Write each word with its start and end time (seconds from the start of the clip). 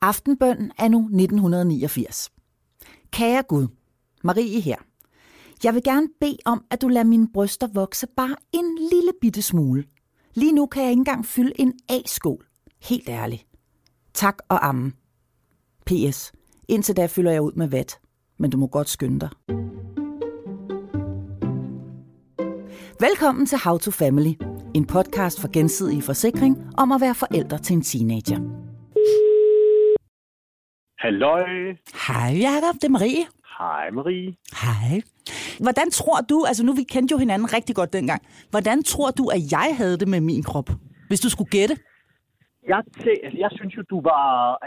Aftenbøn 0.00 0.70
er 0.78 0.88
nu 0.88 0.98
1989. 0.98 2.30
Kære 3.12 3.42
Gud, 3.42 3.66
Marie 4.24 4.60
her. 4.60 4.76
Jeg 5.64 5.74
vil 5.74 5.82
gerne 5.82 6.08
bede 6.20 6.36
om, 6.44 6.64
at 6.70 6.82
du 6.82 6.88
lader 6.88 7.06
mine 7.06 7.28
bryster 7.34 7.68
vokse 7.74 8.06
bare 8.16 8.36
en 8.52 8.78
lille 8.92 9.12
bitte 9.20 9.42
smule. 9.42 9.84
Lige 10.34 10.52
nu 10.52 10.66
kan 10.66 10.82
jeg 10.82 10.90
ikke 10.90 11.00
engang 11.00 11.26
fylde 11.26 11.52
en 11.60 11.72
A-skål. 11.88 12.46
Helt 12.82 13.08
ærligt. 13.08 13.46
Tak 14.14 14.38
og 14.48 14.68
amme. 14.68 14.92
P.S. 15.86 16.32
Indtil 16.68 16.96
da 16.96 17.06
fylder 17.06 17.32
jeg 17.32 17.42
ud 17.42 17.52
med 17.52 17.68
vat, 17.68 17.98
men 18.38 18.50
du 18.50 18.58
må 18.58 18.66
godt 18.66 18.88
skynde 18.88 19.20
dig. 19.20 19.30
Velkommen 23.00 23.46
til 23.46 23.58
How 23.64 23.78
to 23.78 23.90
Family, 23.90 24.32
en 24.74 24.86
podcast 24.86 25.40
for 25.40 25.48
gensidig 25.52 26.02
forsikring 26.02 26.58
om 26.76 26.92
at 26.92 27.00
være 27.00 27.14
forældre 27.14 27.58
til 27.58 27.74
en 27.74 27.82
teenager. 27.82 28.67
Halløj. 30.98 31.44
Hej 32.08 32.30
Jacob, 32.46 32.74
det 32.80 32.84
er 32.84 32.94
Marie. 32.98 33.24
Hej 33.58 33.90
Marie. 33.90 34.28
Hej. 34.64 35.00
Hvordan 35.64 35.90
tror 35.90 36.18
du, 36.30 36.44
altså 36.48 36.62
nu 36.66 36.72
vi 36.80 36.84
kendte 36.94 37.12
jo 37.12 37.18
hinanden 37.18 37.52
rigtig 37.56 37.74
godt 37.76 37.92
dengang, 37.92 38.20
hvordan 38.50 38.82
tror 38.82 39.10
du, 39.10 39.24
at 39.36 39.42
jeg 39.56 39.68
havde 39.80 39.96
det 40.02 40.08
med 40.08 40.20
min 40.20 40.42
krop, 40.42 40.68
hvis 41.08 41.20
du 41.20 41.30
skulle 41.30 41.50
gætte? 41.50 41.76
Jeg, 42.72 42.80
tæ- 43.02 43.22
altså, 43.24 43.38
jeg 43.44 43.50
synes 43.58 43.72
jo, 43.76 43.82
du 43.92 43.98
var 44.10 44.24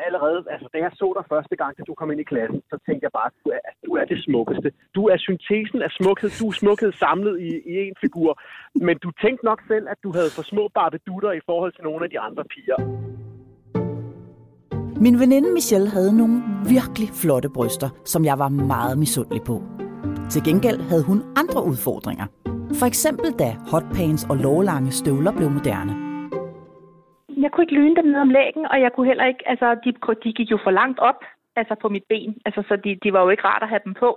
allerede, 0.07 0.37
altså 0.53 0.67
da 0.73 0.77
jeg 0.85 0.91
så 1.01 1.07
dig 1.17 1.25
første 1.33 1.55
gang, 1.61 1.71
da 1.77 1.83
du 1.89 1.93
kom 1.99 2.11
ind 2.11 2.21
i 2.25 2.29
klassen, 2.31 2.59
så 2.71 2.75
tænkte 2.85 3.03
jeg 3.07 3.13
bare, 3.19 3.29
at 3.31 3.37
du 3.43 3.49
er, 3.55 3.61
at 3.69 3.75
du 3.85 3.91
er 3.99 4.05
det 4.11 4.17
smukkeste. 4.25 4.69
Du 4.97 5.01
er 5.13 5.17
syntesen 5.27 5.79
af 5.87 5.91
smukhed. 5.99 6.29
Du 6.41 6.45
er 6.51 6.55
smukhed 6.61 6.91
samlet 7.03 7.35
i, 7.47 7.49
i 7.71 7.73
en 7.87 7.95
figur. 8.05 8.31
Men 8.87 8.95
du 9.03 9.09
tænkte 9.23 9.43
nok 9.49 9.59
selv, 9.71 9.85
at 9.93 9.99
du 10.05 10.09
havde 10.17 10.31
for 10.37 10.43
små 10.51 10.63
barbedutter 10.77 11.31
i 11.39 11.41
forhold 11.49 11.71
til 11.73 11.83
nogle 11.83 12.01
af 12.05 12.09
de 12.13 12.19
andre 12.27 12.43
piger. 12.53 12.77
Min 15.05 15.19
veninde 15.19 15.49
Michelle 15.53 15.89
havde 15.89 16.17
nogle 16.17 16.35
virkelig 16.75 17.09
flotte 17.21 17.49
bryster, 17.57 17.89
som 18.05 18.21
jeg 18.25 18.39
var 18.43 18.49
meget 18.49 18.95
misundelig 19.03 19.41
på. 19.49 19.55
Til 20.31 20.41
gengæld 20.47 20.79
havde 20.89 21.05
hun 21.09 21.19
andre 21.41 21.59
udfordringer. 21.71 22.25
For 22.79 22.85
eksempel 22.91 23.29
da 23.41 23.49
hotpants 23.71 24.23
og 24.31 24.35
lovlange 24.45 24.91
støvler 24.91 25.31
blev 25.37 25.49
moderne. 25.57 25.93
Jeg 27.43 27.49
kunne 27.51 27.63
ikke 27.65 27.79
lyne 27.79 27.95
dem 27.95 28.05
ned 28.05 28.21
om 28.27 28.29
lægen, 28.37 28.65
og 28.71 28.77
jeg 28.83 28.91
kunne 28.93 29.07
heller 29.11 29.27
ikke, 29.31 29.43
altså 29.51 29.67
de, 29.83 29.89
de 30.23 30.33
gik 30.37 30.51
jo 30.51 30.59
for 30.65 30.71
langt 30.71 30.99
op, 30.99 31.19
altså 31.55 31.75
på 31.81 31.89
mit 31.89 32.05
ben. 32.09 32.31
Altså 32.45 32.61
så 32.67 32.75
de, 32.83 32.91
de 33.03 33.13
var 33.13 33.21
jo 33.23 33.29
ikke 33.29 33.47
rart 33.49 33.63
at 33.63 33.69
have 33.69 33.85
dem 33.85 33.93
på. 33.93 34.09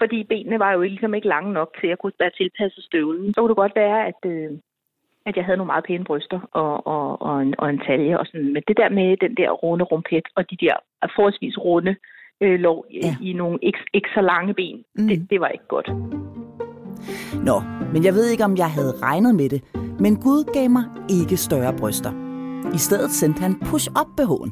Fordi 0.00 0.18
benene 0.24 0.58
var 0.58 0.72
jo 0.72 0.80
ligesom 0.80 1.14
ikke 1.14 1.28
lange 1.34 1.52
nok 1.52 1.70
til 1.80 1.86
at 1.86 1.98
kunne 1.98 2.12
være 2.18 2.36
tilpasset 2.40 2.84
støvlen. 2.84 3.34
Så 3.34 3.40
kunne 3.40 3.48
det 3.48 3.62
godt 3.64 3.76
være, 3.84 4.06
at, 4.10 4.20
øh, 4.32 4.50
at 5.26 5.36
jeg 5.36 5.44
havde 5.44 5.56
nogle 5.56 5.72
meget 5.72 5.84
pæne 5.84 6.04
bryster 6.04 6.40
og, 6.52 6.86
og, 6.86 7.22
og, 7.22 7.42
en, 7.42 7.54
og 7.58 7.70
en 7.70 7.80
talje. 7.86 8.18
Og 8.18 8.26
sådan. 8.26 8.52
Men 8.52 8.62
det 8.68 8.76
der 8.76 8.88
med 8.88 9.16
den 9.16 9.34
der 9.36 9.50
runde 9.50 9.84
rumpet 9.84 10.26
og 10.36 10.50
de 10.50 10.56
der 10.60 10.74
forholdsvis 11.16 11.58
runde 11.58 11.96
øh, 12.42 12.60
lov 12.60 12.84
ja. 12.92 13.16
I 13.22 13.32
nogle 13.32 13.58
ikke, 13.62 13.78
ikke 13.94 14.08
så 14.14 14.20
lange 14.20 14.54
ben, 14.54 14.84
mm. 14.94 15.08
det, 15.08 15.30
det 15.30 15.40
var 15.40 15.48
ikke 15.48 15.68
godt. 15.68 15.88
Nå, 17.44 17.56
men 17.92 18.04
jeg 18.04 18.14
ved 18.14 18.26
ikke, 18.30 18.44
om 18.44 18.56
jeg 18.56 18.70
havde 18.70 18.92
regnet 19.02 19.34
med 19.34 19.48
det, 19.48 19.60
men 20.00 20.16
Gud 20.16 20.52
gav 20.54 20.70
mig 20.70 20.84
ikke 21.10 21.36
større 21.36 21.72
bryster. 21.78 22.12
I 22.74 22.78
stedet 22.78 23.10
sendte 23.10 23.40
han 23.40 23.54
push-up 23.60 24.20
BH'en. 24.20 24.50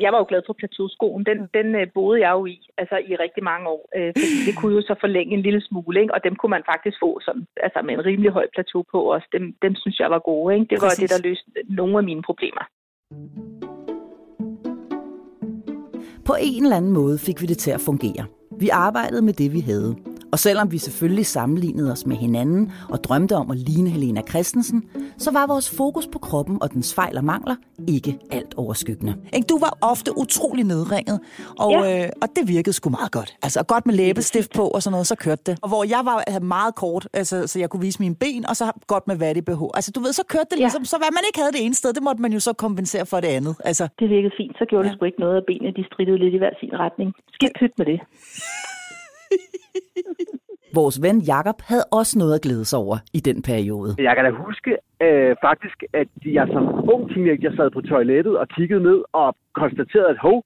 Jeg 0.00 0.12
var 0.12 0.18
jo 0.18 0.26
glad 0.28 0.42
for 0.46 0.52
plateauskoen. 0.52 1.26
Den, 1.30 1.38
den 1.54 1.74
øh, 1.74 1.86
boede 1.94 2.20
jeg 2.20 2.30
jo 2.30 2.46
i, 2.46 2.56
altså 2.78 2.96
i 3.10 3.12
rigtig 3.24 3.44
mange 3.44 3.68
år. 3.68 3.82
Øh, 3.96 4.12
fordi 4.16 4.36
det 4.46 4.54
kunne 4.58 4.74
jo 4.74 4.82
så 4.82 4.94
forlænge 5.00 5.32
en 5.34 5.42
lille 5.42 5.62
smule, 5.68 6.00
ikke? 6.00 6.14
og 6.14 6.24
dem 6.24 6.34
kunne 6.36 6.54
man 6.56 6.64
faktisk 6.72 6.96
få 7.04 7.20
sådan, 7.26 7.46
altså 7.66 7.78
med 7.86 7.94
en 7.94 8.04
rimelig 8.08 8.30
høj 8.30 8.46
plateau 8.54 8.84
på 8.92 8.98
også. 9.14 9.26
Dem, 9.32 9.44
dem 9.62 9.74
synes 9.74 9.98
jeg 10.00 10.10
var 10.10 10.18
gode. 10.18 10.54
Ikke? 10.54 10.66
Det 10.70 10.82
var 10.82 10.88
Præcis. 10.88 11.10
det, 11.10 11.10
der 11.14 11.28
løste 11.28 11.46
nogle 11.68 11.98
af 11.98 12.04
mine 12.04 12.22
problemer. 12.22 12.64
På 16.28 16.34
en 16.40 16.62
eller 16.64 16.76
anden 16.76 16.92
måde 16.92 17.18
fik 17.18 17.42
vi 17.42 17.46
det 17.46 17.58
til 17.58 17.70
at 17.70 17.80
fungere. 17.80 18.24
Vi 18.60 18.68
arbejdede 18.68 19.22
med 19.22 19.32
det, 19.32 19.52
vi 19.52 19.60
havde. 19.60 19.96
Og 20.32 20.38
selvom 20.38 20.72
vi 20.72 20.78
selvfølgelig 20.78 21.26
sammenlignede 21.26 21.92
os 21.92 22.06
med 22.06 22.16
hinanden 22.16 22.72
og 22.88 23.04
drømte 23.04 23.36
om 23.36 23.50
at 23.50 23.56
ligne 23.58 23.90
Helena 23.90 24.22
Christensen, 24.28 24.84
så 25.18 25.30
var 25.32 25.46
vores 25.46 25.70
fokus 25.76 26.06
på 26.12 26.18
kroppen 26.18 26.58
og 26.62 26.72
dens 26.72 26.94
fejl 26.94 27.16
og 27.18 27.24
mangler 27.24 27.54
ikke 27.88 28.18
alt 28.30 28.54
overskyggende. 28.56 29.14
Ikke? 29.34 29.46
Du 29.46 29.58
var 29.58 29.78
ofte 29.80 30.18
utrolig 30.18 30.64
nedringet, 30.64 31.20
og, 31.58 31.70
Ja. 31.72 32.04
øh, 32.04 32.08
og 32.22 32.28
det 32.36 32.48
virkede 32.48 32.72
sgu 32.72 32.90
meget 32.90 33.12
godt. 33.12 33.34
Altså 33.42 33.62
godt 33.62 33.86
med 33.86 33.94
læbestift 33.94 34.52
på 34.54 34.62
og 34.68 34.82
sådan 34.82 34.92
noget, 34.92 35.06
så 35.06 35.14
kørte 35.14 35.42
det. 35.46 35.58
Og 35.62 35.68
hvor 35.68 35.84
jeg 35.84 36.00
var 36.04 36.24
havde 36.28 36.44
meget 36.44 36.74
kort, 36.74 37.08
altså, 37.12 37.46
så 37.46 37.58
jeg 37.58 37.70
kunne 37.70 37.80
vise 37.82 37.98
mine 38.02 38.14
ben, 38.14 38.46
og 38.48 38.56
så 38.56 38.72
godt 38.86 39.08
med 39.08 39.16
vat 39.16 39.36
i 39.36 39.40
BH. 39.40 39.62
Altså 39.74 39.90
du 39.94 40.00
ved, 40.00 40.12
så 40.12 40.22
kørte 40.28 40.46
det 40.50 40.56
Ja. 40.58 40.62
ligesom, 40.64 40.84
så 40.84 40.96
hvad 40.98 41.08
man 41.12 41.22
ikke 41.28 41.38
havde 41.40 41.52
det 41.52 41.64
ene 41.64 41.74
sted, 41.74 41.92
det 41.92 42.02
måtte 42.02 42.22
man 42.22 42.32
jo 42.32 42.40
så 42.40 42.52
kompensere 42.52 43.06
for 43.06 43.20
det 43.20 43.28
andet. 43.28 43.54
Altså, 43.64 43.88
Det 43.98 44.10
virkede 44.10 44.32
fint. 44.36 44.56
Så 44.58 44.64
gjorde 44.70 44.84
ja. 44.86 44.90
det 44.90 44.98
sgu 44.98 45.04
ikke 45.04 45.20
noget, 45.20 45.36
at 45.36 45.44
benene 45.46 45.72
de 45.76 45.84
strittede 45.92 46.18
lidt 46.18 46.34
i 46.34 46.38
hver 46.38 46.50
sin 46.60 46.70
retning. 46.84 47.12
Skidt 47.34 47.52
pyt 47.60 47.72
med 47.78 47.86
det. 47.86 48.00
Vores 50.78 51.02
ven 51.02 51.18
Jakob 51.20 51.58
havde 51.70 51.84
også 51.92 52.18
noget 52.18 52.34
at 52.34 52.42
glæde 52.42 52.64
sig 52.64 52.78
over 52.78 52.96
i 53.12 53.20
den 53.20 53.42
periode. 53.42 53.90
Jeg 53.98 54.14
kan 54.16 54.24
da 54.24 54.30
huske 54.46 54.70
øh, 55.06 55.36
faktisk, 55.46 55.78
at 55.92 56.08
jeg 56.24 56.46
som 56.54 56.64
ung 56.94 57.02
teenager 57.12 57.52
sad 57.56 57.70
på 57.70 57.80
toilettet 57.80 58.38
og 58.38 58.46
kiggede 58.48 58.82
ned 58.82 58.98
og 59.12 59.36
konstaterede, 59.54 60.08
at 60.08 60.18
hov, 60.18 60.44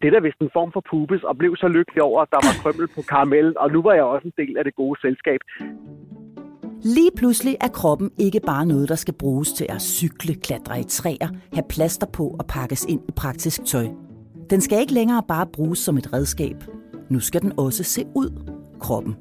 det 0.00 0.06
er 0.06 0.14
da 0.14 0.18
vist 0.18 0.40
en 0.40 0.50
form 0.52 0.70
for 0.72 0.82
pubis, 0.90 1.22
og 1.22 1.38
blev 1.38 1.56
så 1.56 1.68
lykkelig 1.68 2.02
over, 2.02 2.22
at 2.22 2.28
der 2.30 2.40
var 2.46 2.54
krømmel 2.62 2.88
på 2.96 3.02
karamellen, 3.02 3.54
og 3.58 3.70
nu 3.72 3.82
var 3.82 3.94
jeg 3.94 4.04
også 4.04 4.26
en 4.28 4.36
del 4.36 4.58
af 4.58 4.64
det 4.64 4.74
gode 4.74 5.00
selskab. 5.00 5.40
Lige 6.84 7.10
pludselig 7.16 7.56
er 7.60 7.68
kroppen 7.68 8.10
ikke 8.18 8.40
bare 8.46 8.66
noget, 8.66 8.88
der 8.88 8.94
skal 8.94 9.14
bruges 9.14 9.52
til 9.52 9.66
at 9.68 9.82
cykle, 9.82 10.34
klatre 10.34 10.80
i 10.80 10.84
træer, 10.84 11.28
have 11.54 11.68
plaster 11.70 12.06
på 12.06 12.24
og 12.38 12.46
pakkes 12.46 12.84
ind 12.84 13.02
i 13.08 13.12
praktisk 13.16 13.64
tøj. 13.64 13.86
Den 14.50 14.60
skal 14.60 14.80
ikke 14.80 14.92
længere 14.92 15.22
bare 15.28 15.46
bruges 15.46 15.78
som 15.78 15.96
et 15.96 16.12
redskab. 16.12 16.56
Nu 17.14 17.20
skal 17.20 17.42
den 17.42 17.52
også 17.56 17.84
se 17.84 18.04
ud, 18.14 18.30
kroppen. 18.80 19.14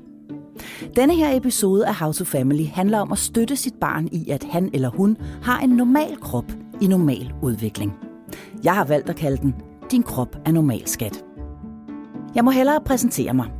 Denne 0.95 1.15
her 1.15 1.37
episode 1.37 1.87
af 1.87 1.95
How 1.95 2.11
to 2.11 2.23
Family 2.23 2.65
handler 2.65 2.99
om 2.99 3.11
at 3.11 3.17
støtte 3.17 3.55
sit 3.55 3.73
barn 3.81 4.09
i, 4.11 4.29
at 4.29 4.43
han 4.43 4.69
eller 4.73 4.89
hun 4.89 5.17
har 5.41 5.59
en 5.59 5.69
normal 5.69 6.17
krop 6.21 6.51
i 6.81 6.87
normal 6.87 7.33
udvikling. 7.41 7.93
Jeg 8.63 8.75
har 8.75 8.85
valgt 8.85 9.09
at 9.09 9.15
kalde 9.15 9.37
den 9.37 9.55
Din 9.91 10.03
krop 10.03 10.37
er 10.45 10.51
normal, 10.51 10.87
skat. 10.87 11.25
Jeg 12.35 12.43
må 12.43 12.51
hellere 12.51 12.81
præsentere 12.85 13.33
mig. 13.33 13.51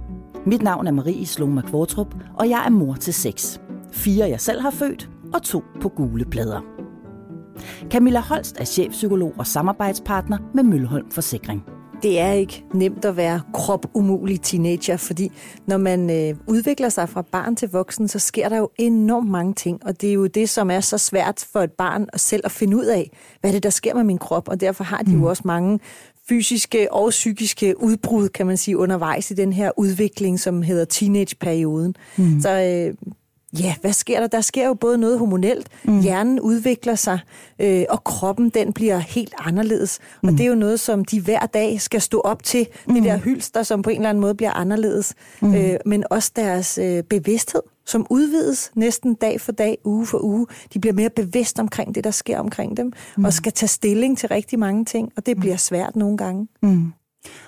Mit 0.45 0.61
navn 0.61 0.87
er 0.87 0.91
Marie 0.91 1.25
Sloma 1.25 1.61
Kvartrup, 1.61 2.15
og 2.37 2.49
jeg 2.49 2.63
er 2.65 2.69
mor 2.69 2.93
til 2.93 3.13
seks. 3.13 3.61
Fire 3.91 4.29
jeg 4.29 4.41
selv 4.41 4.61
har 4.61 4.71
født, 4.71 5.09
og 5.33 5.41
to 5.41 5.63
på 5.81 5.89
gule 5.89 6.25
plader. 6.25 6.61
Camilla 7.89 8.19
Holst 8.19 8.59
er 8.59 8.65
chefpsykolog 8.65 9.33
og 9.37 9.47
samarbejdspartner 9.47 10.37
med 10.53 10.63
Mølholm 10.63 11.11
Forsikring 11.11 11.72
det 12.03 12.19
er 12.19 12.31
ikke 12.31 12.63
nemt 12.73 13.05
at 13.05 13.17
være 13.17 13.41
kropumulig 13.53 14.41
teenager, 14.41 14.97
fordi 14.97 15.31
når 15.67 15.77
man 15.77 16.09
øh, 16.09 16.37
udvikler 16.47 16.89
sig 16.89 17.09
fra 17.09 17.21
barn 17.21 17.55
til 17.55 17.69
voksen, 17.69 18.07
så 18.07 18.19
sker 18.19 18.49
der 18.49 18.57
jo 18.57 18.69
enormt 18.77 19.29
mange 19.29 19.53
ting, 19.53 19.85
og 19.85 20.01
det 20.01 20.09
er 20.09 20.13
jo 20.13 20.27
det, 20.27 20.49
som 20.49 20.71
er 20.71 20.79
så 20.79 20.97
svært 20.97 21.45
for 21.51 21.59
et 21.59 21.71
barn 21.71 22.07
at 22.13 22.19
selv 22.19 22.41
at 22.45 22.51
finde 22.51 22.77
ud 22.77 22.85
af, 22.85 23.11
hvad 23.41 23.51
er 23.51 23.53
det, 23.53 23.63
der 23.63 23.69
sker 23.69 23.95
med 23.95 24.03
min 24.03 24.17
krop, 24.17 24.47
og 24.47 24.61
derfor 24.61 24.83
har 24.83 25.01
de 25.01 25.11
jo 25.11 25.25
også 25.25 25.43
mange 25.45 25.79
fysiske 26.29 26.93
og 26.93 27.09
psykiske 27.09 27.83
udbrud, 27.83 28.29
kan 28.29 28.47
man 28.47 28.57
sige, 28.57 28.77
undervejs 28.77 29.31
i 29.31 29.33
den 29.33 29.53
her 29.53 29.71
udvikling, 29.77 30.39
som 30.39 30.61
hedder 30.61 30.85
teenageperioden. 30.85 31.95
Mm. 32.17 32.41
Så 32.41 32.49
øh, 32.49 33.13
Ja, 33.59 33.75
hvad 33.81 33.93
sker 33.93 34.19
der? 34.19 34.27
Der 34.27 34.41
sker 34.41 34.67
jo 34.67 34.73
både 34.73 34.97
noget 34.97 35.19
hormonelt, 35.19 35.67
mm. 35.83 36.01
hjernen 36.01 36.39
udvikler 36.39 36.95
sig, 36.95 37.19
øh, 37.59 37.85
og 37.89 38.03
kroppen 38.03 38.49
den 38.49 38.73
bliver 38.73 38.97
helt 38.97 39.33
anderledes. 39.39 39.99
Mm. 40.23 40.29
Og 40.29 40.33
det 40.33 40.41
er 40.41 40.47
jo 40.47 40.55
noget, 40.55 40.79
som 40.79 41.05
de 41.05 41.21
hver 41.21 41.45
dag 41.45 41.81
skal 41.81 42.01
stå 42.01 42.19
op 42.19 42.43
til, 42.43 42.67
mm. 42.87 42.93
det 42.93 43.03
der 43.03 43.17
hylster, 43.17 43.63
som 43.63 43.81
på 43.81 43.89
en 43.89 43.95
eller 43.95 44.09
anden 44.09 44.21
måde 44.21 44.35
bliver 44.35 44.51
anderledes. 44.51 45.13
Mm. 45.41 45.55
Øh, 45.55 45.77
men 45.85 46.03
også 46.09 46.31
deres 46.35 46.77
øh, 46.77 47.03
bevidsthed, 47.03 47.61
som 47.85 48.07
udvides 48.09 48.71
næsten 48.75 49.13
dag 49.13 49.41
for 49.41 49.51
dag, 49.51 49.77
uge 49.83 50.05
for 50.05 50.23
uge. 50.23 50.47
De 50.73 50.79
bliver 50.79 50.93
mere 50.93 51.09
bevidst 51.09 51.59
omkring 51.59 51.95
det, 51.95 52.03
der 52.03 52.11
sker 52.11 52.39
omkring 52.39 52.77
dem, 52.77 52.93
mm. 53.17 53.25
og 53.25 53.33
skal 53.33 53.51
tage 53.51 53.67
stilling 53.67 54.17
til 54.17 54.29
rigtig 54.29 54.59
mange 54.59 54.85
ting, 54.85 55.11
og 55.17 55.25
det 55.25 55.39
bliver 55.39 55.57
svært 55.57 55.95
nogle 55.95 56.17
gange. 56.17 56.47
Mm. 56.61 56.93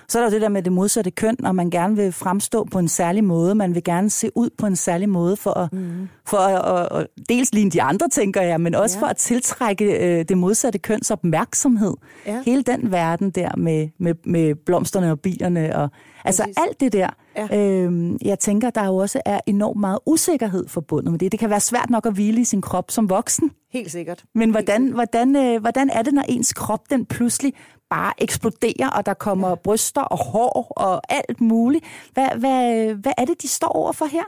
Så 0.08 0.18
er 0.18 0.22
der 0.22 0.30
jo 0.30 0.34
det 0.34 0.42
der 0.42 0.48
med 0.48 0.62
det 0.62 0.72
modsatte 0.72 1.10
køn, 1.10 1.44
og 1.44 1.54
man 1.54 1.70
gerne 1.70 1.96
vil 1.96 2.12
fremstå 2.12 2.64
på 2.64 2.78
en 2.78 2.88
særlig 2.88 3.24
måde. 3.24 3.54
Man 3.54 3.74
vil 3.74 3.84
gerne 3.84 4.10
se 4.10 4.30
ud 4.34 4.50
på 4.58 4.66
en 4.66 4.76
særlig 4.76 5.08
måde 5.08 5.36
for 5.36 5.50
at, 5.50 5.72
mm. 5.72 6.08
for 6.26 6.36
at, 6.36 6.80
at, 6.92 7.00
at 7.00 7.06
dels 7.28 7.54
ligne 7.54 7.70
de 7.70 7.82
andre, 7.82 8.08
tænker 8.08 8.42
jeg, 8.42 8.60
men 8.60 8.74
også 8.74 8.98
ja. 8.98 9.02
for 9.02 9.06
at 9.06 9.16
tiltrække 9.16 9.84
øh, 9.84 10.24
det 10.28 10.38
modsatte 10.38 10.78
køns 10.78 11.10
opmærksomhed. 11.10 11.94
Ja. 12.26 12.42
Hele 12.44 12.62
den 12.62 12.92
verden 12.92 13.30
der 13.30 13.56
med, 13.56 13.88
med, 13.98 14.14
med 14.24 14.54
blomsterne 14.54 15.10
og 15.10 15.20
bilerne. 15.20 15.76
Og, 15.76 15.90
altså 16.24 16.42
Præcis. 16.42 16.56
alt 16.56 16.80
det 16.80 16.92
der. 16.92 17.08
Ja. 17.36 17.58
Øhm, 17.58 18.18
jeg 18.24 18.38
tænker, 18.38 18.70
der 18.70 18.86
jo 18.86 18.96
også 18.96 19.20
er 19.24 19.40
enormt 19.46 19.80
meget 19.80 19.98
usikkerhed 20.06 20.68
forbundet 20.68 21.10
med 21.10 21.18
det. 21.18 21.32
Det 21.32 21.40
kan 21.40 21.50
være 21.50 21.60
svært 21.60 21.90
nok 21.90 22.06
at 22.06 22.12
hvile 22.12 22.40
i 22.40 22.44
sin 22.44 22.60
krop 22.60 22.90
som 22.90 23.10
voksen. 23.10 23.50
Helt 23.72 23.90
sikkert. 23.90 24.24
Men 24.34 24.50
hvordan, 24.50 24.88
hvordan, 24.88 25.36
øh, 25.36 25.60
hvordan 25.60 25.90
er 25.90 26.02
det, 26.02 26.14
når 26.14 26.24
ens 26.28 26.52
krop 26.52 26.90
den 26.90 27.06
pludselig 27.06 27.52
bare 27.90 28.12
eksploderer, 28.18 28.90
og 28.90 29.06
der 29.06 29.14
kommer 29.14 29.54
bryster 29.54 30.00
og 30.00 30.18
hår 30.18 30.72
og 30.76 31.00
alt 31.08 31.40
muligt. 31.40 31.84
Hvad, 32.12 32.28
hvad, 32.38 32.94
hvad 32.94 33.12
er 33.18 33.24
det, 33.24 33.42
de 33.42 33.48
står 33.48 33.68
over 33.68 33.92
for 33.92 34.06
her? 34.06 34.22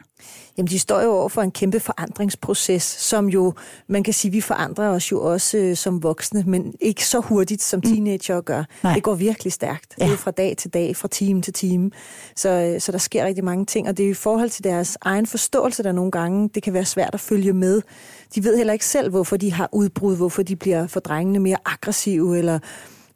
Jamen, 0.59 0.69
de 0.69 0.79
står 0.79 1.01
jo 1.03 1.11
over 1.11 1.29
for 1.29 1.43
en 1.43 1.51
kæmpe 1.51 1.81
forandringsproces, 1.81 2.83
som 2.83 3.29
jo, 3.29 3.55
man 3.89 4.03
kan 4.03 4.15
sige, 4.15 4.33
vi 4.33 4.41
forandrer 4.41 4.89
os 4.89 5.13
jo 5.13 5.25
også 5.25 5.59
øh, 5.59 5.77
som 5.77 6.03
voksne, 6.03 6.45
men 6.47 6.75
ikke 6.81 7.07
så 7.07 7.21
hurtigt, 7.21 7.63
som 7.63 7.81
mm. 7.85 7.95
teenager 7.95 8.41
gør. 8.41 8.65
Nej. 8.83 8.95
Det 8.95 9.03
går 9.03 9.15
virkelig 9.15 9.53
stærkt. 9.53 9.95
Ja. 10.01 10.05
Det 10.05 10.13
er 10.13 10.17
fra 10.17 10.31
dag 10.31 10.57
til 10.57 10.75
dag, 10.75 10.97
fra 10.97 11.09
time 11.09 11.43
til 11.43 11.53
time. 11.53 11.91
Så, 12.37 12.49
øh, 12.49 12.81
så 12.81 12.93
der 12.93 12.99
sker 12.99 13.25
rigtig 13.25 13.45
mange 13.45 13.67
ting, 13.67 13.89
og 13.89 13.97
det 13.97 14.07
er 14.07 14.11
i 14.11 14.15
forhold 14.15 14.51
til 14.51 14.65
deres 14.65 14.99
egen 15.01 15.27
forståelse, 15.27 15.83
der 15.83 15.93
nogle 15.93 16.11
gange, 16.11 16.51
det 16.55 16.63
kan 16.63 16.73
være 16.73 16.85
svært 16.85 17.15
at 17.15 17.21
følge 17.21 17.53
med. 17.53 17.83
De 18.35 18.45
ved 18.45 18.57
heller 18.57 18.73
ikke 18.73 18.87
selv, 18.87 19.11
hvorfor 19.11 19.37
de 19.37 19.53
har 19.53 19.69
udbrud, 19.73 20.17
hvorfor 20.17 20.43
de 20.43 20.57
bliver 20.57 20.87
for 20.87 21.01
drengene 21.01 21.39
mere 21.39 21.59
aggressive, 21.65 22.39
eller 22.39 22.59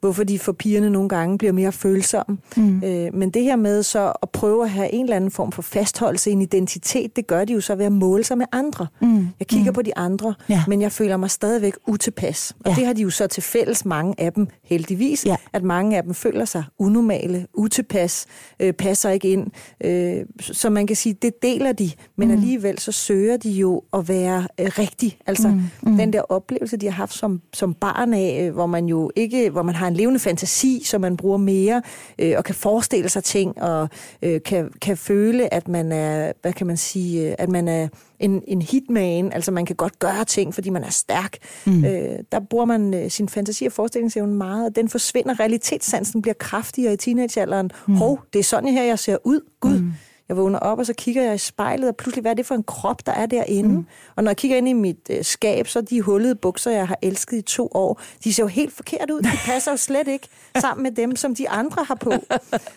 hvorfor 0.03 0.23
de 0.23 0.39
for 0.39 0.51
pigerne 0.51 0.89
nogle 0.89 1.09
gange 1.09 1.37
bliver 1.37 1.51
mere 1.51 1.71
følsomme. 1.71 2.37
Mm. 2.57 2.83
Øh, 2.83 3.13
men 3.13 3.29
det 3.29 3.43
her 3.43 3.55
med 3.55 3.83
så 3.83 4.13
at 4.21 4.29
prøve 4.29 4.63
at 4.63 4.69
have 4.69 4.93
en 4.93 5.05
eller 5.05 5.15
anden 5.15 5.31
form 5.31 5.51
for 5.51 5.61
fastholdelse, 5.61 6.31
en 6.31 6.41
identitet, 6.41 7.15
det 7.15 7.27
gør 7.27 7.45
de 7.45 7.53
jo 7.53 7.61
så 7.61 7.75
ved 7.75 7.85
at 7.85 7.91
måle 7.91 8.23
sig 8.23 8.37
med 8.37 8.45
andre. 8.51 8.87
Mm. 9.01 9.27
Jeg 9.39 9.47
kigger 9.47 9.71
mm. 9.71 9.75
på 9.75 9.81
de 9.81 9.97
andre, 9.97 10.33
ja. 10.49 10.63
men 10.67 10.81
jeg 10.81 10.91
føler 10.91 11.17
mig 11.17 11.29
stadigvæk 11.29 11.73
utilpas. 11.87 12.55
Og 12.65 12.71
ja. 12.71 12.75
det 12.75 12.85
har 12.85 12.93
de 12.93 13.01
jo 13.01 13.09
så 13.09 13.27
til 13.27 13.43
fælles, 13.43 13.85
mange 13.85 14.15
af 14.17 14.33
dem 14.33 14.47
heldigvis, 14.63 15.25
ja. 15.25 15.35
at 15.53 15.63
mange 15.63 15.97
af 15.97 16.03
dem 16.03 16.13
føler 16.13 16.45
sig 16.45 16.63
unormale, 16.79 17.47
utilpas, 17.53 18.25
øh, 18.59 18.73
passer 18.73 19.09
ikke 19.09 19.31
ind. 19.31 19.47
Øh, 19.83 20.25
så 20.39 20.69
man 20.69 20.87
kan 20.87 20.95
sige, 20.95 21.13
det 21.21 21.33
deler 21.41 21.71
de, 21.71 21.91
men 22.15 22.27
mm. 22.27 22.33
alligevel 22.33 22.79
så 22.79 22.91
søger 22.91 23.37
de 23.37 23.49
jo 23.49 23.83
at 23.93 24.07
være 24.07 24.47
øh, 24.59 24.65
rigtig. 24.79 25.17
Altså 25.25 25.47
mm. 25.47 25.61
Mm. 25.81 25.97
den 25.97 26.13
der 26.13 26.21
oplevelse, 26.21 26.77
de 26.77 26.85
har 26.85 26.93
haft 26.93 27.13
som, 27.13 27.41
som 27.53 27.73
barn 27.73 28.13
af, 28.13 28.45
øh, 28.47 28.53
hvor 28.53 28.65
man 28.65 28.85
jo 28.85 29.11
ikke, 29.15 29.49
hvor 29.49 29.63
man 29.63 29.75
har 29.75 29.87
en 29.93 29.97
levende 29.97 30.19
fantasi, 30.19 30.81
som 30.85 31.01
man 31.01 31.17
bruger 31.17 31.37
mere, 31.37 31.81
øh, 32.19 32.33
og 32.37 32.43
kan 32.43 32.55
forestille 32.55 33.09
sig 33.09 33.23
ting, 33.23 33.61
og 33.61 33.89
øh, 34.21 34.41
kan, 34.45 34.71
kan 34.81 34.97
føle, 34.97 35.53
at 35.53 35.67
man 35.67 35.91
er, 35.91 36.31
hvad 36.41 36.53
kan 36.53 36.67
man 36.67 36.77
sige, 36.77 37.29
øh, 37.29 37.35
at 37.37 37.49
man 37.49 37.67
er 37.67 37.87
en, 38.19 38.41
en 38.47 38.61
hitman, 38.61 39.33
altså 39.33 39.51
man 39.51 39.65
kan 39.65 39.75
godt 39.75 39.99
gøre 39.99 40.25
ting, 40.25 40.53
fordi 40.53 40.69
man 40.69 40.83
er 40.83 40.89
stærk. 40.89 41.37
Mm. 41.65 41.85
Øh, 41.85 42.19
der 42.31 42.39
bruger 42.39 42.65
man 42.65 42.93
øh, 42.93 43.09
sin 43.09 43.29
fantasi 43.29 43.65
og 43.65 43.71
forestillingsevne 43.71 44.33
meget, 44.33 44.65
og 44.65 44.75
den 44.75 44.89
forsvinder. 44.89 45.39
Realitetssansen 45.39 46.21
bliver 46.21 46.35
kraftigere 46.39 46.93
i 46.93 46.97
teenagealderen. 46.97 47.71
Mm. 47.87 47.95
Hov, 47.95 48.19
det 48.33 48.39
er 48.39 48.43
sådan 48.43 48.69
her, 48.69 48.83
jeg 48.83 48.99
ser 48.99 49.17
ud. 49.23 49.41
Gud, 49.59 49.79
mm 49.79 49.91
jeg 50.29 50.37
vågner 50.37 50.59
op, 50.59 50.79
og 50.79 50.85
så 50.85 50.93
kigger 50.93 51.23
jeg 51.23 51.35
i 51.35 51.37
spejlet, 51.37 51.89
og 51.89 51.95
pludselig, 51.95 52.21
hvad 52.21 52.31
er 52.31 52.35
det 52.35 52.45
for 52.45 52.55
en 52.55 52.63
krop, 52.63 53.05
der 53.05 53.11
er 53.11 53.25
derinde? 53.25 53.69
Mm. 53.69 53.85
Og 54.15 54.23
når 54.23 54.31
jeg 54.31 54.37
kigger 54.37 54.57
ind 54.57 54.67
i 54.67 54.73
mit 54.73 55.09
øh, 55.09 55.23
skab, 55.23 55.67
så 55.67 55.81
de 55.81 56.01
hullede 56.01 56.35
bukser, 56.35 56.71
jeg 56.71 56.87
har 56.87 56.97
elsket 57.01 57.37
i 57.37 57.41
to 57.41 57.69
år, 57.73 58.01
de 58.23 58.33
ser 58.33 58.43
jo 58.43 58.47
helt 58.47 58.73
forkert 58.73 59.09
ud. 59.09 59.21
De 59.21 59.37
passer 59.45 59.71
jo 59.71 59.77
slet 59.77 60.07
ikke 60.07 60.27
sammen 60.61 60.83
med 60.83 60.91
dem, 60.91 61.15
som 61.15 61.35
de 61.35 61.49
andre 61.49 61.83
har 61.83 61.95
på. 61.95 62.13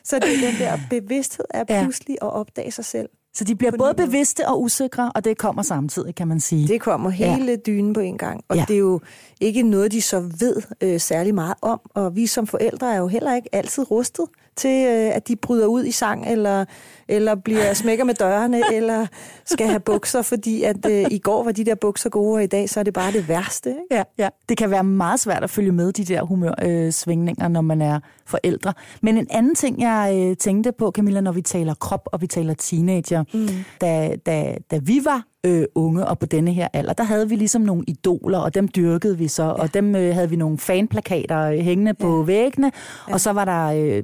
Så 0.05 0.19
det 0.19 0.35
er 0.35 0.51
den 0.51 0.61
der 0.61 0.79
bevidsthed 0.91 1.45
af 1.51 1.67
pludselig 1.67 2.17
at 2.23 2.33
opdage 2.33 2.71
sig 2.71 2.85
selv. 2.85 3.09
Så 3.37 3.45
de 3.45 3.55
bliver 3.55 3.73
både 3.79 3.95
bevidste 3.95 4.49
og 4.49 4.63
usikre, 4.63 5.13
og 5.15 5.25
det 5.25 5.39
kommer 5.39 5.63
samtidig, 5.63 6.15
kan 6.15 6.29
man 6.29 6.41
sige. 6.41 6.69
Det 6.69 6.81
kommer 6.81 7.11
hele 7.11 7.51
ja. 7.51 7.57
dynen 7.57 7.93
på 7.93 8.01
en 8.01 8.19
gang. 8.19 8.45
Og 8.49 8.57
ja. 8.57 8.65
det 8.69 8.75
er 8.75 8.79
jo 8.79 9.01
ikke 9.41 9.63
noget, 9.63 9.93
de 9.93 10.03
så 10.03 10.21
ved 10.21 10.63
øh, 10.81 11.01
særlig 11.01 11.35
meget 11.35 11.55
om. 11.63 11.81
Og 11.95 12.17
vi 12.17 12.27
som 12.27 12.47
forældre 12.47 12.95
er 12.95 12.99
jo 12.99 13.07
heller 13.07 13.35
ikke 13.35 13.49
altid 13.53 13.91
rustet 13.91 14.25
til, 14.57 14.87
øh, 14.87 15.17
at 15.17 15.29
de 15.29 15.37
bryder 15.37 15.67
ud 15.67 15.85
i 15.85 15.91
sang, 15.91 16.27
eller, 16.27 16.65
eller 17.09 17.35
bliver 17.35 17.75
smækker 17.83 18.05
med 18.05 18.15
dørene, 18.15 18.63
eller 18.73 19.07
skal 19.45 19.67
have 19.67 19.81
bukser, 19.81 20.23
fordi 20.23 20.63
at 20.63 20.87
øh, 20.91 21.05
i 21.11 21.19
går 21.19 21.45
var 21.45 21.53
de 21.53 21.65
der 21.65 21.75
bukser 21.75 22.11
gode, 22.11 22.35
og 22.35 22.45
i 22.45 22.47
dag 22.47 22.71
så 22.71 22.81
er 22.81 22.85
det 22.85 22.95
bare 22.95 23.13
det 23.13 23.29
værste. 23.29 23.71
Ikke? 23.71 23.83
Ja, 23.91 24.03
ja. 24.19 24.29
Det 24.49 24.57
kan 24.57 24.71
være 24.71 24.85
meget 24.85 25.21
svært 25.21 25.45
at 25.45 25.51
følge 25.51 25.73
med 25.73 25.93
de 25.93 26.05
der 26.05 26.23
humørsvingninger, 26.23 27.47
øh, 27.47 27.53
når 27.53 27.61
man 27.61 27.83
er 27.83 28.01
forældre. 28.27 28.73
Men 29.03 29.19
en 29.19 29.27
anden 29.31 29.55
ting, 29.55 29.81
jeg 29.81 30.13
øh, 30.17 30.37
tænkte 30.37 30.73
på, 30.73 30.91
Camilla, 30.91 31.21
når 31.21 31.33
vi 31.33 31.43
taler 31.43 31.75
krop, 31.75 32.09
og 32.13 32.21
vi 32.21 32.27
taler 32.27 32.55
teenager, 32.55 33.25
mm. 33.33 33.65
da, 33.79 34.17
da, 34.27 34.59
da 34.71 34.79
vi 34.79 35.01
var 35.01 35.23
øh, 35.47 35.65
unge, 35.75 36.07
og 36.07 36.19
på 36.19 36.27
denne 36.27 36.53
her 36.53 36.69
alder, 36.73 36.93
der 36.93 37.05
havde 37.05 37.29
vi 37.29 37.37
ligesom 37.37 37.63
nogle 37.63 37.85
idoler, 37.87 38.39
og 38.39 38.55
dem 38.55 38.69
dyrkede 38.69 39.19
vi 39.19 39.29
så, 39.29 39.43
ja. 39.43 39.49
og 39.49 39.75
dem 39.75 39.97
øh, 39.97 40.15
havde 40.15 40.31
vi 40.31 40.37
nogle 40.37 40.59
fanplakater 40.59 41.41
øh, 41.41 41.59
hængende 41.59 41.95
på 41.95 42.19
ja. 42.19 42.25
væggene, 42.25 42.73
ja. 43.09 43.13
og 43.13 43.21
så 43.21 43.33
var 43.33 43.45
der, 43.45 43.67
øh, 43.67 44.03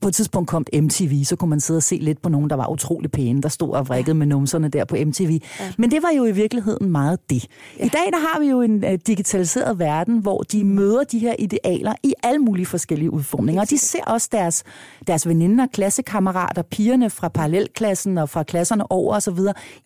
på 0.00 0.08
et 0.08 0.14
tidspunkt 0.14 0.48
kom 0.48 0.66
MTV, 0.74 1.24
så 1.24 1.36
kunne 1.36 1.50
man 1.50 1.60
sidde 1.60 1.78
og 1.78 1.82
se 1.82 1.96
lidt 1.96 2.22
på 2.22 2.28
nogen, 2.28 2.50
der 2.50 2.56
var 2.56 2.70
utrolig 2.70 3.10
pæne, 3.10 3.42
der 3.42 3.48
stod 3.48 3.70
og 3.70 3.88
vrikkede 3.88 4.14
ja. 4.14 4.18
med 4.18 4.26
numserne 4.26 4.68
der 4.68 4.84
på 4.84 4.96
MTV. 5.06 5.40
Ja. 5.60 5.72
Men 5.78 5.90
det 5.90 6.02
var 6.02 6.10
jo 6.16 6.24
i 6.24 6.32
virkeligheden 6.32 6.90
meget 6.90 7.30
det. 7.30 7.46
Ja. 7.78 7.84
I 7.84 7.88
dag 7.88 8.12
der 8.12 8.18
har 8.18 8.40
vi 8.40 8.46
jo 8.46 8.60
en 8.60 8.84
øh, 8.84 8.98
digitaliseret 9.06 9.78
verden, 9.78 10.18
hvor 10.18 10.42
de 10.42 10.64
møder 10.64 11.04
de 11.04 11.18
her 11.18 11.34
idealer 11.38 11.94
i 12.02 12.14
alle 12.22 12.38
mulige 12.38 12.66
forskellige 12.66 13.10
udformninger, 13.10 13.62
og 13.62 13.70
de 13.70 13.78
ser 13.78 14.04
også 14.06 14.28
deres, 14.32 14.64
deres 15.06 15.28
veninder, 15.28 15.66
klassekammerater, 15.72 16.62
pigerne 16.62 17.10
fra 17.10 17.28
parallelklassen 17.28 18.18
og 18.18 18.28
fra 18.28 18.42
klasserne 18.42 18.92
over 18.92 19.16
osv. 19.16 19.38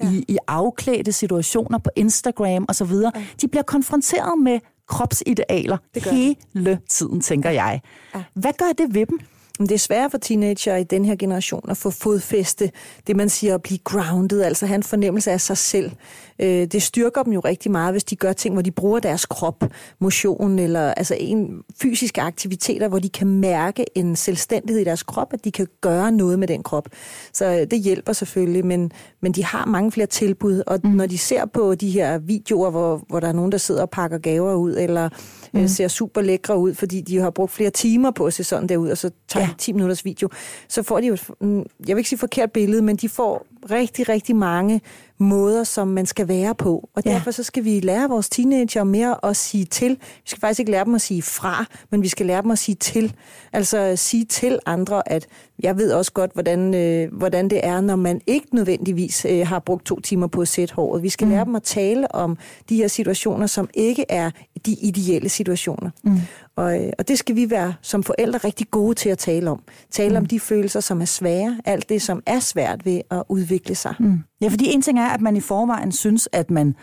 Ja. 0.03 0.11
i, 0.11 0.25
i 0.29 0.39
afklæd 0.49 0.96
konkrete 0.97 1.13
situationer 1.13 1.79
på 1.79 1.91
Instagram 1.97 2.65
osv., 2.69 2.93
ja. 2.93 3.11
de 3.41 3.49
bliver 3.49 3.63
konfronteret 3.63 4.39
med 4.43 4.61
kropsidealer 4.89 5.77
hele 6.11 6.79
tiden, 6.89 7.21
tænker 7.21 7.51
jeg. 7.51 7.81
Ja. 8.15 8.23
Hvad 8.35 8.53
gør 8.59 8.73
det 8.79 8.95
ved 8.95 9.07
dem? 9.07 9.19
Det 9.59 9.73
er 9.73 9.79
svært 9.79 10.11
for 10.11 10.19
teenager 10.19 10.77
i 10.77 10.85
den 10.85 11.05
her 11.05 11.17
generation 11.17 11.71
at 11.71 11.77
få 11.77 11.91
fodfæste, 11.91 12.71
det 13.07 13.17
man 13.17 13.29
siger 13.29 13.55
at 13.55 13.63
blive 13.63 13.79
grounded, 13.79 14.43
altså 14.43 14.67
have 14.67 14.75
en 14.75 14.83
fornemmelse 14.83 15.31
af 15.31 15.41
sig 15.41 15.57
selv. 15.57 15.91
Øh, 16.39 16.67
det 16.67 16.83
styrker 16.83 17.23
dem 17.23 17.33
jo 17.33 17.41
rigtig 17.41 17.71
meget, 17.71 17.95
hvis 17.95 18.05
de 18.05 18.17
gør 18.17 18.33
ting, 18.33 18.55
hvor 18.55 18.63
de 18.63 18.71
bruger 18.71 19.01
deres 19.01 19.27
krop, 19.27 19.65
motion 19.99 20.59
eller 20.59 20.95
altså 20.95 21.17
en 21.21 21.63
fysiske 21.83 22.21
aktiviteter, 22.21 22.89
hvor 22.89 22.99
de 22.99 23.09
kan 23.09 23.27
mærke 23.27 23.85
en 23.95 24.17
selvstændighed 24.17 24.81
i 24.81 24.85
deres 24.85 25.03
krop, 25.03 25.33
at 25.33 25.45
de 25.45 25.53
kan 25.53 25.67
gøre 25.81 26.13
noget 26.13 26.39
med 26.39 26.49
den 26.49 26.63
krop. 26.63 26.89
Så 27.33 27.45
øh, 27.47 27.67
det 27.71 27.81
hjælper 27.81 28.13
selvfølgelig, 28.13 28.67
men, 28.67 28.93
men 29.23 29.33
de 29.33 29.45
har 29.45 29.67
mange 29.67 29.93
flere 29.93 30.07
tilbud, 30.07 30.63
og 30.67 30.81
mm. 30.85 30.91
når 30.91 31.07
de 31.07 31.19
ser 31.19 31.47
på 31.47 31.75
de 31.75 31.91
her 31.91 32.19
videoer, 32.19 32.71
hvor, 32.71 33.05
hvor 33.09 33.21
der 33.21 33.29
er 33.29 33.33
nogen, 33.33 33.53
der 33.53 33.59
sidder 33.59 33.83
og 33.83 33.91
pakker 33.91 34.19
gaver 34.19 34.55
ud, 34.55 34.77
eller 34.77 35.09
mm. 35.53 35.61
øh, 35.61 35.69
ser 35.69 35.89
super 35.89 36.21
lækre 36.21 36.59
ud, 36.59 36.75
fordi 36.75 37.01
de 37.01 37.19
har 37.19 37.31
brugt 37.31 37.53
flere 37.53 37.71
timer 37.71 38.11
på 38.11 38.27
at 38.27 38.35
se 38.35 38.45
sådan 38.45 38.69
der 38.69 38.77
ud, 38.77 38.89
og 38.89 38.99
så 38.99 39.11
tager 39.29 39.46
ja. 39.47 39.53
de 39.53 39.59
10 39.59 39.73
minutters 39.73 40.05
video, 40.05 40.29
så 40.69 40.83
får 40.83 41.01
de 41.01 41.07
jo, 41.07 41.17
mm, 41.41 41.59
jeg 41.59 41.97
vil 41.97 41.99
ikke 41.99 42.09
sige 42.09 42.19
forkert 42.19 42.53
billede, 42.53 42.83
men 42.83 42.97
de 42.97 43.09
får 43.09 43.47
rigtig, 43.71 44.09
rigtig 44.09 44.37
mange 44.37 44.81
måder, 45.19 45.65
som 45.65 45.89
man 45.89 46.07
skal 46.07 46.29
være 46.29 46.55
på. 46.55 46.89
Og 46.95 47.05
derfor 47.05 47.31
så 47.31 47.43
skal 47.43 47.65
vi 47.65 47.81
lære 47.81 48.09
vores 48.09 48.29
teenager 48.29 48.85
mere 48.85 49.17
at 49.23 49.37
sige 49.37 49.65
til. 49.65 49.91
Vi 50.01 50.23
skal 50.25 50.41
faktisk 50.41 50.61
ikke 50.61 50.71
lære 50.71 50.85
dem 50.85 50.95
at 50.95 51.01
sige 51.01 51.23
fra, 51.23 51.65
men 51.91 52.03
vi 52.03 52.09
skal 52.09 52.27
lære 52.27 52.43
dem 52.43 52.51
at 52.51 52.59
sige 52.59 52.75
til. 52.75 53.15
Altså 53.53 53.97
sige 53.97 54.25
til 54.25 54.59
andre, 54.67 55.13
at 55.13 55.27
jeg 55.63 55.77
ved 55.77 55.93
også 55.93 56.13
godt, 56.13 56.33
hvordan, 56.33 56.75
øh, 56.75 57.15
hvordan 57.15 57.51
det 57.51 57.61
er, 57.67 57.81
når 57.81 57.97
man 57.97 58.21
ikke 58.27 58.55
nødvendigvis 58.55 59.27
øh, 59.29 59.47
har 59.47 59.59
brugt 59.59 59.87
to 59.87 60.01
timer 60.01 60.27
på 60.27 60.41
at 60.41 60.49
sætte 60.49 60.75
håret. 60.75 61.03
Vi 61.03 61.09
skal 61.09 61.27
mm. 61.27 61.33
lære 61.33 61.45
dem 61.45 61.55
at 61.55 61.63
tale 61.63 62.15
om 62.15 62.39
de 62.69 62.77
her 62.77 62.89
situationer, 62.89 63.47
som 63.47 63.69
ikke 63.75 64.05
er 64.09 64.31
de 64.67 64.73
ideelle 64.73 65.29
situationer. 65.29 65.91
Mm. 66.03 66.21
Og, 66.57 66.85
øh, 66.85 66.93
og 66.99 67.09
det 67.09 67.19
skal 67.19 67.37
vi 67.37 67.51
være 67.51 67.75
som 67.83 68.03
forældre 68.03 68.39
rigtig 68.39 68.71
gode 68.71 68.95
til 68.95 69.09
at 69.09 69.19
tale 69.19 69.51
om. 69.51 69.63
Tale 69.91 70.11
mm. 70.11 70.17
om 70.17 70.27
de 70.27 70.41
følelser, 70.41 70.81
som 70.81 71.01
er 71.01 71.05
svære, 71.05 71.61
alt 71.65 71.89
det, 71.89 72.03
som 72.03 72.23
er 72.27 72.41
svært 72.41 72.87
ved 72.87 73.01
at 73.11 73.23
udvikle 73.29 73.75
sig. 73.75 73.95
Mm. 73.99 74.23
Ja, 74.41 74.49
fordi 74.49 74.73
en 74.73 74.83
ting 74.83 74.99
er, 74.99 75.07
at 75.07 75.21
man 75.21 75.37
i 75.37 75.41
forvejen 75.41 75.93
synes, 75.93 76.29
at 76.33 76.51
man 76.51 76.75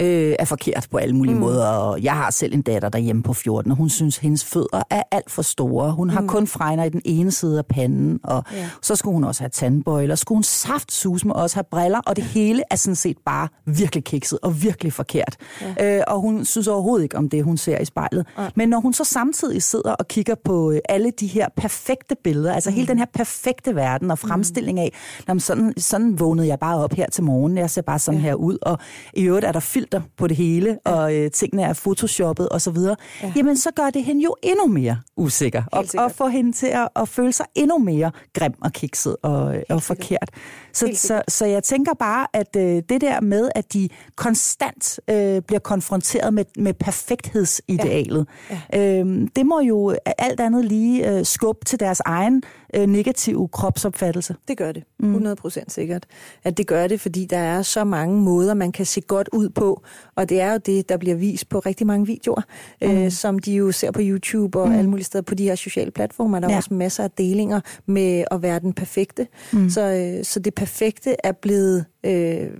øh, 0.00 0.34
er 0.38 0.44
forkert 0.44 0.86
på 0.90 0.96
alle 0.96 1.16
mulige 1.16 1.34
mm. 1.34 1.40
måder. 1.40 1.66
Og 1.66 2.02
jeg 2.02 2.12
har 2.12 2.30
selv 2.30 2.54
en 2.54 2.62
datter 2.62 2.88
derhjemme 2.88 3.22
på 3.22 3.32
14, 3.32 3.70
og 3.70 3.76
hun 3.76 3.88
synes, 3.88 4.18
at 4.18 4.22
hendes 4.22 4.44
fødder 4.44 4.82
er 4.90 5.02
alt 5.10 5.30
for 5.30 5.42
store. 5.42 5.92
Hun 5.92 6.10
har 6.10 6.20
mm. 6.20 6.28
kun 6.28 6.46
fregner 6.46 6.84
i 6.84 6.88
den 6.88 7.02
ene 7.04 7.30
side 7.30 7.58
af 7.58 7.66
panden, 7.66 8.20
og 8.24 8.44
ja. 8.52 8.68
så 8.82 8.96
skulle 8.96 9.14
hun 9.14 9.24
også 9.24 9.42
have 9.42 9.50
tandbøjler, 9.50 10.14
skulle 10.14 10.36
hun 10.36 10.42
saftsus 10.42 11.24
med 11.24 11.34
også 11.34 11.56
have 11.56 11.64
briller, 11.70 12.00
og 12.06 12.16
det 12.16 12.24
hele 12.24 12.62
er 12.70 12.76
sådan 12.76 12.96
set 12.96 13.16
bare 13.26 13.48
virkelig 13.66 14.04
kikset 14.04 14.38
og 14.42 14.62
virkelig 14.62 14.92
forkert. 14.92 15.36
Ja. 15.78 15.98
Øh, 15.98 16.04
og 16.06 16.20
hun 16.20 16.44
synes 16.44 16.68
overhovedet 16.68 17.02
ikke 17.02 17.16
om 17.16 17.28
det, 17.28 17.44
hun 17.44 17.56
ser 17.56 17.78
i 17.78 17.84
spejlet. 17.84 18.26
Ja. 18.38 18.48
Men 18.56 18.68
når 18.68 18.80
hun 18.80 18.92
så 18.92 19.04
samtidig 19.04 19.62
sidder 19.62 19.92
og 19.92 20.08
kigger 20.08 20.34
på 20.44 20.70
øh, 20.70 20.78
alle 20.88 21.12
de 21.20 21.26
her 21.26 21.48
perfekte 21.56 22.16
billeder, 22.24 22.54
altså 22.54 22.70
mm. 22.70 22.76
hele 22.76 22.88
den 22.88 22.98
her 22.98 23.06
perfekte 23.14 23.74
verden 23.74 24.10
og 24.10 24.18
fremstilling 24.18 24.80
af, 24.80 24.92
sådan, 25.38 25.74
sådan 25.76 26.20
vågnede 26.20 26.48
jeg 26.48 26.58
bare 26.58 26.78
op 26.78 26.92
her 26.92 27.01
til 27.12 27.24
morgen, 27.24 27.58
jeg 27.58 27.70
ser 27.70 27.82
bare 27.82 27.98
sådan 27.98 28.20
ja. 28.20 28.26
her 28.26 28.34
ud, 28.34 28.58
og 28.62 28.78
i 29.14 29.22
øvrigt 29.22 29.46
er 29.46 29.52
der 29.52 29.60
filter 29.60 30.00
på 30.16 30.26
det 30.26 30.36
hele, 30.36 30.78
ja. 30.86 30.92
og 30.92 31.14
øh, 31.14 31.30
tingene 31.30 31.62
er 31.62 31.72
photoshoppet 31.72 32.48
osv., 32.50 32.76
ja. 33.22 33.32
jamen 33.36 33.56
så 33.56 33.70
gør 33.76 33.90
det 33.90 34.04
hende 34.04 34.24
jo 34.24 34.36
endnu 34.42 34.66
mere 34.66 34.98
usikker, 35.16 35.62
og, 35.72 35.84
og 35.98 36.12
får 36.12 36.28
hende 36.28 36.52
til 36.52 36.66
at, 36.66 36.88
at 36.96 37.08
føle 37.08 37.32
sig 37.32 37.46
endnu 37.54 37.78
mere 37.78 38.10
grim 38.34 38.52
og 38.62 38.72
kikset 38.72 39.16
og, 39.22 39.56
og 39.68 39.82
forkert. 39.82 40.30
Så, 40.72 40.90
så, 40.94 41.22
så 41.28 41.46
jeg 41.46 41.62
tænker 41.62 41.94
bare, 41.94 42.26
at 42.32 42.56
øh, 42.56 42.82
det 42.88 43.00
der 43.00 43.20
med, 43.20 43.50
at 43.54 43.72
de 43.72 43.88
konstant 44.16 45.00
øh, 45.10 45.42
bliver 45.42 45.60
konfronteret 45.60 46.34
med, 46.34 46.44
med 46.58 46.74
perfekthedsidealet, 46.74 48.26
ja. 48.50 48.60
Ja. 48.72 49.00
Øh, 49.00 49.28
det 49.36 49.46
må 49.46 49.60
jo 49.60 49.94
alt 50.18 50.40
andet 50.40 50.64
lige 50.64 51.10
øh, 51.10 51.24
skubbe 51.24 51.64
til 51.64 51.80
deres 51.80 52.00
egen 52.04 52.42
øh, 52.74 52.86
negative 52.86 53.48
kropsopfattelse. 53.48 54.34
Det 54.48 54.58
gør 54.58 54.72
det. 54.72 54.84
100 55.00 55.36
procent 55.36 55.72
sikkert. 55.72 56.06
At 56.44 56.56
det 56.56 56.66
gør 56.66 56.86
det, 56.86 57.00
fordi 57.00 57.26
der 57.26 57.38
er 57.38 57.62
så 57.62 57.84
mange 57.84 58.20
måder, 58.20 58.54
man 58.54 58.72
kan 58.72 58.86
se 58.86 59.00
godt 59.00 59.28
ud 59.32 59.48
på. 59.48 59.82
Og 60.16 60.28
det 60.28 60.40
er 60.40 60.52
jo 60.52 60.58
det, 60.66 60.88
der 60.88 60.96
bliver 60.96 61.16
vist 61.16 61.48
på 61.48 61.58
rigtig 61.58 61.86
mange 61.86 62.06
videoer, 62.06 62.42
mm. 62.82 62.90
øh, 62.90 63.10
som 63.10 63.38
de 63.38 63.52
jo 63.52 63.72
ser 63.72 63.90
på 63.90 64.00
YouTube 64.02 64.60
og 64.60 64.68
mm. 64.68 64.74
alle 64.74 64.90
mulige 64.90 65.04
steder 65.04 65.22
på 65.22 65.34
de 65.34 65.44
her 65.44 65.54
sociale 65.54 65.90
platformer. 65.90 66.40
Der 66.40 66.48
er 66.48 66.52
ja. 66.52 66.56
også 66.56 66.74
masser 66.74 67.04
af 67.04 67.10
delinger 67.10 67.60
med 67.86 68.24
at 68.30 68.42
være 68.42 68.58
den 68.58 68.72
perfekte. 68.72 69.26
Mm. 69.52 69.70
Så, 69.70 69.80
øh, 69.80 70.24
så 70.24 70.40
det 70.40 70.54
perfekte 70.54 71.16
er 71.24 71.32
blevet... 71.32 71.84
Øh, 72.04 72.50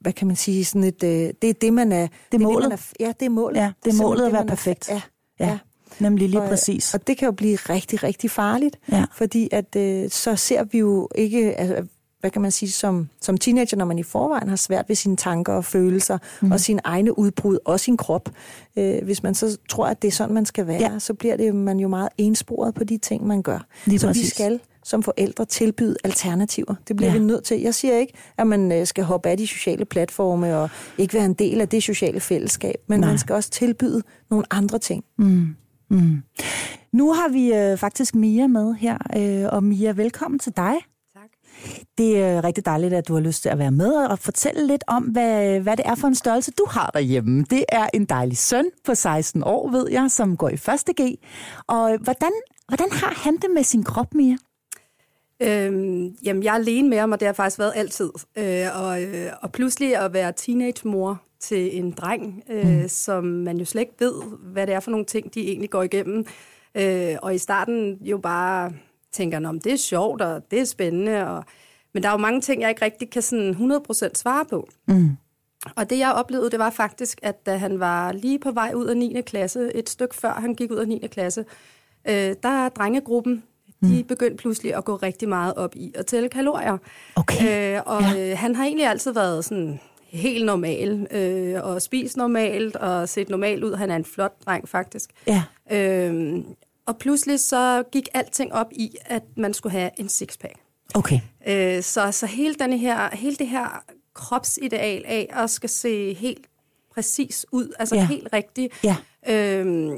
hvad 0.00 0.12
kan 0.12 0.26
man 0.26 0.36
sige, 0.36 0.64
sådan 0.64 0.84
et, 0.84 1.02
øh, 1.02 1.10
det 1.42 1.50
er 1.50 1.54
det, 1.60 1.72
man 1.72 1.92
er... 1.92 2.06
Det 2.32 2.38
er 2.40 2.42
målet. 2.42 2.62
Det, 2.62 2.70
man 2.70 2.78
er, 2.78 3.06
ja, 3.06 3.12
det 3.20 3.26
er 3.26 3.30
målet. 3.30 3.56
Ja, 3.56 3.72
det 3.84 3.92
er 3.92 4.02
målet 4.02 4.26
at 4.26 4.32
være 4.32 4.46
perfekt. 4.46 4.88
Er, 4.90 4.94
ja, 4.94 5.00
ja. 5.40 5.50
ja. 5.50 5.58
Nemlig 6.00 6.28
lige 6.28 6.42
og, 6.42 6.48
præcis. 6.48 6.94
Og 6.94 7.06
det 7.06 7.18
kan 7.18 7.26
jo 7.26 7.32
blive 7.32 7.56
rigtig, 7.56 8.02
rigtig 8.02 8.30
farligt, 8.30 8.78
ja. 8.92 9.04
fordi 9.14 9.48
at 9.52 9.76
øh, 9.76 10.10
så 10.10 10.36
ser 10.36 10.64
vi 10.64 10.78
jo 10.78 11.08
ikke, 11.14 11.54
altså, 11.54 11.86
hvad 12.20 12.30
kan 12.30 12.42
man 12.42 12.50
sige, 12.50 12.70
som, 12.70 13.08
som 13.20 13.38
teenager, 13.38 13.76
når 13.76 13.84
man 13.84 13.98
i 13.98 14.02
forvejen 14.02 14.48
har 14.48 14.56
svært 14.56 14.88
ved 14.88 14.96
sine 14.96 15.16
tanker 15.16 15.52
og 15.52 15.64
følelser, 15.64 16.18
mm. 16.42 16.52
og 16.52 16.60
sine 16.60 16.80
egne 16.84 17.18
udbrud, 17.18 17.58
og 17.64 17.80
sin 17.80 17.96
krop. 17.96 18.28
Øh, 18.76 19.04
hvis 19.04 19.22
man 19.22 19.34
så 19.34 19.58
tror, 19.68 19.86
at 19.86 20.02
det 20.02 20.08
er 20.08 20.12
sådan, 20.12 20.34
man 20.34 20.46
skal 20.46 20.66
være, 20.66 20.92
ja. 20.92 20.98
så 20.98 21.14
bliver 21.14 21.36
det 21.36 21.54
man 21.54 21.80
jo 21.80 21.88
meget 21.88 22.08
ensporet 22.18 22.74
på 22.74 22.84
de 22.84 22.98
ting, 22.98 23.26
man 23.26 23.42
gør. 23.42 23.66
Lige 23.86 23.98
så 23.98 24.06
præcis. 24.06 24.22
vi 24.22 24.28
skal 24.28 24.60
som 24.84 25.02
forældre 25.02 25.44
tilbyde 25.44 25.96
alternativer. 26.04 26.74
Det 26.88 26.96
bliver 26.96 27.12
ja. 27.12 27.18
vi 27.18 27.24
nødt 27.24 27.44
til. 27.44 27.60
Jeg 27.60 27.74
siger 27.74 27.96
ikke, 27.96 28.12
at 28.38 28.46
man 28.46 28.72
øh, 28.72 28.86
skal 28.86 29.04
hoppe 29.04 29.28
af 29.28 29.36
de 29.36 29.46
sociale 29.46 29.84
platforme 29.84 30.56
og 30.56 30.70
ikke 30.98 31.14
være 31.14 31.24
en 31.24 31.34
del 31.34 31.60
af 31.60 31.68
det 31.68 31.82
sociale 31.82 32.20
fællesskab, 32.20 32.74
men 32.86 33.00
Nej. 33.00 33.08
man 33.08 33.18
skal 33.18 33.34
også 33.34 33.50
tilbyde 33.50 34.02
nogle 34.30 34.46
andre 34.50 34.78
ting. 34.78 35.04
Mm. 35.18 35.56
Mm. 35.92 36.22
Nu 36.92 37.12
har 37.12 37.28
vi 37.28 37.54
øh, 37.54 37.78
faktisk 37.78 38.14
Mia 38.14 38.46
med 38.46 38.74
her, 38.74 38.98
øh, 39.16 39.48
og 39.52 39.64
Mia, 39.64 39.92
velkommen 39.92 40.38
til 40.38 40.52
dig. 40.56 40.74
Tak. 41.14 41.30
Det 41.98 42.18
er 42.18 42.36
øh, 42.36 42.44
rigtig 42.44 42.66
dejligt, 42.66 42.94
at 42.94 43.08
du 43.08 43.14
har 43.14 43.20
lyst 43.20 43.42
til 43.42 43.48
at 43.48 43.58
være 43.58 43.70
med 43.70 43.92
og 43.94 44.18
fortælle 44.18 44.66
lidt 44.66 44.84
om, 44.86 45.02
hvad, 45.02 45.60
hvad 45.60 45.76
det 45.76 45.86
er 45.86 45.94
for 45.94 46.08
en 46.08 46.14
størrelse, 46.14 46.50
du 46.50 46.66
har 46.70 46.90
derhjemme. 46.94 47.44
Det 47.50 47.64
er 47.68 47.86
en 47.94 48.04
dejlig 48.04 48.38
søn 48.38 48.64
på 48.84 48.94
16 48.94 49.42
år, 49.42 49.70
ved 49.70 49.90
jeg, 49.90 50.10
som 50.10 50.36
går 50.36 50.48
i 50.48 50.54
1. 50.54 50.60
G. 51.00 51.18
Og 51.66 51.98
hvordan, 51.98 52.32
hvordan 52.68 52.90
har 52.92 53.14
han 53.24 53.36
det 53.36 53.50
med 53.54 53.62
sin 53.62 53.82
krop, 53.82 54.14
Mia? 54.14 54.36
Øhm, 55.42 56.16
jamen, 56.24 56.42
jeg 56.42 56.50
er 56.50 56.58
alene 56.58 56.88
med 56.88 56.98
ham, 56.98 57.12
og 57.12 57.20
det 57.20 57.26
har 57.26 57.32
faktisk 57.32 57.58
været 57.58 57.72
altid. 57.76 58.10
Øh, 58.38 58.66
og, 58.82 59.02
øh, 59.02 59.32
og 59.42 59.52
pludselig 59.52 59.96
at 59.96 60.12
være 60.12 60.32
teenage-mor 60.36 61.22
til 61.42 61.78
en 61.78 61.90
dreng, 61.90 62.42
øh, 62.50 62.82
mm. 62.82 62.88
som 62.88 63.24
man 63.24 63.58
jo 63.58 63.64
slet 63.64 63.80
ikke 63.80 63.94
ved, 63.98 64.14
hvad 64.38 64.66
det 64.66 64.74
er 64.74 64.80
for 64.80 64.90
nogle 64.90 65.06
ting, 65.06 65.34
de 65.34 65.48
egentlig 65.48 65.70
går 65.70 65.82
igennem. 65.82 66.26
Øh, 66.74 67.16
og 67.22 67.34
i 67.34 67.38
starten 67.38 67.98
jo 68.00 68.18
bare 68.18 68.72
tænker, 69.12 69.48
om 69.48 69.60
det 69.60 69.72
er 69.72 69.76
sjovt, 69.76 70.22
og 70.22 70.50
det 70.50 70.60
er 70.60 70.64
spændende. 70.64 71.26
Og, 71.26 71.44
men 71.94 72.02
der 72.02 72.08
er 72.08 72.12
jo 72.12 72.18
mange 72.18 72.40
ting, 72.40 72.62
jeg 72.62 72.68
ikke 72.68 72.84
rigtig 72.84 73.10
kan 73.10 73.22
sådan 73.22 73.54
100% 73.90 74.14
svare 74.14 74.44
på. 74.44 74.68
Mm. 74.88 75.10
Og 75.76 75.90
det, 75.90 75.98
jeg 75.98 76.12
oplevede, 76.12 76.50
det 76.50 76.58
var 76.58 76.70
faktisk, 76.70 77.18
at 77.22 77.46
da 77.46 77.56
han 77.56 77.80
var 77.80 78.12
lige 78.12 78.38
på 78.38 78.50
vej 78.50 78.72
ud 78.74 78.86
af 78.86 78.96
9. 78.96 79.20
klasse, 79.26 79.70
et 79.74 79.88
stykke 79.88 80.14
før 80.14 80.32
han 80.32 80.54
gik 80.54 80.70
ud 80.70 80.76
af 80.76 80.88
9. 80.88 81.06
klasse, 81.12 81.44
øh, 82.08 82.34
der 82.42 82.64
er 82.64 82.68
drengegruppen, 82.68 83.42
de 83.82 84.02
mm. 84.02 84.04
begyndte 84.04 84.36
pludselig 84.36 84.74
at 84.74 84.84
gå 84.84 84.96
rigtig 84.96 85.28
meget 85.28 85.54
op 85.54 85.76
i 85.76 85.92
at 85.94 86.06
tælle 86.06 86.28
kalorier. 86.28 86.78
Okay. 87.16 87.76
Øh, 87.76 87.82
og 87.86 88.02
ja. 88.02 88.30
øh, 88.30 88.38
han 88.38 88.54
har 88.54 88.64
egentlig 88.64 88.86
altid 88.86 89.12
været 89.12 89.44
sådan 89.44 89.80
helt 90.12 90.46
normal, 90.46 91.06
øh, 91.10 91.64
og 91.64 91.82
spist 91.82 92.16
normalt, 92.16 92.76
og 92.76 93.08
set 93.08 93.28
normal 93.28 93.64
ud. 93.64 93.74
Han 93.74 93.90
er 93.90 93.96
en 93.96 94.04
flot 94.04 94.32
dreng, 94.46 94.68
faktisk. 94.68 95.10
Ja. 95.26 95.42
Øh, 95.70 96.44
og 96.86 96.98
pludselig 96.98 97.40
så 97.40 97.82
gik 97.92 98.08
alting 98.14 98.52
op 98.52 98.66
i, 98.72 98.96
at 99.04 99.22
man 99.36 99.54
skulle 99.54 99.72
have 99.72 99.90
en 99.98 100.08
sixpack. 100.08 100.54
Okay. 100.94 101.20
Øh, 101.46 101.82
så, 101.82 102.12
så 102.12 102.26
hele, 102.26 102.54
denne 102.54 102.78
her, 102.78 103.16
hele 103.16 103.36
det 103.36 103.48
her 103.48 103.84
kropsideal 104.14 105.02
af 105.06 105.28
at 105.32 105.50
skal 105.50 105.70
se 105.70 106.14
helt 106.14 106.46
præcis 106.94 107.46
ud, 107.52 107.72
altså 107.78 107.94
ja. 107.94 108.06
helt 108.06 108.28
rigtigt. 108.32 108.84
Ja. 108.84 108.96
Øh, 109.28 109.92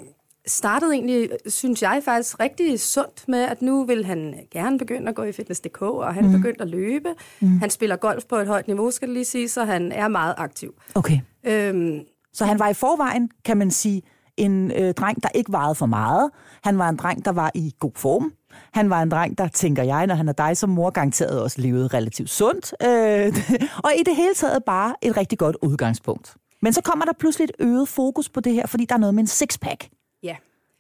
startede 0.47 0.93
egentlig, 0.93 1.31
synes 1.47 1.83
jeg 1.83 2.03
faktisk, 2.05 2.41
rigtig 2.41 2.81
sundt 2.81 3.29
med, 3.29 3.43
at 3.43 3.63
nu 3.63 3.85
vil 3.85 4.05
han 4.05 4.35
gerne 4.51 4.79
begynde 4.79 5.09
at 5.09 5.15
gå 5.15 5.23
i 5.23 5.33
Fitness.dk, 5.33 5.83
og 5.83 6.15
han 6.15 6.25
mm. 6.25 6.35
er 6.35 6.39
begyndt 6.39 6.61
at 6.61 6.69
løbe. 6.69 7.09
Mm. 7.41 7.59
Han 7.59 7.71
spiller 7.71 7.97
golf 7.97 8.25
på 8.25 8.37
et 8.37 8.47
højt 8.47 8.67
niveau, 8.67 8.91
skal 8.91 9.09
det 9.09 9.15
lige 9.15 9.25
sige, 9.25 9.49
så 9.49 9.65
han 9.65 9.93
er 9.93 10.09
meget 10.09 10.35
aktiv. 10.39 10.75
Okay. 10.95 11.19
Øhm, 11.45 12.01
så 12.33 12.45
han 12.45 12.59
var 12.59 12.69
i 12.69 12.75
forvejen, 12.75 13.31
kan 13.45 13.57
man 13.57 13.71
sige, 13.71 14.03
en 14.37 14.71
øh, 14.71 14.95
dreng, 14.95 15.23
der 15.23 15.29
ikke 15.35 15.53
vejede 15.53 15.75
for 15.75 15.87
meget. 15.87 16.31
Han 16.65 16.79
var 16.79 16.89
en 16.89 16.97
dreng, 16.97 17.25
der 17.25 17.33
var 17.33 17.51
i 17.55 17.73
god 17.79 17.93
form. 17.97 18.33
Han 18.73 18.91
var 18.91 19.03
en 19.03 19.11
dreng, 19.11 19.39
der, 19.39 19.49
tænker 19.49 19.83
jeg, 19.83 20.07
når 20.07 20.15
han 20.15 20.29
er 20.29 20.33
dig 20.33 20.57
som 20.57 20.71
mor, 20.71 20.91
garanteret 20.91 21.43
også 21.43 21.61
levede 21.61 21.87
relativt 21.87 22.31
sundt. 22.31 22.75
Øh, 22.83 23.33
og 23.85 23.91
i 23.99 24.03
det 24.07 24.17
hele 24.17 24.35
taget 24.35 24.65
bare 24.65 24.95
et 25.03 25.17
rigtig 25.17 25.39
godt 25.39 25.57
udgangspunkt. 25.63 26.35
Men 26.63 26.73
så 26.73 26.83
kommer 26.83 27.05
der 27.05 27.13
pludselig 27.19 27.45
et 27.45 27.53
øget 27.59 27.89
fokus 27.89 28.29
på 28.29 28.41
det 28.41 28.53
her, 28.53 28.67
fordi 28.67 28.85
der 28.85 28.95
er 28.95 28.99
noget 28.99 29.15
med 29.15 29.23
en 29.23 29.27
sixpack. 29.27 29.89
Ja. 30.25 30.37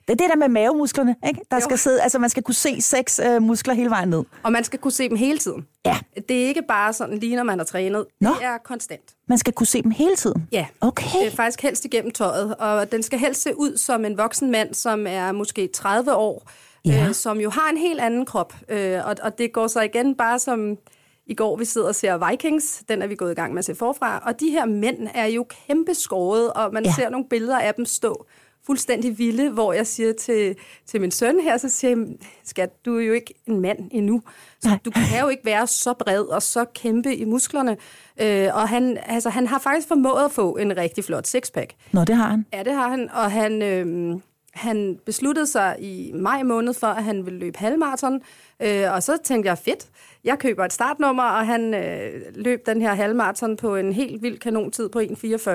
Det 0.08 0.12
er 0.12 0.16
det 0.16 0.30
der 0.30 0.36
med 0.36 0.48
mavemusklerne, 0.48 1.16
ikke? 1.28 1.40
Der 1.50 1.56
jo. 1.56 1.60
skal 1.60 1.78
sidde, 1.78 2.02
altså 2.02 2.18
man 2.18 2.30
skal 2.30 2.42
kunne 2.42 2.54
se 2.54 2.82
seks 2.82 3.20
øh, 3.26 3.42
muskler 3.42 3.74
hele 3.74 3.90
vejen 3.90 4.08
ned. 4.08 4.24
Og 4.42 4.52
man 4.52 4.64
skal 4.64 4.78
kunne 4.78 4.92
se 4.92 5.08
dem 5.08 5.16
hele 5.16 5.38
tiden. 5.38 5.66
Ja. 5.86 5.98
Det 6.28 6.42
er 6.42 6.46
ikke 6.46 6.62
bare 6.68 6.92
sådan 6.92 7.18
lige, 7.18 7.36
når 7.36 7.42
man 7.42 7.58
har 7.58 7.64
trænet. 7.64 8.06
Nå. 8.20 8.30
Det 8.30 8.44
er 8.44 8.58
konstant. 8.58 9.14
Man 9.28 9.38
skal 9.38 9.52
kunne 9.52 9.66
se 9.66 9.82
dem 9.82 9.90
hele 9.90 10.16
tiden? 10.16 10.48
Ja. 10.52 10.66
Okay. 10.80 11.18
Det 11.20 11.26
er 11.26 11.36
faktisk 11.36 11.62
helst 11.62 11.84
igennem 11.84 12.10
tøjet. 12.12 12.54
Og 12.54 12.92
den 12.92 13.02
skal 13.02 13.18
helst 13.18 13.42
se 13.42 13.58
ud 13.58 13.76
som 13.76 14.04
en 14.04 14.18
voksen 14.18 14.50
mand, 14.50 14.74
som 14.74 15.06
er 15.08 15.32
måske 15.32 15.68
30 15.74 16.14
år, 16.14 16.50
ja. 16.84 17.06
øh, 17.08 17.14
som 17.14 17.40
jo 17.40 17.50
har 17.50 17.70
en 17.70 17.76
helt 17.76 18.00
anden 18.00 18.26
krop. 18.26 18.54
Øh, 18.68 19.00
og, 19.06 19.16
og 19.22 19.38
det 19.38 19.52
går 19.52 19.66
så 19.66 19.80
igen 19.80 20.14
bare 20.14 20.38
som 20.38 20.78
i 21.26 21.34
går, 21.34 21.56
vi 21.56 21.64
sidder 21.64 21.88
og 21.88 21.94
ser 21.94 22.30
Vikings. 22.30 22.82
Den 22.88 23.02
er 23.02 23.06
vi 23.06 23.14
gået 23.14 23.32
i 23.32 23.34
gang 23.34 23.52
med 23.52 23.58
at 23.58 23.64
se 23.64 23.74
forfra. 23.74 24.22
Og 24.26 24.40
de 24.40 24.50
her 24.50 24.64
mænd 24.64 25.08
er 25.14 25.26
jo 25.26 25.46
kæmpe 25.66 25.94
skåret, 25.94 26.52
og 26.52 26.72
man 26.72 26.84
ja. 26.84 26.92
ser 26.92 27.08
nogle 27.08 27.26
billeder 27.30 27.58
af 27.58 27.74
dem 27.74 27.84
stå 27.84 28.26
fuldstændig 28.66 29.18
vilde, 29.18 29.50
hvor 29.50 29.72
jeg 29.72 29.86
siger 29.86 30.12
til, 30.12 30.56
til 30.86 31.00
min 31.00 31.10
søn 31.10 31.40
her, 31.40 31.56
så 31.56 31.68
siger 31.68 31.96
jeg, 31.96 32.06
skat, 32.44 32.84
du 32.84 32.98
er 32.98 33.02
jo 33.02 33.12
ikke 33.12 33.34
en 33.46 33.60
mand 33.60 33.78
endnu. 33.90 34.22
Så 34.60 34.68
Nej. 34.68 34.78
du 34.84 34.90
kan 34.90 35.20
jo 35.20 35.28
ikke 35.28 35.44
være 35.44 35.66
så 35.66 35.94
bred 35.94 36.22
og 36.22 36.42
så 36.42 36.64
kæmpe 36.74 37.16
i 37.16 37.24
musklerne. 37.24 37.76
Øh, 38.20 38.48
og 38.54 38.68
han, 38.68 38.98
altså, 39.06 39.30
han 39.30 39.46
har 39.46 39.58
faktisk 39.58 39.88
formået 39.88 40.24
at 40.24 40.32
få 40.32 40.56
en 40.56 40.76
rigtig 40.76 41.04
flot 41.04 41.26
sixpack. 41.26 41.74
Nå, 41.92 42.04
det 42.04 42.16
har 42.16 42.28
han. 42.28 42.46
Ja, 42.52 42.62
det 42.62 42.72
har 42.72 42.88
han. 42.88 43.10
Og 43.10 43.30
han, 43.30 43.62
øh, 43.62 44.16
han 44.54 44.98
besluttede 45.06 45.46
sig 45.46 45.76
i 45.78 46.12
maj 46.14 46.42
måned 46.42 46.74
for, 46.74 46.86
at 46.86 47.04
han 47.04 47.26
ville 47.26 47.38
løbe 47.38 47.58
halvmarathon. 47.58 48.20
Øh, 48.62 48.92
og 48.92 49.02
så 49.02 49.18
tænkte 49.24 49.48
jeg, 49.48 49.58
fedt, 49.58 49.88
jeg 50.24 50.38
køber 50.38 50.64
et 50.64 50.72
startnummer, 50.72 51.22
og 51.22 51.46
han 51.46 51.74
øh, 51.74 52.22
løb 52.34 52.66
den 52.66 52.82
her 52.82 52.94
halvmarathon 52.94 53.56
på 53.56 53.76
en 53.76 53.92
helt 53.92 54.22
vild 54.22 54.38
kanontid 54.38 54.88
på 54.88 55.00
1.44. 55.00 55.50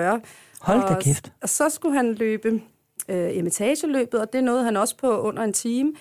Hold 0.62 0.96
da 0.96 1.00
kæft. 1.02 1.32
Og 1.42 1.50
så 1.50 1.70
skulle 1.70 1.96
han 1.96 2.14
løbe 2.14 2.62
øh, 3.10 3.38
imitageløbet, 3.38 4.22
og 4.22 4.34
det 4.34 4.44
noget, 4.44 4.64
han 4.64 4.78
også 4.78 4.98
på 4.98 5.22
under 5.22 5.44
en 5.44 5.54
time. 5.54 5.94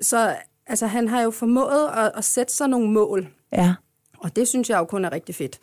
Så 0.00 0.36
altså, 0.66 0.86
han 0.86 1.08
har 1.08 1.22
jo 1.22 1.30
formået 1.30 1.88
at, 1.96 2.12
at 2.14 2.24
sætte 2.24 2.52
sig 2.52 2.68
nogle 2.68 2.90
mål. 2.90 3.28
Ja. 3.52 3.74
Og 4.18 4.36
det 4.36 4.48
synes 4.48 4.70
jeg 4.70 4.78
jo 4.78 4.84
kun 4.84 5.04
er 5.04 5.12
rigtig 5.12 5.34
fedt. 5.34 5.60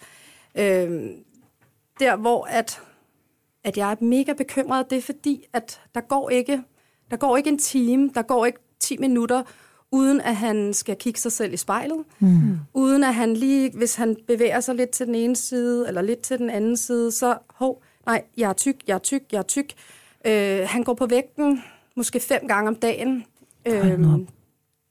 Øh, 0.56 1.10
der, 2.00 2.16
hvor 2.16 2.46
at, 2.50 2.82
at 3.64 3.78
jeg 3.78 3.92
er 3.92 3.96
mega 4.04 4.34
bekymret, 4.34 4.90
det 4.90 4.98
er 4.98 5.02
fordi, 5.02 5.46
at 5.54 5.82
der 5.96 6.02
går 6.02 6.30
ikke, 6.30 6.64
der 7.12 7.18
går 7.18 7.38
ikke 7.38 7.50
en 7.50 7.58
time, 7.58 8.12
der 8.16 8.22
går 8.22 8.46
ikke 8.46 8.60
10 8.80 8.98
minutter, 8.98 9.44
uden 9.92 10.22
at 10.22 10.36
han 10.36 10.74
skal 10.74 10.96
kigge 10.96 11.20
sig 11.20 11.32
selv 11.32 11.54
i 11.54 11.58
spejlet. 11.58 12.04
Mm. 12.20 12.58
Uden 12.74 13.04
at 13.04 13.16
han 13.16 13.34
lige, 13.34 13.72
hvis 13.78 13.96
han 13.96 14.18
bevæger 14.28 14.60
sig 14.60 14.76
lidt 14.76 14.90
til 14.90 15.08
den 15.08 15.16
ene 15.16 15.36
side, 15.36 15.88
eller 15.88 16.02
lidt 16.02 16.22
til 16.22 16.40
den 16.40 16.50
anden 16.50 16.78
side, 16.78 17.12
så, 17.12 17.38
hov, 17.50 17.84
nej, 18.06 18.24
jeg 18.38 18.50
er 18.50 18.54
tyk, 18.54 18.76
jeg 18.88 18.94
er 18.94 19.00
tyk, 19.00 19.24
jeg 19.32 19.38
er 19.38 19.44
tyk. 19.44 19.74
Øh, 20.28 20.68
han 20.70 20.84
går 20.84 20.94
på 20.94 21.06
vægten 21.06 21.64
måske 21.96 22.20
fem 22.20 22.48
gange 22.48 22.68
om 22.68 22.76
dagen. 22.76 23.26
Øh, 23.66 24.00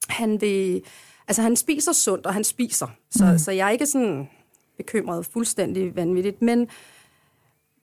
han 0.09 0.41
vil, 0.41 0.83
altså 1.29 1.43
han 1.43 1.57
spiser 1.57 1.93
sundt, 1.93 2.27
og 2.27 2.35
han 2.35 2.45
spiser. 2.45 2.87
Så, 3.11 3.25
mm. 3.25 3.39
så 3.39 3.53
jeg 3.53 3.67
er 3.67 3.71
ikke 3.71 3.87
sådan 3.87 4.29
bekymret 4.77 5.27
fuldstændig 5.27 5.97
vanvittigt, 5.97 6.43
men 6.43 6.69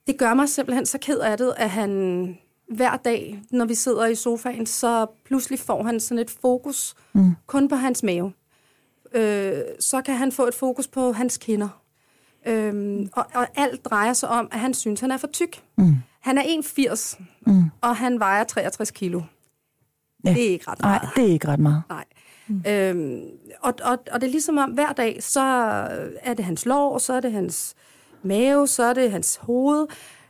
det 0.06 0.18
gør 0.18 0.34
mig 0.34 0.48
simpelthen 0.48 0.86
så 0.86 0.98
ked 0.98 1.18
af 1.18 1.38
det, 1.38 1.54
at 1.56 1.70
han 1.70 2.38
hver 2.68 2.96
dag, 2.96 3.42
når 3.50 3.64
vi 3.64 3.74
sidder 3.74 4.06
i 4.06 4.14
sofaen, 4.14 4.66
så 4.66 5.06
pludselig 5.24 5.58
får 5.58 5.82
han 5.82 6.00
sådan 6.00 6.18
et 6.18 6.30
fokus 6.30 6.94
mm. 7.12 7.34
kun 7.46 7.68
på 7.68 7.74
hans 7.74 8.02
mave. 8.02 8.32
Øh, 9.14 9.60
så 9.80 10.02
kan 10.02 10.14
han 10.14 10.32
få 10.32 10.46
et 10.46 10.54
fokus 10.54 10.88
på 10.88 11.12
hans 11.12 11.38
kinder. 11.38 11.68
Øh, 12.46 13.06
og, 13.12 13.26
og 13.34 13.46
alt 13.54 13.84
drejer 13.84 14.12
sig 14.12 14.28
om, 14.28 14.48
at 14.52 14.60
han 14.60 14.74
synes, 14.74 15.00
han 15.00 15.10
er 15.10 15.16
for 15.16 15.26
tyk. 15.26 15.62
Mm. 15.76 15.94
Han 16.22 16.38
er 16.38 16.42
1,80, 16.42 17.22
mm. 17.46 17.64
og 17.80 17.96
han 17.96 18.20
vejer 18.20 18.44
63 18.44 18.90
kilo. 18.90 19.22
Ja. 20.24 20.30
Det 20.30 20.46
er 20.46 20.50
ikke 20.50 20.70
ret 20.70 20.80
meget. 20.80 21.02
Nej, 21.02 21.12
det 21.16 21.24
er 21.24 21.32
ikke 21.32 21.48
ret 21.48 21.60
meget. 21.60 21.82
Nej. 21.88 22.04
Mm. 22.46 22.64
Øhm, 22.66 23.22
og, 23.60 23.74
og, 23.82 23.98
og 24.12 24.20
det 24.20 24.26
er 24.26 24.30
ligesom 24.30 24.58
om, 24.58 24.70
hver 24.70 24.92
dag, 24.92 25.22
så 25.22 25.40
er 26.22 26.34
det 26.34 26.44
hans 26.44 26.66
lår, 26.66 26.98
så 26.98 27.12
er 27.12 27.20
det 27.20 27.32
hans 27.32 27.74
mave, 28.22 28.68
så 28.68 28.82
er 28.82 28.92
det 28.92 29.10
hans 29.10 29.36
hoved. 29.36 29.86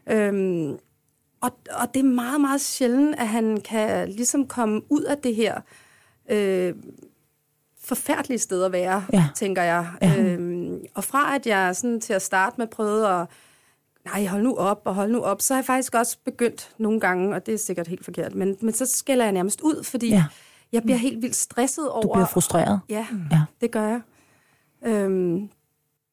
Øhm, 0.07 0.79
og, 1.41 1.51
og 1.71 1.95
det 1.95 2.01
er 2.01 2.05
meget, 2.05 2.41
meget 2.41 2.61
sjældent, 2.61 3.17
at 3.19 3.29
han 3.29 3.61
kan 3.61 4.09
ligesom 4.09 4.47
komme 4.47 4.81
ud 4.89 5.03
af 5.03 5.19
det 5.19 5.35
her 5.35 5.61
øh, 6.31 6.75
forfærdeligt 7.81 8.43
sted 8.43 8.65
at 8.65 8.73
være, 8.73 9.05
ja. 9.13 9.25
tænker 9.35 9.63
jeg. 9.63 9.87
Ja. 10.03 10.23
Øhm, 10.23 10.85
og 10.95 11.05
fra 11.05 11.35
at 11.35 11.47
jeg 11.47 11.77
sådan 11.77 12.01
til 12.01 12.13
at 12.13 12.23
starte 12.23 12.55
med 12.59 12.67
prøvede 12.67 13.09
at, 13.09 13.27
nej, 14.05 14.27
hold 14.27 14.43
nu 14.43 14.55
op 14.55 14.83
og 14.85 14.95
hold 14.95 15.13
nu 15.13 15.21
op, 15.21 15.41
så 15.41 15.55
har 15.55 15.59
jeg 15.59 15.65
faktisk 15.65 15.95
også 15.95 16.17
begyndt 16.25 16.71
nogle 16.79 17.01
gange, 17.01 17.35
og 17.35 17.47
det 17.47 17.55
er 17.55 17.59
sikkert 17.59 17.89
helt 17.89 18.05
forkert, 18.05 18.35
men, 18.35 18.57
men 18.61 18.75
så 18.75 18.87
skælder 18.87 19.25
jeg 19.25 19.33
nærmest 19.33 19.61
ud, 19.61 19.85
fordi 19.85 20.09
ja. 20.09 20.25
jeg 20.73 20.83
bliver 20.83 20.99
helt 20.99 21.23
vildt 21.23 21.37
stresset 21.37 21.91
over... 21.91 22.03
Du 22.03 22.13
bliver 22.13 22.27
frustreret? 22.27 22.81
Ja, 22.89 23.07
ja. 23.31 23.41
det 23.61 23.71
gør 23.71 23.89
jeg. 23.89 24.01
Øhm, 24.85 25.49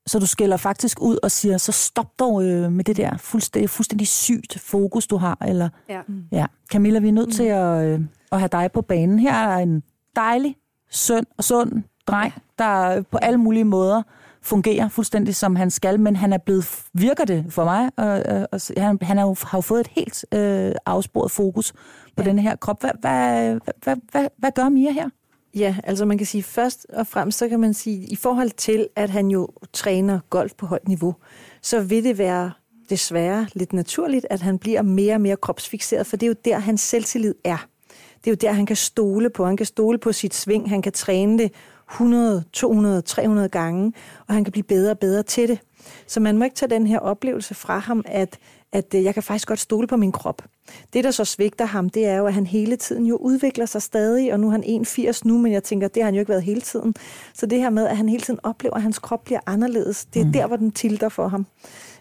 så 0.07 0.19
du 0.19 0.25
skælder 0.25 0.57
faktisk 0.57 1.01
ud 1.01 1.17
og 1.23 1.31
siger, 1.31 1.57
så 1.57 1.71
stop 1.71 2.19
dog 2.19 2.43
øh, 2.43 2.71
med 2.71 2.83
det 2.83 2.97
der 2.97 3.17
fuldstændig, 3.17 3.69
fuldstændig 3.69 4.07
sygt 4.07 4.59
fokus, 4.59 5.07
du 5.07 5.17
har. 5.17 5.37
Eller, 5.47 5.69
ja. 5.89 6.01
ja. 6.31 6.45
Camilla, 6.71 6.99
vi 6.99 7.07
er 7.07 7.11
nødt 7.11 7.27
mm. 7.27 7.33
til 7.33 7.43
at, 7.43 7.85
øh, 7.85 8.01
at 8.31 8.39
have 8.39 8.49
dig 8.51 8.71
på 8.73 8.81
banen. 8.81 9.19
Her 9.19 9.33
er 9.33 9.57
en 9.57 9.83
dejlig, 10.15 10.55
søn 10.89 11.25
og 11.37 11.43
sund 11.43 11.83
dreng, 12.07 12.33
der 12.59 13.01
på 13.01 13.17
alle 13.17 13.37
mulige 13.37 13.63
måder 13.63 14.01
fungerer 14.41 14.89
fuldstændig 14.89 15.35
som 15.35 15.55
han 15.55 15.71
skal, 15.71 15.99
men 15.99 16.15
han 16.15 16.33
er 16.33 16.37
blevet, 16.37 16.65
virker 16.93 17.25
det 17.25 17.45
for 17.49 17.63
mig, 17.63 17.89
og, 17.97 18.07
og, 18.07 18.47
og 18.51 18.61
han, 18.77 18.97
han 19.01 19.17
har 19.17 19.25
jo, 19.25 19.35
har 19.43 19.57
jo 19.57 19.61
fået 19.61 19.79
et 19.79 19.87
helt 19.87 20.25
øh, 20.33 20.71
afsporet 20.85 21.31
fokus 21.31 21.71
på 21.71 22.23
ja. 22.23 22.23
denne 22.23 22.41
her 22.41 22.55
krop. 22.55 22.81
Hvad, 22.81 22.91
hvad, 22.99 23.59
hvad, 23.83 23.95
hvad, 24.11 24.27
hvad 24.37 24.51
gør 24.55 24.69
Mia 24.69 24.91
her? 24.91 25.09
Ja, 25.55 25.75
altså 25.83 26.05
man 26.05 26.17
kan 26.17 26.27
sige 26.27 26.43
først 26.43 26.85
og 26.89 27.07
fremmest, 27.07 27.37
så 27.37 27.49
kan 27.49 27.59
man 27.59 27.73
sige, 27.73 28.07
i 28.07 28.15
forhold 28.15 28.49
til, 28.49 28.87
at 28.95 29.09
han 29.09 29.27
jo 29.27 29.47
træner 29.73 30.19
golf 30.29 30.53
på 30.57 30.65
højt 30.65 30.87
niveau, 30.87 31.15
så 31.61 31.81
vil 31.81 32.03
det 32.03 32.17
være 32.17 32.51
desværre 32.89 33.47
lidt 33.53 33.73
naturligt, 33.73 34.25
at 34.29 34.41
han 34.41 34.59
bliver 34.59 34.81
mere 34.81 35.13
og 35.13 35.21
mere 35.21 35.35
kropsfixeret, 35.35 36.07
for 36.07 36.17
det 36.17 36.25
er 36.25 36.27
jo 36.27 36.35
der, 36.45 36.59
hans 36.59 36.81
selvtillid 36.81 37.35
er. 37.43 37.65
Det 38.23 38.27
er 38.27 38.31
jo 38.31 38.37
der, 38.41 38.51
han 38.51 38.65
kan 38.65 38.75
stole 38.75 39.29
på. 39.29 39.45
Han 39.45 39.57
kan 39.57 39.65
stole 39.65 39.97
på 39.97 40.11
sit 40.11 40.35
sving, 40.35 40.69
han 40.69 40.81
kan 40.81 40.91
træne 40.91 41.37
det 41.37 41.51
100, 41.91 42.43
200, 42.53 43.01
300 43.01 43.49
gange, 43.49 43.93
og 44.27 44.33
han 44.33 44.43
kan 44.43 44.51
blive 44.51 44.63
bedre 44.63 44.91
og 44.91 44.99
bedre 44.99 45.23
til 45.23 45.47
det. 45.47 45.59
Så 46.07 46.19
man 46.19 46.37
må 46.37 46.43
ikke 46.43 46.55
tage 46.55 46.69
den 46.69 46.87
her 46.87 46.99
oplevelse 46.99 47.55
fra 47.55 47.77
ham, 47.77 48.03
at, 48.05 48.37
at 48.71 48.93
øh, 48.95 49.03
jeg 49.03 49.13
kan 49.13 49.23
faktisk 49.23 49.47
godt 49.47 49.59
stole 49.59 49.87
på 49.87 49.97
min 49.97 50.11
krop. 50.11 50.41
Det, 50.93 51.03
der 51.03 51.11
så 51.11 51.25
svigter 51.25 51.65
ham, 51.65 51.89
det 51.89 52.05
er 52.05 52.15
jo, 52.15 52.25
at 52.25 52.33
han 52.33 52.47
hele 52.47 52.75
tiden 52.75 53.05
jo 53.05 53.15
udvikler 53.15 53.65
sig 53.65 53.81
stadig, 53.81 54.33
og 54.33 54.39
nu 54.39 54.47
er 54.47 54.51
han 54.51 54.63
81 54.63 55.25
nu, 55.25 55.37
men 55.37 55.51
jeg 55.51 55.63
tænker, 55.63 55.87
det 55.87 56.03
har 56.03 56.07
han 56.07 56.13
jo 56.13 56.19
ikke 56.19 56.29
været 56.29 56.43
hele 56.43 56.61
tiden. 56.61 56.95
Så 57.33 57.45
det 57.45 57.59
her 57.59 57.69
med, 57.69 57.87
at 57.87 57.97
han 57.97 58.09
hele 58.09 58.23
tiden 58.23 58.39
oplever, 58.43 58.75
at 58.75 58.81
hans 58.81 58.99
krop 58.99 59.23
bliver 59.23 59.39
anderledes, 59.45 60.05
det 60.05 60.21
er 60.21 60.25
mm. 60.25 60.33
der, 60.33 60.47
hvor 60.47 60.55
den 60.55 60.71
tilter 60.71 61.09
for 61.09 61.27
ham. 61.27 61.45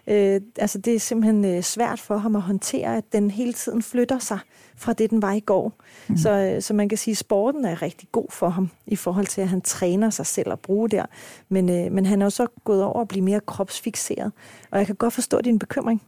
Øh, 0.06 0.40
altså 0.58 0.78
det 0.78 0.94
er 0.94 0.98
simpelthen 0.98 1.44
øh, 1.44 1.62
svært 1.62 2.00
for 2.00 2.16
ham 2.16 2.36
at 2.36 2.42
håndtere, 2.42 2.96
at 2.96 3.12
den 3.12 3.30
hele 3.30 3.52
tiden 3.52 3.82
flytter 3.82 4.18
sig 4.18 4.38
fra 4.78 4.92
det, 4.92 5.10
den 5.10 5.22
var 5.22 5.32
i 5.32 5.40
går. 5.40 5.72
Mm. 6.08 6.16
Så, 6.16 6.30
øh, 6.30 6.62
så 6.62 6.74
man 6.74 6.88
kan 6.88 6.98
sige, 6.98 7.12
at 7.12 7.18
sporten 7.18 7.64
er 7.64 7.82
rigtig 7.82 8.08
god 8.12 8.26
for 8.30 8.48
ham, 8.48 8.70
i 8.86 8.96
forhold 8.96 9.26
til, 9.26 9.40
at 9.40 9.48
han 9.48 9.60
træner 9.60 10.10
sig 10.10 10.26
selv 10.26 10.52
at 10.52 10.60
bruge 10.60 10.88
der. 10.88 11.06
Men, 11.48 11.70
øh, 11.70 11.92
men 11.92 12.06
han 12.06 12.22
er 12.22 12.26
også 12.26 12.46
gået 12.64 12.82
over 12.82 13.00
at 13.00 13.08
blive 13.08 13.24
mere 13.24 13.40
kropsfixeret. 13.46 14.32
Og 14.70 14.78
jeg 14.78 14.86
kan 14.86 14.96
godt 14.96 15.14
forstå 15.14 15.40
din 15.40 15.58
bekymring. 15.58 16.02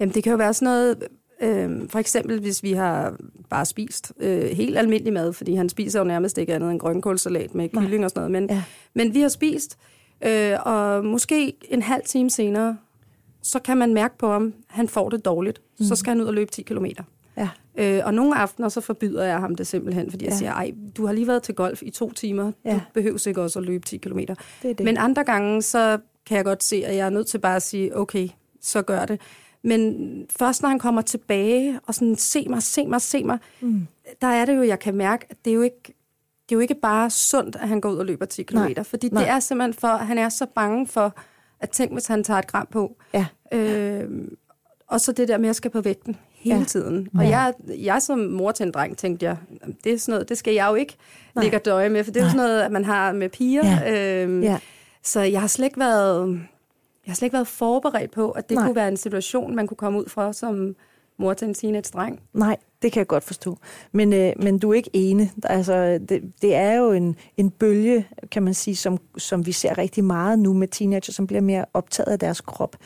Jamen 0.00 0.14
det 0.14 0.22
kan 0.22 0.30
jo 0.30 0.36
være 0.36 0.54
sådan 0.54 0.66
noget, 0.66 1.08
øh, 1.40 1.88
for 1.88 1.98
eksempel 1.98 2.40
hvis 2.40 2.62
vi 2.62 2.72
har 2.72 3.16
bare 3.50 3.66
spist 3.66 4.12
øh, 4.20 4.44
helt 4.44 4.78
almindelig 4.78 5.12
mad, 5.12 5.32
fordi 5.32 5.54
han 5.54 5.68
spiser 5.68 5.98
jo 5.98 6.04
nærmest 6.04 6.38
ikke 6.38 6.54
andet 6.54 6.70
end 6.70 6.80
grønkålsalat 6.80 7.54
med 7.54 7.68
kylling 7.68 7.96
Nej. 7.96 8.04
og 8.04 8.10
sådan 8.10 8.30
noget, 8.30 8.30
men, 8.30 8.56
ja. 8.56 8.62
men 8.94 9.14
vi 9.14 9.20
har 9.20 9.28
spist, 9.28 9.78
øh, 10.26 10.56
og 10.66 11.04
måske 11.04 11.52
en 11.68 11.82
halv 11.82 12.02
time 12.06 12.30
senere, 12.30 12.76
så 13.42 13.58
kan 13.58 13.76
man 13.76 13.94
mærke 13.94 14.18
på 14.18 14.32
ham, 14.32 14.54
han 14.66 14.88
får 14.88 15.08
det 15.08 15.24
dårligt. 15.24 15.60
Mm. 15.78 15.86
Så 15.86 15.96
skal 15.96 16.10
han 16.10 16.20
ud 16.20 16.26
og 16.26 16.34
løbe 16.34 16.50
10 16.50 16.62
kilometer. 16.62 17.02
Ja. 17.40 17.48
Øh, 17.78 18.02
og 18.04 18.14
nogle 18.14 18.36
aftener, 18.36 18.68
så 18.68 18.80
forbyder 18.80 19.24
jeg 19.24 19.38
ham 19.38 19.54
det 19.54 19.66
simpelthen, 19.66 20.10
fordi 20.10 20.24
ja. 20.24 20.30
jeg 20.30 20.38
siger, 20.38 20.52
ej, 20.52 20.72
du 20.96 21.06
har 21.06 21.12
lige 21.12 21.26
været 21.26 21.42
til 21.42 21.54
golf 21.54 21.82
i 21.82 21.90
to 21.90 22.12
timer, 22.12 22.52
ja. 22.64 22.74
du 22.74 22.80
behøver 22.94 23.28
ikke 23.28 23.42
også 23.42 23.58
at 23.58 23.64
løbe 23.64 23.86
10 23.86 23.96
kilometer. 23.96 24.34
Det 24.62 24.78
det. 24.78 24.84
Men 24.84 24.96
andre 24.96 25.24
gange, 25.24 25.62
så 25.62 25.98
kan 26.26 26.36
jeg 26.36 26.44
godt 26.44 26.64
se, 26.64 26.76
at 26.86 26.96
jeg 26.96 27.06
er 27.06 27.10
nødt 27.10 27.26
til 27.26 27.38
bare 27.38 27.56
at 27.56 27.62
sige, 27.62 27.96
okay, 27.96 28.28
så 28.60 28.82
gør 28.82 29.06
det. 29.06 29.20
Men 29.62 30.26
først 30.38 30.62
når 30.62 30.68
han 30.68 30.78
kommer 30.78 31.02
tilbage 31.02 31.80
og 31.86 31.94
sådan, 31.94 32.16
se 32.16 32.46
mig, 32.48 32.62
se 32.62 32.86
mig, 32.86 33.00
se 33.00 33.24
mig, 33.24 33.38
mm. 33.60 33.86
der 34.20 34.26
er 34.26 34.44
det 34.44 34.56
jo, 34.56 34.62
jeg 34.62 34.78
kan 34.78 34.94
mærke, 34.94 35.26
at 35.30 35.36
det 35.44 35.50
er 35.50 35.54
jo 35.54 35.62
ikke, 35.62 35.82
det 36.48 36.54
er 36.54 36.56
jo 36.56 36.60
ikke 36.60 36.74
bare 36.74 37.10
sundt, 37.10 37.56
at 37.56 37.68
han 37.68 37.80
går 37.80 37.90
ud 37.90 37.96
og 37.96 38.06
løber 38.06 38.24
10 38.24 38.42
km, 38.42 38.56
Nej. 38.56 38.82
fordi 38.82 39.08
Nej. 39.08 39.22
det 39.22 39.30
er 39.30 39.40
simpelthen 39.40 39.74
for, 39.74 39.88
at 39.88 40.06
han 40.06 40.18
er 40.18 40.28
så 40.28 40.46
bange 40.54 40.86
for, 40.86 41.14
at 41.60 41.70
tænk, 41.70 41.92
hvis 41.92 42.06
han 42.06 42.24
tager 42.24 42.38
et 42.38 42.46
gram 42.46 42.68
på. 42.70 42.96
Ja. 43.14 43.26
Øh, 43.52 44.10
og 44.86 45.00
så 45.00 45.12
det 45.12 45.28
der 45.28 45.38
med 45.38 45.48
at 45.48 45.56
skal 45.56 45.70
på 45.70 45.80
vægten 45.80 46.16
hele 46.40 46.58
ja. 46.58 46.64
tiden. 46.64 47.08
Og 47.18 47.24
ja. 47.24 47.38
jeg, 47.38 47.54
jeg 47.68 48.02
som 48.02 48.18
mor 48.18 48.52
til 48.52 48.66
en 48.66 48.72
dreng 48.72 48.96
tænkte 48.96 49.26
jeg, 49.26 49.36
det 49.84 49.92
er 49.92 49.98
sådan 49.98 50.12
noget, 50.12 50.28
det 50.28 50.38
skal 50.38 50.54
jeg 50.54 50.68
jo 50.70 50.74
ikke 50.74 50.96
Nej. 51.34 51.42
ligge 51.42 51.56
og 51.56 51.64
døje 51.64 51.88
med, 51.88 52.04
for 52.04 52.10
det 52.10 52.20
er 52.20 52.24
jo 52.24 52.30
sådan 52.30 52.46
noget, 52.46 52.62
at 52.62 52.72
man 52.72 52.84
har 52.84 53.12
med 53.12 53.28
piger. 53.28 53.66
Ja. 53.66 54.22
Øhm, 54.22 54.42
ja. 54.42 54.58
Så 55.02 55.20
jeg 55.20 55.40
har 55.40 55.48
slet 55.48 55.66
ikke 55.66 55.80
været, 55.80 56.28
jeg 57.06 57.12
har 57.12 57.14
slet 57.14 57.26
ikke 57.26 57.34
været 57.34 57.46
forberedt 57.46 58.10
på, 58.10 58.30
at 58.30 58.48
det 58.48 58.54
Nej. 58.54 58.66
kunne 58.66 58.76
være 58.76 58.88
en 58.88 58.96
situation, 58.96 59.56
man 59.56 59.66
kunne 59.66 59.76
komme 59.76 59.98
ud 59.98 60.08
fra 60.08 60.32
som 60.32 60.74
mor 61.20 61.34
til 61.34 61.48
en 61.48 61.54
teenage-dreng. 61.54 62.20
Nej, 62.32 62.56
det 62.82 62.92
kan 62.92 63.00
jeg 63.00 63.06
godt 63.06 63.24
forstå. 63.24 63.58
Men, 63.92 64.12
øh, 64.12 64.32
men 64.42 64.58
du 64.58 64.70
er 64.70 64.74
ikke 64.74 64.90
ene. 64.92 65.30
Altså, 65.44 65.98
det, 66.08 66.32
det 66.42 66.54
er 66.54 66.72
jo 66.72 66.92
en, 66.92 67.16
en 67.36 67.50
bølge, 67.50 68.06
kan 68.30 68.42
man 68.42 68.54
sige, 68.54 68.76
som, 68.76 68.98
som 69.18 69.46
vi 69.46 69.52
ser 69.52 69.78
rigtig 69.78 70.04
meget 70.04 70.38
nu 70.38 70.52
med 70.52 70.68
teenager, 70.68 71.12
som 71.12 71.26
bliver 71.26 71.40
mere 71.40 71.64
optaget 71.74 72.08
af 72.08 72.18
deres 72.18 72.40
krop. 72.40 72.76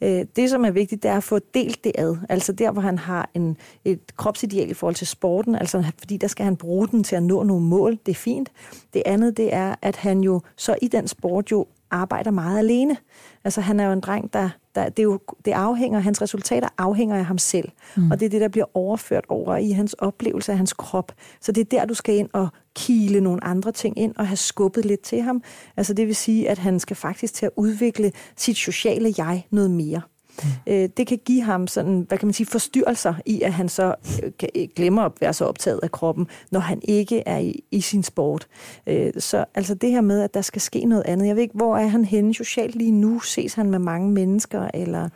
Øh, 0.00 0.24
det, 0.36 0.50
som 0.50 0.64
er 0.64 0.70
vigtigt, 0.70 1.02
det 1.02 1.10
er 1.10 1.16
at 1.16 1.24
få 1.24 1.38
delt 1.54 1.84
det 1.84 1.92
ad. 1.98 2.16
Altså 2.28 2.52
der, 2.52 2.70
hvor 2.70 2.82
han 2.82 2.98
har 2.98 3.30
en, 3.34 3.56
et 3.84 4.16
kropsideal 4.16 4.70
i 4.70 4.74
forhold 4.74 4.94
til 4.94 5.06
sporten, 5.06 5.54
altså 5.54 5.84
fordi 5.98 6.16
der 6.16 6.26
skal 6.26 6.44
han 6.44 6.56
bruge 6.56 6.88
den 6.88 7.04
til 7.04 7.16
at 7.16 7.22
nå 7.22 7.42
nogle 7.42 7.66
mål. 7.66 7.98
Det 8.06 8.12
er 8.12 8.16
fint. 8.16 8.52
Det 8.94 9.02
andet, 9.06 9.36
det 9.36 9.54
er, 9.54 9.74
at 9.82 9.96
han 9.96 10.20
jo 10.20 10.40
så 10.56 10.76
i 10.82 10.88
den 10.88 11.08
sport 11.08 11.50
jo 11.50 11.66
arbejder 11.90 12.30
meget 12.30 12.58
alene. 12.58 12.96
Altså 13.44 13.60
han 13.60 13.80
er 13.80 13.86
jo 13.86 13.92
en 13.92 14.00
dreng, 14.00 14.32
der, 14.32 14.48
der 14.74 14.88
det, 14.88 14.98
er 14.98 15.02
jo, 15.02 15.20
det 15.44 15.52
afhænger, 15.52 16.00
hans 16.00 16.22
resultater 16.22 16.68
afhænger 16.78 17.16
af 17.16 17.24
ham 17.24 17.38
selv. 17.38 17.68
Mm. 17.96 18.10
Og 18.10 18.20
det 18.20 18.26
er 18.26 18.30
det, 18.30 18.40
der 18.40 18.48
bliver 18.48 18.66
overført 18.74 19.24
over 19.28 19.56
i 19.56 19.70
hans 19.70 19.92
oplevelse 19.92 20.52
af 20.52 20.58
hans 20.58 20.72
krop. 20.72 21.12
Så 21.40 21.52
det 21.52 21.60
er 21.60 21.64
der, 21.64 21.84
du 21.84 21.94
skal 21.94 22.14
ind 22.14 22.28
og 22.32 22.48
kile 22.74 23.20
nogle 23.20 23.44
andre 23.44 23.72
ting 23.72 23.98
ind 23.98 24.14
og 24.16 24.26
have 24.26 24.36
skubbet 24.36 24.84
lidt 24.84 25.00
til 25.00 25.22
ham. 25.22 25.42
Altså 25.76 25.94
det 25.94 26.06
vil 26.06 26.16
sige, 26.16 26.48
at 26.48 26.58
han 26.58 26.80
skal 26.80 26.96
faktisk 26.96 27.34
til 27.34 27.46
at 27.46 27.52
udvikle 27.56 28.12
sit 28.36 28.56
sociale 28.56 29.14
jeg 29.18 29.46
noget 29.50 29.70
mere. 29.70 30.02
Mm. 30.42 30.48
Øh, 30.66 30.88
det 30.96 31.06
kan 31.06 31.18
give 31.24 31.42
ham 31.42 31.66
sådan, 31.66 32.04
hvad 32.08 32.18
kan 32.18 32.26
man 32.26 32.32
sige, 32.32 32.46
forstyrrelser 32.46 33.14
i, 33.26 33.42
at 33.42 33.52
han 33.52 33.68
så 33.68 33.94
øh, 34.22 34.32
øh, 34.56 34.68
glemmer 34.76 35.02
at 35.02 35.12
være 35.20 35.32
så 35.32 35.44
optaget 35.44 35.80
af 35.82 35.92
kroppen, 35.92 36.26
når 36.50 36.60
han 36.60 36.80
ikke 36.82 37.22
er 37.26 37.38
i, 37.38 37.64
i 37.70 37.80
sin 37.80 38.02
sport. 38.02 38.46
Øh, 38.86 39.12
så 39.18 39.44
altså 39.54 39.74
det 39.74 39.90
her 39.90 40.00
med, 40.00 40.22
at 40.22 40.34
der 40.34 40.42
skal 40.42 40.62
ske 40.62 40.84
noget 40.84 41.04
andet. 41.06 41.26
Jeg 41.26 41.36
ved 41.36 41.42
ikke, 41.42 41.56
hvor 41.56 41.76
er 41.76 41.86
han 41.86 42.04
henne 42.04 42.34
socialt 42.34 42.74
lige 42.74 42.92
nu? 42.92 43.20
Ses 43.20 43.54
han 43.54 43.70
med 43.70 43.78
mange 43.78 44.12
mennesker, 44.12 44.68
eller 44.74 45.08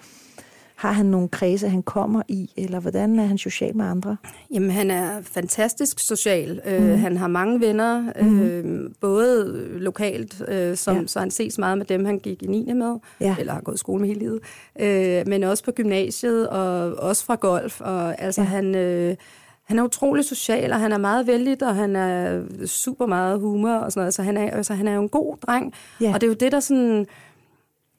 har 0.77 0.93
han 0.93 1.07
nogle 1.07 1.29
kredse, 1.29 1.69
han 1.69 1.83
kommer 1.83 2.23
i, 2.29 2.51
eller 2.57 2.81
hvordan 2.81 3.19
er 3.19 3.27
han 3.27 3.39
social 3.39 3.77
med 3.77 3.85
andre? 3.85 4.17
Jamen, 4.55 4.71
han 4.71 4.91
er 4.91 5.23
fantastisk 5.23 5.99
social. 5.99 6.61
Mm. 6.65 6.71
Øh, 6.73 6.83
mhm. 6.83 6.99
han 6.99 7.17
har 7.17 7.29
mange 7.29 7.61
venner, 7.61 8.13
mm. 8.23 8.43
øh, 8.43 8.91
både 9.01 9.65
lokalt, 9.79 10.43
øh, 10.49 10.77
som, 10.77 10.97
ja. 10.97 11.07
så 11.07 11.21
han 11.21 11.31
ses 11.31 11.59
meget 11.59 11.79
med 11.79 11.87
dem, 11.87 12.05
han 12.05 12.19
gik 12.19 12.43
i 12.43 12.47
9. 12.47 12.73
med, 12.73 12.97
ja. 13.21 13.37
eller 13.39 13.53
har 13.53 13.61
gået 13.61 13.75
i 13.75 13.79
skole 13.79 14.01
med 14.01 14.09
hele 14.09 14.21
livet, 14.21 14.41
øh, 14.81 15.29
men 15.29 15.43
også 15.43 15.65
på 15.65 15.73
gymnasiet, 15.73 16.49
og 16.49 16.95
også 16.95 17.25
fra 17.25 17.35
golf. 17.35 17.81
Og 17.81 18.23
altså, 18.23 18.41
ja. 18.41 18.47
han... 18.47 18.75
Øh, 18.75 19.17
han 19.65 19.79
er 19.79 19.83
utrolig 19.83 20.25
social, 20.25 20.73
og 20.73 20.81
han 20.81 20.93
er 20.93 20.99
meget 20.99 21.27
vældig, 21.27 21.63
og 21.63 21.75
han 21.75 21.97
er 21.97 22.43
super 22.67 23.07
meget 23.07 23.41
humor 23.41 23.73
og 23.73 23.93
sådan 23.93 24.01
noget. 24.01 24.15
Så 24.15 24.23
han 24.23 24.37
er, 24.37 24.51
altså, 24.51 24.75
han 24.75 24.89
er 24.89 24.95
jo 24.95 25.03
en 25.03 25.09
god 25.09 25.37
dreng. 25.37 25.75
Ja. 26.01 26.15
Og 26.15 26.21
det 26.21 26.27
er 26.27 26.29
jo 26.29 26.37
det, 26.41 26.53
der 26.53 26.61
sådan, 26.61 27.07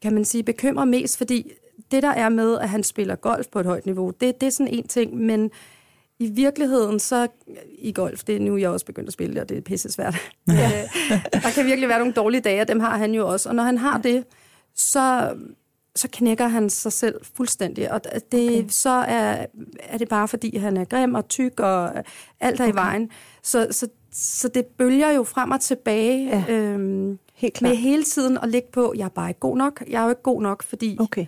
kan 0.02 0.14
man 0.14 0.26
sige, 0.26 0.44
bekymrer 0.44 0.86
mest, 0.86 1.18
fordi 1.18 1.52
det 1.92 2.04
der 2.04 2.10
er 2.10 2.30
med, 2.30 2.60
at 2.60 2.70
han 2.70 2.84
spiller 2.84 3.16
golf 3.16 3.48
på 3.48 3.60
et 3.60 3.66
højt 3.66 3.86
niveau, 3.86 4.10
det, 4.10 4.42
det 4.42 4.48
er 4.48 4.52
sådan 4.52 4.74
en 4.74 4.88
ting, 4.88 5.16
men 5.16 5.52
i 6.20 6.28
virkeligheden, 6.28 7.00
så 7.00 7.28
i 7.80 7.92
golf, 7.92 8.24
det 8.24 8.36
er 8.36 8.40
nu 8.40 8.58
jeg 8.58 8.70
også 8.70 8.86
begyndt 8.86 9.08
at 9.08 9.14
spille 9.14 9.42
og 9.42 9.50
det 9.50 9.58
er 9.58 9.62
pisse 9.62 9.92
svært. 9.92 10.16
Ja. 10.48 10.54
Øh, 11.12 11.42
der 11.44 11.52
kan 11.56 11.66
virkelig 11.66 11.90
være 11.90 12.00
nogle 12.00 12.14
dårlige 12.14 12.42
dage, 12.42 12.62
og 12.62 12.68
dem 12.68 12.80
har 12.80 12.98
han 12.98 13.14
jo 13.14 13.28
også. 13.28 13.50
Og 13.50 13.56
når 13.56 13.64
han 13.64 13.78
har 13.78 13.98
det, 13.98 14.24
så, 14.76 15.36
så 15.96 16.08
knækker 16.12 16.48
han 16.48 16.70
sig 16.70 16.92
selv 16.92 17.16
fuldstændig. 17.36 17.92
Og 17.92 18.02
det, 18.32 18.50
okay. 18.50 18.66
så 18.70 18.90
er, 18.90 19.46
er 19.80 19.98
det 19.98 20.10
bare, 20.10 20.28
fordi 20.28 20.58
han 20.58 20.78
er 20.78 20.86
grim 20.86 21.16
og 21.16 21.28
tyk, 21.28 21.60
og 21.60 21.92
alt 22.40 22.60
er 22.60 22.64
okay. 22.64 22.74
i 22.74 22.76
vejen. 22.76 23.10
Så, 23.44 23.68
så, 23.72 23.88
så 24.12 24.48
det 24.48 24.66
bølger 24.66 25.12
jo 25.12 25.24
frem 25.24 25.52
og 25.52 25.62
tilbage. 25.62 26.28
Ja. 26.28 26.54
Øhm, 26.54 27.20
Helt 27.34 27.54
klart. 27.54 27.70
Med 27.70 27.78
hele 27.78 28.04
tiden 28.04 28.38
at 28.44 28.50
ligge 28.50 28.68
på, 28.72 28.94
jeg 28.98 29.06
er 29.06 29.10
bare 29.10 29.30
ikke 29.30 29.40
god 29.40 29.58
nok. 29.58 29.84
Jeg 29.88 30.00
er 30.00 30.04
jo 30.04 30.10
ikke 30.10 30.22
god 30.22 30.42
nok, 30.42 30.64
fordi 30.64 30.98
okay. 31.00 31.26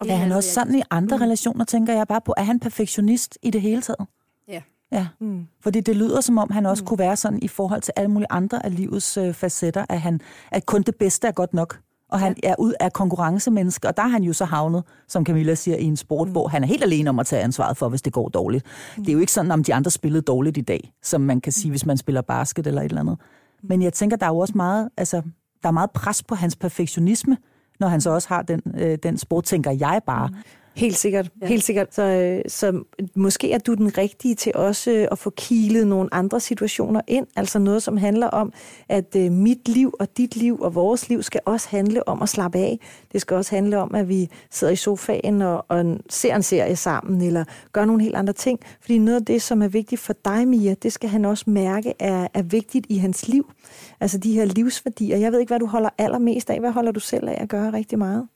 Og 0.00 0.08
er 0.08 0.16
han 0.16 0.32
også 0.32 0.52
sådan 0.52 0.74
i 0.74 0.82
andre 0.90 1.16
mm. 1.16 1.22
relationer, 1.22 1.64
tænker 1.64 1.92
jeg 1.92 2.08
bare 2.08 2.20
på? 2.20 2.34
Er 2.36 2.42
han 2.42 2.60
perfektionist 2.60 3.38
i 3.42 3.50
det 3.50 3.60
hele 3.60 3.82
taget? 3.82 4.06
Ja. 4.48 4.60
Ja, 4.92 5.06
mm. 5.20 5.46
fordi 5.60 5.80
det 5.80 5.96
lyder 5.96 6.20
som 6.20 6.38
om, 6.38 6.50
han 6.50 6.66
også 6.66 6.82
mm. 6.82 6.86
kunne 6.86 6.98
være 6.98 7.16
sådan 7.16 7.38
i 7.42 7.48
forhold 7.48 7.82
til 7.82 7.92
alle 7.96 8.10
mulige 8.10 8.26
andre 8.30 8.66
af 8.66 8.76
livets 8.76 9.16
øh, 9.16 9.34
facetter, 9.34 9.84
at, 9.88 10.00
han, 10.00 10.20
at 10.50 10.66
kun 10.66 10.82
det 10.82 10.94
bedste 10.94 11.28
er 11.28 11.32
godt 11.32 11.54
nok. 11.54 11.80
Og 12.08 12.20
han 12.20 12.36
ja. 12.42 12.50
er 12.50 12.54
ud 12.58 12.74
af 12.80 12.92
konkurrencemenneske, 12.92 13.88
og 13.88 13.96
der 13.96 14.02
er 14.02 14.08
han 14.08 14.22
jo 14.22 14.32
så 14.32 14.44
havnet, 14.44 14.84
som 15.08 15.26
Camilla 15.26 15.54
siger, 15.54 15.76
i 15.76 15.84
en 15.84 15.96
sport, 15.96 16.28
mm. 16.28 16.32
hvor 16.32 16.48
han 16.48 16.62
er 16.62 16.66
helt 16.66 16.82
alene 16.82 17.10
om 17.10 17.18
at 17.18 17.26
tage 17.26 17.42
ansvaret 17.42 17.76
for, 17.76 17.88
hvis 17.88 18.02
det 18.02 18.12
går 18.12 18.28
dårligt. 18.28 18.64
Mm. 18.96 19.04
Det 19.04 19.10
er 19.10 19.14
jo 19.14 19.20
ikke 19.20 19.32
sådan, 19.32 19.50
om 19.50 19.64
de 19.64 19.74
andre 19.74 19.90
spillede 19.90 20.22
dårligt 20.22 20.56
i 20.56 20.60
dag, 20.60 20.92
som 21.02 21.20
man 21.20 21.40
kan 21.40 21.52
sige, 21.52 21.70
hvis 21.70 21.86
man 21.86 21.96
spiller 21.96 22.20
basket 22.22 22.66
eller 22.66 22.82
et 22.82 22.84
eller 22.84 23.00
andet. 23.00 23.18
Men 23.62 23.82
jeg 23.82 23.92
tænker, 23.92 24.16
der 24.16 24.26
er 24.26 24.30
jo 24.30 24.38
også 24.38 24.54
meget, 24.56 24.88
altså, 24.96 25.22
der 25.62 25.68
er 25.68 25.72
meget 25.72 25.90
pres 25.90 26.22
på 26.22 26.34
hans 26.34 26.56
perfektionisme, 26.56 27.36
når 27.80 27.88
han 27.88 28.00
så 28.00 28.10
også 28.10 28.28
har 28.28 28.42
den, 28.42 28.62
øh, 28.78 28.98
den 29.02 29.18
sport, 29.18 29.44
tænker 29.44 29.70
jeg 29.70 30.00
bare. 30.06 30.28
Mm. 30.28 30.34
Helt 30.74 30.96
sikkert, 30.96 31.30
ja. 31.42 31.46
helt 31.46 31.64
sikkert. 31.64 31.94
Så, 31.94 32.02
øh, 32.02 32.42
så 32.48 32.82
måske 33.14 33.52
er 33.52 33.58
du 33.58 33.74
den 33.74 33.98
rigtige 33.98 34.34
til 34.34 34.52
også 34.54 34.90
øh, 34.90 35.08
at 35.12 35.18
få 35.18 35.30
kilet 35.30 35.86
nogle 35.86 36.14
andre 36.14 36.40
situationer 36.40 37.00
ind. 37.06 37.26
Altså 37.36 37.58
noget, 37.58 37.82
som 37.82 37.96
handler 37.96 38.26
om, 38.26 38.52
at 38.88 39.16
øh, 39.16 39.32
mit 39.32 39.68
liv 39.68 39.94
og 40.00 40.16
dit 40.16 40.36
liv 40.36 40.60
og 40.60 40.74
vores 40.74 41.08
liv 41.08 41.22
skal 41.22 41.40
også 41.44 41.68
handle 41.70 42.08
om 42.08 42.22
at 42.22 42.28
slappe 42.28 42.58
af. 42.58 42.80
Det 43.12 43.20
skal 43.20 43.36
også 43.36 43.54
handle 43.54 43.78
om, 43.78 43.94
at 43.94 44.08
vi 44.08 44.28
sidder 44.50 44.72
i 44.72 44.76
sofaen 44.76 45.42
og, 45.42 45.64
og 45.68 45.98
ser 46.10 46.36
en 46.36 46.42
serie 46.42 46.76
sammen, 46.76 47.20
eller 47.20 47.44
gør 47.72 47.84
nogle 47.84 48.02
helt 48.02 48.16
andre 48.16 48.32
ting. 48.32 48.60
Fordi 48.80 48.98
noget 48.98 49.20
af 49.20 49.24
det, 49.26 49.42
som 49.42 49.62
er 49.62 49.68
vigtigt 49.68 50.00
for 50.00 50.14
dig, 50.24 50.48
Mia, 50.48 50.74
det 50.74 50.92
skal 50.92 51.10
han 51.10 51.24
også 51.24 51.50
mærke 51.50 51.94
er, 51.98 52.28
er 52.34 52.42
vigtigt 52.42 52.86
i 52.88 52.96
hans 52.96 53.28
liv. 53.28 53.52
Altså 54.00 54.18
de 54.18 54.32
her 54.32 54.44
livsværdier. 54.44 55.16
Jeg 55.16 55.32
ved 55.32 55.40
ikke, 55.40 55.50
hvad 55.50 55.60
du 55.60 55.66
holder 55.66 55.88
allermest 55.98 56.50
af. 56.50 56.60
Hvad 56.60 56.70
holder 56.70 56.92
du 56.92 57.00
selv 57.00 57.28
af 57.28 57.38
at 57.40 57.48
gøre 57.48 57.72
rigtig 57.72 57.98
meget? 57.98 58.28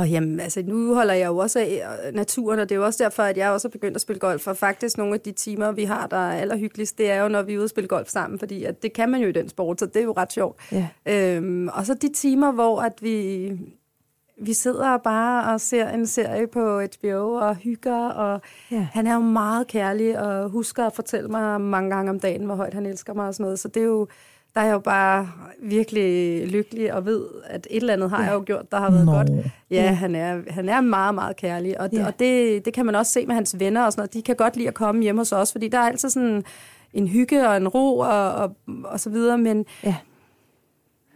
Oh, 0.00 0.12
jamen, 0.12 0.40
altså, 0.40 0.62
nu 0.66 0.94
holder 0.94 1.14
jeg 1.14 1.26
jo 1.26 1.36
også 1.36 1.58
af 1.58 2.14
naturen, 2.14 2.58
og 2.58 2.68
det 2.68 2.74
er 2.74 2.78
jo 2.78 2.84
også 2.84 3.04
derfor, 3.04 3.22
at 3.22 3.36
jeg 3.36 3.50
også 3.50 3.68
har 3.68 3.70
begyndt 3.70 3.94
at 3.94 4.00
spille 4.00 4.20
golf. 4.20 4.42
For 4.42 4.52
faktisk 4.52 4.98
nogle 4.98 5.14
af 5.14 5.20
de 5.20 5.32
timer, 5.32 5.72
vi 5.72 5.84
har, 5.84 6.06
der 6.06 6.16
er 6.16 6.40
allerhyggeligst, 6.40 6.98
det 6.98 7.10
er 7.10 7.22
jo, 7.22 7.28
når 7.28 7.42
vi 7.42 7.54
er 7.54 7.58
ude 7.58 7.64
og 7.64 7.70
spille 7.70 7.88
golf 7.88 8.08
sammen, 8.08 8.38
fordi 8.38 8.64
at 8.64 8.82
det 8.82 8.92
kan 8.92 9.08
man 9.08 9.20
jo 9.20 9.28
i 9.28 9.32
den 9.32 9.48
sport, 9.48 9.80
så 9.80 9.86
det 9.86 9.96
er 9.96 10.04
jo 10.04 10.12
ret 10.16 10.32
sjovt. 10.32 10.60
Ja. 10.72 10.88
Øhm, 11.06 11.68
og 11.68 11.86
så 11.86 11.94
de 11.94 12.12
timer, 12.12 12.52
hvor 12.52 12.80
at 12.80 12.92
vi, 13.00 13.50
vi 14.40 14.52
sidder 14.52 14.96
bare 14.96 15.52
og 15.52 15.60
ser 15.60 15.88
en 15.88 16.06
serie 16.06 16.46
på 16.46 16.80
HBO 16.80 17.32
og 17.32 17.56
hygger, 17.56 18.08
og 18.08 18.40
ja. 18.70 18.88
han 18.92 19.06
er 19.06 19.14
jo 19.14 19.20
meget 19.20 19.66
kærlig 19.66 20.18
og 20.18 20.48
husker 20.48 20.86
at 20.86 20.92
fortælle 20.92 21.28
mig 21.28 21.60
mange 21.60 21.90
gange 21.90 22.10
om 22.10 22.20
dagen, 22.20 22.44
hvor 22.44 22.54
højt 22.54 22.74
han 22.74 22.86
elsker 22.86 23.14
mig 23.14 23.26
og 23.26 23.34
sådan 23.34 23.44
noget. 23.44 23.58
Så 23.58 23.68
det 23.68 23.82
er 23.82 23.86
jo 23.86 24.08
der 24.54 24.60
er 24.60 24.64
jeg 24.64 24.72
jo 24.72 24.78
bare 24.78 25.28
virkelig 25.62 26.46
lykkelig 26.48 26.94
og 26.94 27.04
ved, 27.06 27.24
at 27.44 27.66
et 27.70 27.76
eller 27.76 27.92
andet 27.92 28.10
har 28.10 28.18
ja. 28.18 28.24
jeg 28.24 28.34
jo 28.34 28.42
gjort, 28.46 28.72
der 28.72 28.78
har 28.78 28.90
været 28.90 29.06
Nå. 29.06 29.12
godt. 29.12 29.28
Ja, 29.70 29.82
ja, 29.82 29.92
han 29.92 30.14
er, 30.14 30.40
han 30.48 30.68
er 30.68 30.80
meget, 30.80 31.14
meget 31.14 31.36
kærlig, 31.36 31.80
og, 31.80 31.88
ja. 31.92 32.06
og 32.06 32.18
det, 32.18 32.64
det 32.64 32.74
kan 32.74 32.86
man 32.86 32.94
også 32.94 33.12
se 33.12 33.26
med 33.26 33.34
hans 33.34 33.58
venner 33.58 33.84
og 33.84 33.92
sådan 33.92 34.00
noget. 34.00 34.14
De 34.14 34.22
kan 34.22 34.36
godt 34.36 34.56
lide 34.56 34.68
at 34.68 34.74
komme 34.74 35.02
hjem 35.02 35.18
hos 35.18 35.32
os, 35.32 35.52
fordi 35.52 35.68
der 35.68 35.78
er 35.78 35.86
altid 35.86 36.10
sådan 36.10 36.44
en 36.92 37.08
hygge 37.08 37.48
og 37.48 37.56
en 37.56 37.68
ro 37.68 37.98
og, 37.98 38.32
og, 38.32 38.56
og 38.84 39.00
så 39.00 39.10
videre, 39.10 39.38
men... 39.38 39.64
Ja. 39.84 39.96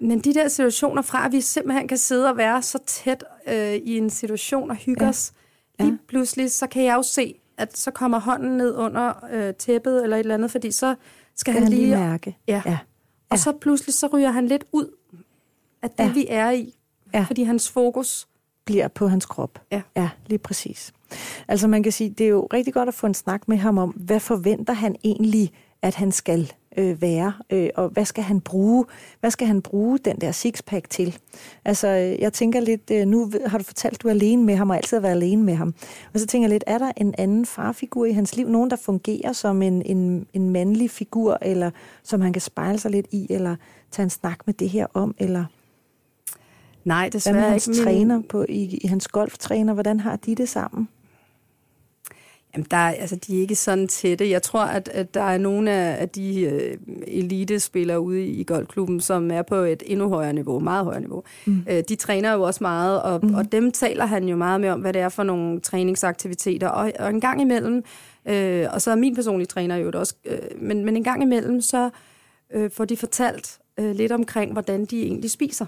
Men 0.00 0.18
de 0.18 0.34
der 0.34 0.48
situationer 0.48 1.02
fra, 1.02 1.26
at 1.26 1.32
vi 1.32 1.40
simpelthen 1.40 1.88
kan 1.88 1.98
sidde 1.98 2.30
og 2.30 2.36
være 2.36 2.62
så 2.62 2.78
tæt 2.86 3.24
øh, 3.48 3.74
i 3.74 3.98
en 3.98 4.10
situation 4.10 4.70
og 4.70 4.76
hygge 4.76 5.04
ja. 5.04 5.08
os, 5.08 5.32
lige 5.78 5.90
ja. 5.90 5.96
pludselig, 6.08 6.52
så 6.52 6.66
kan 6.66 6.84
jeg 6.84 6.94
jo 6.94 7.02
se, 7.02 7.34
at 7.58 7.78
så 7.78 7.90
kommer 7.90 8.20
hånden 8.20 8.56
ned 8.56 8.74
under 8.74 9.12
øh, 9.32 9.54
tæppet 9.54 10.02
eller 10.02 10.16
et 10.16 10.20
eller 10.20 10.34
andet, 10.34 10.50
fordi 10.50 10.70
så 10.70 10.94
skal, 10.96 10.96
skal 11.36 11.52
han, 11.52 11.62
han 11.62 11.72
lige... 11.72 11.96
mærke. 11.96 12.36
Ja. 12.48 12.62
ja. 12.66 12.78
Og 13.30 13.38
så 13.38 13.52
pludselig 13.52 13.94
så 13.94 14.06
ryger 14.06 14.30
han 14.30 14.46
lidt 14.46 14.64
ud 14.72 14.90
af 15.82 15.90
det, 15.90 16.04
ja. 16.04 16.12
vi 16.12 16.26
er 16.28 16.50
i. 16.50 16.74
Ja. 17.14 17.24
Fordi 17.28 17.42
hans 17.42 17.70
fokus 17.70 18.28
bliver 18.64 18.88
på 18.88 19.08
hans 19.08 19.26
krop. 19.26 19.62
Ja. 19.72 19.82
ja, 19.96 20.10
lige 20.26 20.38
præcis. 20.38 20.92
Altså 21.48 21.68
man 21.68 21.82
kan 21.82 21.92
sige, 21.92 22.10
det 22.10 22.24
er 22.24 22.30
jo 22.30 22.48
rigtig 22.52 22.74
godt 22.74 22.88
at 22.88 22.94
få 22.94 23.06
en 23.06 23.14
snak 23.14 23.48
med 23.48 23.56
ham 23.56 23.78
om, 23.78 23.90
hvad 23.90 24.20
forventer 24.20 24.72
han 24.72 24.96
egentlig, 25.04 25.52
at 25.82 25.94
han 25.94 26.12
skal 26.12 26.52
øh, 26.76 27.02
være, 27.02 27.32
øh, 27.50 27.68
og 27.74 27.88
hvad 27.88 28.04
skal 28.04 28.24
han 28.24 28.40
bruge, 28.40 28.84
hvad 29.20 29.30
skal 29.30 29.46
han 29.46 29.62
bruge 29.62 29.98
den 29.98 30.16
der 30.20 30.32
sixpack 30.32 30.90
til? 30.90 31.18
Altså, 31.64 31.88
øh, 31.88 32.20
jeg 32.20 32.32
tænker 32.32 32.60
lidt, 32.60 32.90
øh, 32.90 33.06
nu 33.06 33.30
har 33.46 33.58
du 33.58 33.64
fortalt, 33.64 33.94
at 33.94 34.02
du 34.02 34.08
er 34.08 34.12
alene 34.12 34.44
med 34.44 34.56
ham, 34.56 34.70
og 34.70 34.76
altid 34.76 34.96
har 34.96 35.02
været 35.02 35.12
alene 35.12 35.42
med 35.42 35.54
ham. 35.54 35.74
Og 36.14 36.20
så 36.20 36.26
tænker 36.26 36.44
jeg 36.44 36.50
lidt, 36.50 36.64
er 36.66 36.78
der 36.78 36.92
en 36.96 37.14
anden 37.18 37.46
farfigur 37.46 38.04
i 38.04 38.12
hans 38.12 38.36
liv? 38.36 38.48
Nogen, 38.48 38.70
der 38.70 38.76
fungerer 38.76 39.32
som 39.32 39.62
en, 39.62 39.82
en, 39.82 40.26
en 40.32 40.50
mandlig 40.50 40.90
figur, 40.90 41.38
eller 41.42 41.70
som 42.02 42.20
han 42.20 42.32
kan 42.32 42.42
spejle 42.42 42.78
sig 42.78 42.90
lidt 42.90 43.06
i, 43.10 43.26
eller 43.30 43.56
tage 43.90 44.04
en 44.04 44.10
snak 44.10 44.38
med 44.46 44.54
det 44.54 44.70
her 44.70 44.86
om, 44.94 45.14
eller... 45.18 45.44
Nej, 46.84 47.08
desværre 47.08 47.34
Hvad 47.34 47.42
med 47.42 47.50
hans 47.50 47.68
ikke. 47.68 47.82
træner 47.82 48.22
på, 48.28 48.44
i, 48.48 48.78
i 48.82 48.86
hans 48.86 49.08
golftræner, 49.08 49.74
hvordan 49.74 50.00
har 50.00 50.16
de 50.16 50.34
det 50.34 50.48
sammen? 50.48 50.88
Jamen, 52.56 52.66
der, 52.70 52.76
altså, 52.76 53.16
de 53.16 53.36
er 53.36 53.40
ikke 53.40 53.54
sådan 53.54 53.88
tætte. 53.88 54.30
Jeg 54.30 54.42
tror, 54.42 54.64
at, 54.64 54.88
at 54.88 55.14
der 55.14 55.22
er 55.22 55.38
nogle 55.38 55.70
af, 55.70 56.08
de 56.08 56.40
øh, 56.40 56.78
elitespillere 57.06 58.00
ude 58.00 58.26
i, 58.26 58.44
golfklubben, 58.44 59.00
som 59.00 59.30
er 59.30 59.42
på 59.42 59.54
et 59.54 59.82
endnu 59.86 60.08
højere 60.08 60.32
niveau, 60.32 60.60
meget 60.60 60.84
højere 60.84 61.00
niveau. 61.00 61.22
Mm. 61.46 61.64
Øh, 61.70 61.82
de 61.88 61.96
træner 61.96 62.32
jo 62.32 62.42
også 62.42 62.64
meget, 62.64 63.02
og, 63.02 63.20
mm. 63.22 63.34
og 63.34 63.52
dem 63.52 63.72
taler 63.72 64.06
han 64.06 64.28
jo 64.28 64.36
meget 64.36 64.60
med 64.60 64.68
om, 64.68 64.80
hvad 64.80 64.92
det 64.92 65.00
er 65.00 65.08
for 65.08 65.22
nogle 65.22 65.60
træningsaktiviteter. 65.60 66.68
Og, 66.68 66.92
og 66.98 67.10
en 67.10 67.20
gang 67.20 67.40
imellem, 67.40 67.84
øh, 68.28 68.66
og 68.72 68.82
så 68.82 68.90
er 68.90 68.94
min 68.94 69.14
personlige 69.14 69.46
træner 69.46 69.76
jo 69.76 69.90
også, 69.94 70.14
øh, 70.24 70.38
men, 70.56 70.84
men 70.84 70.96
en 70.96 71.04
gang 71.04 71.22
imellem, 71.22 71.60
så 71.60 71.90
øh, 72.54 72.70
får 72.70 72.84
de 72.84 72.96
fortalt 72.96 73.58
øh, 73.80 73.94
lidt 73.94 74.12
omkring, 74.12 74.52
hvordan 74.52 74.84
de 74.84 75.02
egentlig 75.02 75.30
spiser. 75.30 75.66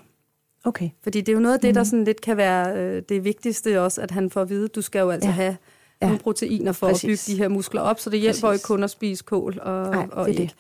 Okay. 0.65 0.91
Fordi 1.03 1.21
det 1.21 1.29
er 1.29 1.33
jo 1.33 1.41
noget 1.41 1.55
af 1.55 1.61
det, 1.61 1.75
der 1.75 1.81
mm. 1.81 1.85
sådan 1.85 2.05
lidt 2.05 2.21
kan 2.21 2.37
være 2.37 2.77
øh, 2.77 3.03
det 3.09 3.25
vigtigste 3.25 3.81
også, 3.81 4.01
at 4.01 4.11
han 4.11 4.31
får 4.31 4.41
at 4.41 4.51
vide, 4.51 4.69
du 4.69 4.83
skal 4.83 5.01
jo 5.01 5.11
altså 5.11 5.29
ja. 5.29 5.35
have 5.35 5.57
ja. 6.03 6.07
nogle 6.07 6.19
proteiner 6.19 6.73
for 6.73 6.89
Præcis. 6.89 7.05
at 7.05 7.09
bygge 7.09 7.37
de 7.37 7.43
her 7.43 7.49
muskler 7.49 7.81
op, 7.81 8.01
så 8.01 8.11
det 8.11 8.21
hjælper 8.21 8.49
Præcis. 8.49 8.61
ikke 8.61 8.67
kun 8.67 8.85
at 8.85 8.91
spise 8.91 9.25
kål 9.25 9.59
og, 9.63 9.95
Ej, 9.95 10.09
og 10.13 10.31
æg. 10.31 10.55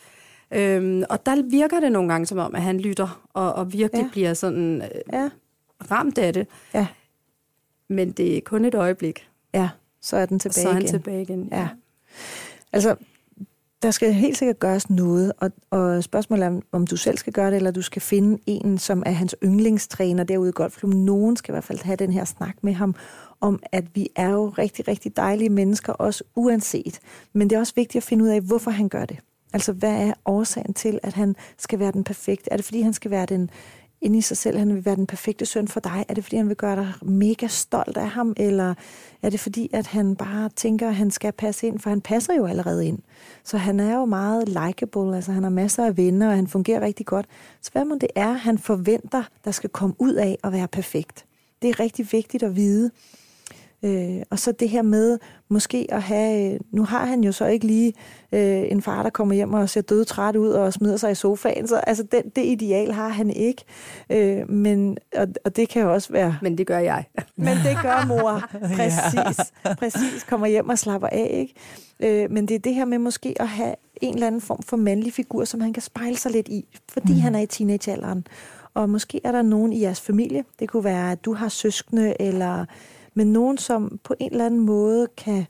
Øhm, 0.51 1.03
og 1.11 1.27
der 1.27 1.42
virker 1.51 1.81
det 1.81 1.92
nogle 1.92 2.12
gange 2.12 2.27
som 2.27 2.38
om, 2.38 2.55
at 2.55 2.62
han 2.62 2.81
lytter 2.81 3.22
og, 3.35 3.53
og 3.53 3.72
virkelig 3.72 4.03
ja. 4.03 4.09
bliver 4.12 4.35
sådan 4.35 4.83
øh, 4.83 4.88
ja. 5.12 5.31
ramt 5.90 6.18
af 6.18 6.33
det. 6.33 6.46
Ja. 6.74 6.87
Men 7.88 8.11
det 8.11 8.37
er 8.37 8.40
kun 8.40 8.64
et 8.64 8.74
øjeblik. 8.74 9.29
Ja, 9.55 9.68
så 10.01 10.16
er 10.16 10.27
den 10.27 10.38
tilbage 10.38 10.62
igen. 10.62 10.64
Så 10.64 10.68
er 10.68 10.72
han 10.72 10.87
tilbage 10.87 11.22
igen. 11.22 11.48
Ja. 11.53 11.59
ja. 11.59 11.68
Altså, 12.72 12.96
der 13.83 13.90
skal 13.90 14.12
helt 14.12 14.38
sikkert 14.38 14.59
gøres 14.59 14.90
noget, 14.90 15.33
og, 15.38 15.51
og 15.70 16.05
spørgsmålet 16.05 16.44
er, 16.44 16.61
om 16.72 16.87
du 16.87 16.96
selv 16.96 17.18
skal 17.18 17.33
gøre 17.33 17.51
det, 17.51 17.57
eller 17.57 17.70
du 17.70 17.83
skal 17.83 18.03
finde 18.03 18.38
en, 18.46 18.79
som 18.79 19.03
er 19.07 19.11
hans 19.11 19.37
yndlingstræner 19.44 20.24
derude 20.24 20.48
i 20.48 20.53
golfklubben. 20.53 21.05
Nogen 21.05 21.37
skal 21.37 21.53
i 21.53 21.55
hvert 21.55 21.64
fald 21.64 21.79
have 21.85 21.96
den 21.96 22.12
her 22.12 22.24
snak 22.24 22.55
med 22.62 22.72
ham, 22.72 22.94
om 23.40 23.62
at 23.72 23.85
vi 23.94 24.09
er 24.16 24.31
jo 24.31 24.48
rigtig, 24.48 24.88
rigtig 24.88 25.16
dejlige 25.16 25.51
mennesker, 25.51 25.92
også 25.92 26.24
uanset. 26.35 27.01
Men 27.33 27.51
det 27.51 27.57
er 27.57 27.61
også 27.61 27.74
vigtigt 27.77 28.03
at 28.03 28.09
finde 28.09 28.24
ud 28.24 28.29
af, 28.29 28.40
hvorfor 28.40 28.70
han 28.70 28.88
gør 28.88 29.05
det. 29.05 29.18
Altså, 29.53 29.72
hvad 29.72 29.94
er 29.94 30.12
årsagen 30.27 30.74
til, 30.74 31.01
at 31.03 31.12
han 31.12 31.37
skal 31.59 31.79
være 31.79 31.92
den 31.92 32.05
perfekte? 32.05 32.53
Er 32.53 32.57
det, 32.57 32.64
fordi 32.64 32.81
han 32.81 32.92
skal 32.92 33.11
være 33.11 33.27
den 33.27 33.51
inde 34.01 34.18
i 34.18 34.20
sig 34.20 34.37
selv, 34.37 34.59
han 34.59 34.74
vil 34.74 34.85
være 34.85 34.96
den 34.96 35.07
perfekte 35.07 35.46
søn 35.46 35.68
for 35.68 35.81
dig? 35.81 36.05
Er 36.09 36.14
det, 36.14 36.24
fordi 36.24 36.37
han 36.37 36.48
vil 36.48 36.57
gøre 36.57 36.77
dig 36.77 36.92
mega 37.03 37.46
stolt 37.46 37.96
af 37.96 38.09
ham? 38.09 38.35
Eller 38.37 38.74
er 39.22 39.31
det, 39.31 39.40
fordi 39.40 39.70
at 39.72 39.87
han 39.87 40.16
bare 40.16 40.48
tænker, 40.57 40.88
at 40.88 40.94
han 40.94 41.11
skal 41.11 41.33
passe 41.33 41.66
ind? 41.66 41.79
For 41.79 41.90
han 41.90 42.01
passer 42.01 42.35
jo 42.35 42.46
allerede 42.46 42.87
ind. 42.87 42.98
Så 43.44 43.57
han 43.59 43.81
er 43.81 43.94
jo 43.94 44.05
meget 44.05 44.48
likable, 44.48 45.16
altså 45.16 45.33
han 45.33 45.42
har 45.42 45.51
masser 45.51 45.87
af 45.87 45.96
venner, 45.96 46.29
og 46.29 46.35
han 46.35 46.46
fungerer 46.46 46.81
rigtig 46.81 47.07
godt. 47.07 47.27
Så 47.62 47.72
hvad 47.72 47.85
må 47.85 47.94
det 48.01 48.11
er, 48.14 48.33
han 48.33 48.59
forventer, 48.59 49.22
der 49.44 49.51
skal 49.51 49.70
komme 49.70 49.94
ud 49.98 50.14
af 50.14 50.38
at 50.44 50.53
være 50.53 50.68
perfekt? 50.68 51.24
Det 51.62 51.70
er 51.70 51.81
rigtig 51.81 52.12
vigtigt 52.12 52.42
at 52.42 52.57
vide. 52.57 52.90
Øh, 53.83 54.23
og 54.31 54.38
så 54.38 54.53
det 54.53 54.69
her 54.69 54.83
med 54.83 55.19
måske 55.49 55.87
at 55.88 56.03
have, 56.03 56.59
nu 56.71 56.85
har 56.85 57.05
han 57.05 57.25
jo 57.25 57.33
så 57.33 57.47
ikke 57.47 57.67
lige 57.67 57.93
øh, 58.33 58.64
en 58.71 58.83
far, 58.83 59.03
der 59.03 59.11
kommer 59.11 59.35
hjem 59.35 59.53
og 59.53 59.69
ser 59.69 59.81
dødtræt 59.81 60.37
ud 60.37 60.49
og 60.49 60.73
smider 60.73 60.97
sig 60.97 61.11
i 61.11 61.14
sofaen, 61.14 61.69
så 61.69 61.77
altså 61.77 62.03
den, 62.03 62.23
det 62.37 62.45
ideal 62.45 62.93
har 62.93 63.09
han 63.09 63.31
ikke. 63.31 63.64
Øh, 64.11 64.51
men, 64.51 64.99
og, 65.17 65.27
og 65.45 65.57
det 65.57 65.69
kan 65.69 65.83
jo 65.83 65.93
også 65.93 66.12
være... 66.12 66.38
Men 66.43 66.59
det 66.59 66.67
gør 66.67 66.79
jeg. 66.79 67.05
men 67.37 67.57
det 67.57 67.79
gør 67.83 68.07
mor. 68.07 68.43
Præcis. 68.77 69.53
Præcis. 69.79 70.25
Kommer 70.29 70.47
hjem 70.47 70.69
og 70.69 70.79
slapper 70.79 71.09
af, 71.09 71.29
ikke? 71.33 71.55
Øh, 72.01 72.31
men 72.31 72.49
det 72.49 72.55
er 72.55 72.59
det 72.59 72.75
her 72.75 72.85
med 72.85 72.99
måske 72.99 73.35
at 73.41 73.49
have 73.49 73.75
en 74.01 74.14
eller 74.14 74.27
anden 74.27 74.41
form 74.41 74.62
for 74.62 74.77
mandlig 74.77 75.12
figur, 75.12 75.45
som 75.45 75.61
han 75.61 75.73
kan 75.73 75.83
spejle 75.83 76.17
sig 76.17 76.33
lidt 76.33 76.49
i, 76.49 76.64
fordi 76.88 77.12
mm. 77.12 77.21
han 77.21 77.35
er 77.35 77.41
i 77.41 77.47
teenagealderen. 77.47 78.27
Og 78.75 78.91
måske 78.91 79.21
er 79.25 79.33
der 79.33 79.43
nogen 79.43 79.73
i 79.73 79.83
jeres 79.83 80.01
familie. 80.01 80.45
Det 80.59 80.69
kunne 80.69 80.85
være, 80.85 81.12
at 81.12 81.25
du 81.25 81.35
har 81.35 81.49
søskende, 81.49 82.23
eller 82.23 82.64
men 83.19 83.33
nogen, 83.33 83.59
som 83.59 83.99
på 84.05 84.15
en 84.19 84.33
eller 84.33 84.47
anden 84.47 84.61
måde 84.61 85.09
kan, 85.17 85.47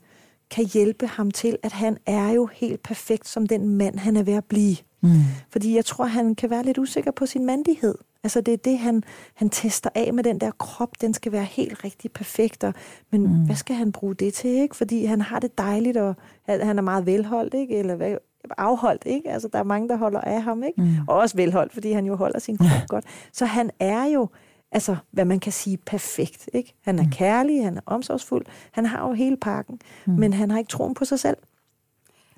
kan 0.51 0.65
hjælpe 0.65 1.07
ham 1.07 1.31
til, 1.31 1.57
at 1.63 1.71
han 1.71 1.97
er 2.05 2.29
jo 2.29 2.49
helt 2.53 2.83
perfekt 2.83 3.27
som 3.27 3.47
den 3.47 3.69
mand, 3.69 3.99
han 3.99 4.17
er 4.17 4.23
ved 4.23 4.33
at 4.33 4.45
blive. 4.45 4.75
Mm. 5.01 5.09
Fordi 5.51 5.75
jeg 5.75 5.85
tror, 5.85 6.05
han 6.05 6.35
kan 6.35 6.49
være 6.49 6.63
lidt 6.63 6.77
usikker 6.77 7.11
på 7.11 7.25
sin 7.25 7.45
mandighed. 7.45 7.95
Altså 8.23 8.41
det 8.41 8.53
er 8.53 8.57
det, 8.57 8.79
han, 8.79 9.03
han 9.33 9.49
tester 9.49 9.89
af 9.95 10.13
med 10.13 10.23
den 10.23 10.39
der 10.41 10.51
krop. 10.51 11.01
Den 11.01 11.13
skal 11.13 11.31
være 11.31 11.43
helt 11.43 11.83
rigtig 11.83 12.11
perfekt. 12.11 12.63
Og, 12.63 12.73
men 13.11 13.21
mm. 13.21 13.45
hvad 13.45 13.55
skal 13.55 13.75
han 13.75 13.91
bruge 13.91 14.15
det 14.15 14.33
til? 14.33 14.49
Ikke? 14.49 14.75
Fordi 14.75 15.05
han 15.05 15.21
har 15.21 15.39
det 15.39 15.57
dejligt, 15.57 15.97
og 15.97 16.15
han 16.47 16.77
er 16.77 16.81
meget 16.81 17.05
velholdt, 17.05 17.53
ikke? 17.53 17.77
eller 17.77 17.95
hvad, 17.95 18.15
afholdt. 18.57 19.03
Ikke? 19.05 19.29
Altså, 19.29 19.49
der 19.53 19.59
er 19.59 19.63
mange, 19.63 19.89
der 19.89 19.97
holder 19.97 20.21
af 20.21 20.43
ham. 20.43 20.63
Ikke? 20.63 20.81
Mm. 20.81 20.95
Og 21.07 21.15
også 21.15 21.37
velholdt, 21.37 21.73
fordi 21.73 21.91
han 21.91 22.05
jo 22.05 22.15
holder 22.15 22.39
sin 22.39 22.57
krop 22.57 22.87
godt. 22.93 23.05
Så 23.33 23.45
han 23.45 23.71
er 23.79 24.05
jo 24.05 24.27
altså, 24.71 24.95
hvad 25.11 25.25
man 25.25 25.39
kan 25.39 25.51
sige, 25.51 25.77
perfekt. 25.77 26.49
Ikke? 26.53 26.75
Han 26.81 26.99
er 26.99 27.03
mm. 27.03 27.11
kærlig, 27.11 27.63
han 27.63 27.77
er 27.77 27.81
omsorgsfuld, 27.85 28.45
han 28.71 28.85
har 28.85 29.07
jo 29.07 29.13
hele 29.13 29.37
pakken, 29.37 29.79
mm. 30.05 30.13
men 30.13 30.33
han 30.33 30.51
har 30.51 30.57
ikke 30.57 30.69
troen 30.69 30.93
på 30.93 31.05
sig 31.05 31.19
selv. 31.19 31.37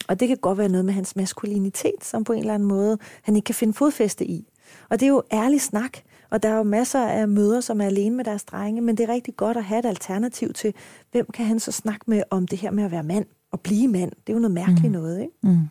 Og 0.08 0.20
det 0.20 0.28
kan 0.28 0.38
godt 0.38 0.58
være 0.58 0.70
noget 0.70 0.86
med 0.86 0.94
hans 0.94 1.15
maskulinitet, 1.15 2.04
som 2.04 2.24
på 2.24 2.34
en 2.34 2.39
eller 2.39 2.54
anden 2.54 2.67
måde, 2.67 2.98
han 3.22 3.36
ikke 3.36 3.46
kan 3.46 3.56
finde 3.56 3.74
fodfæste 3.74 4.26
i. 4.26 4.48
Og 4.89 5.00
det 5.00 5.06
er 5.06 5.10
jo 5.10 5.24
ærlig 5.32 5.62
snak, 5.62 5.98
og 6.30 6.44
der 6.44 6.50
er 6.50 6.58
jo 6.58 6.63
masser 6.63 7.08
af 7.08 7.28
møder, 7.28 7.62
som 7.62 7.82
er 7.82 7.86
alene 7.86 8.15
med 8.15 8.26
deres 8.26 8.44
drenge, 8.44 8.82
men 8.82 8.98
det 8.98 9.10
er 9.10 9.13
rigtig 9.13 9.36
godt 9.36 9.58
at 9.58 9.63
have 9.63 9.80
et 9.80 9.86
alternativ 9.86 10.54
til, 10.54 10.74
hvem 11.12 11.26
kan 11.34 11.46
han 11.46 11.60
så 11.60 11.72
snakke 11.72 12.04
med 12.08 12.24
om 12.30 12.48
det 12.48 12.60
her 12.60 12.72
med 12.72 12.84
at 12.84 12.91
være 12.91 13.04
mand 13.04 13.26
og 13.52 13.60
blive 13.60 13.88
mand. 13.88 14.12
Det 14.12 14.30
er 14.30 14.34
jo 14.34 14.39
noget 14.39 14.54
mærkeligt 14.54 14.86
mm. 14.86 14.91
noget, 14.91 15.22
ikke? 15.22 15.34
Mm. 15.44 15.67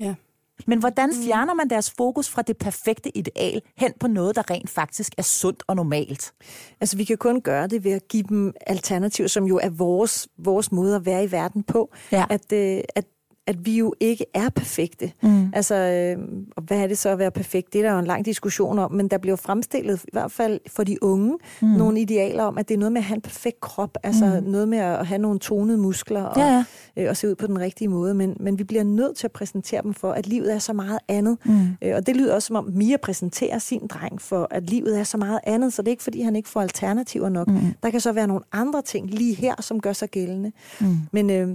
Ja. 0.00 0.14
Men 0.66 0.78
hvordan 0.78 1.08
mm. 1.08 1.24
fjerner 1.24 1.54
man 1.54 1.70
deres 1.70 1.90
fokus 1.90 2.28
fra 2.28 2.42
det 2.42 2.56
perfekte 2.56 3.16
ideal 3.16 3.62
hen 3.76 3.92
på 4.00 4.06
noget, 4.06 4.36
der 4.36 4.50
rent 4.50 4.70
faktisk 4.70 5.12
er 5.18 5.22
sundt 5.22 5.62
og 5.66 5.76
normalt? 5.76 6.32
Altså, 6.80 6.96
vi 6.96 7.04
kan 7.04 7.16
kun 7.16 7.40
gøre 7.40 7.66
det 7.66 7.84
ved 7.84 7.92
at 7.92 8.08
give 8.08 8.22
dem 8.22 8.52
alternativer, 8.66 9.28
som 9.28 9.44
jo 9.44 9.58
er 9.62 9.70
vores, 9.70 10.28
vores 10.38 10.72
måde 10.72 10.96
at 10.96 11.06
være 11.06 11.24
i 11.24 11.32
verden 11.32 11.62
på. 11.62 11.94
Ja. 12.12 12.24
At, 12.30 12.52
øh, 12.52 12.80
at 12.94 13.04
at 13.46 13.66
vi 13.66 13.78
jo 13.78 13.94
ikke 14.00 14.24
er 14.34 14.48
perfekte. 14.48 15.12
Mm. 15.22 15.50
Altså, 15.52 15.74
øh, 15.74 16.28
og 16.56 16.62
hvad 16.62 16.78
er 16.78 16.86
det 16.86 16.98
så 16.98 17.08
at 17.08 17.18
være 17.18 17.30
perfekt? 17.30 17.72
Det 17.72 17.78
er 17.78 17.82
der 17.82 17.92
jo 17.92 17.98
en 17.98 18.04
lang 18.04 18.24
diskussion 18.24 18.78
om, 18.78 18.92
men 18.92 19.08
der 19.08 19.18
bliver 19.18 19.36
fremstillet, 19.36 20.04
i 20.04 20.08
hvert 20.12 20.32
fald 20.32 20.60
for 20.66 20.84
de 20.84 21.02
unge, 21.02 21.38
mm. 21.62 21.68
nogle 21.68 22.00
idealer 22.00 22.42
om, 22.42 22.58
at 22.58 22.68
det 22.68 22.74
er 22.74 22.78
noget 22.78 22.92
med 22.92 23.00
at 23.00 23.04
have 23.04 23.14
en 23.14 23.20
perfekt 23.20 23.60
krop, 23.60 23.98
altså 24.02 24.40
mm. 24.40 24.50
noget 24.50 24.68
med 24.68 24.78
at 24.78 25.06
have 25.06 25.18
nogle 25.18 25.38
tonede 25.38 25.78
muskler 25.78 26.22
og, 26.22 26.38
ja. 26.38 26.64
Øh, 26.96 27.08
og 27.08 27.16
se 27.16 27.28
ud 27.28 27.34
på 27.34 27.46
den 27.46 27.58
rigtige 27.58 27.88
måde. 27.88 28.14
Men, 28.14 28.36
men 28.40 28.58
vi 28.58 28.64
bliver 28.64 28.84
nødt 28.84 29.16
til 29.16 29.26
at 29.26 29.32
præsentere 29.32 29.82
dem 29.82 29.94
for, 29.94 30.12
at 30.12 30.26
livet 30.26 30.54
er 30.54 30.58
så 30.58 30.72
meget 30.72 30.98
andet. 31.08 31.38
Mm. 31.44 31.60
Øh, 31.82 31.94
og 31.96 32.06
det 32.06 32.16
lyder 32.16 32.34
også 32.34 32.46
som 32.46 32.56
om 32.56 32.70
Mia 32.74 32.96
præsenterer 32.96 33.58
sin 33.58 33.86
dreng 33.86 34.20
for, 34.20 34.48
at 34.50 34.70
livet 34.70 34.98
er 34.98 35.04
så 35.04 35.16
meget 35.16 35.40
andet, 35.44 35.72
så 35.72 35.82
det 35.82 35.88
er 35.88 35.92
ikke 35.92 36.02
fordi, 36.02 36.20
han 36.20 36.36
ikke 36.36 36.48
får 36.48 36.60
alternativer 36.60 37.28
nok. 37.28 37.48
Mm. 37.48 37.60
Der 37.82 37.90
kan 37.90 38.00
så 38.00 38.12
være 38.12 38.26
nogle 38.26 38.44
andre 38.52 38.82
ting 38.82 39.10
lige 39.10 39.34
her, 39.34 39.54
som 39.60 39.80
gør 39.80 39.92
sig 39.92 40.08
gældende. 40.08 40.52
Mm. 40.80 40.96
Men, 41.12 41.30
øh, 41.30 41.48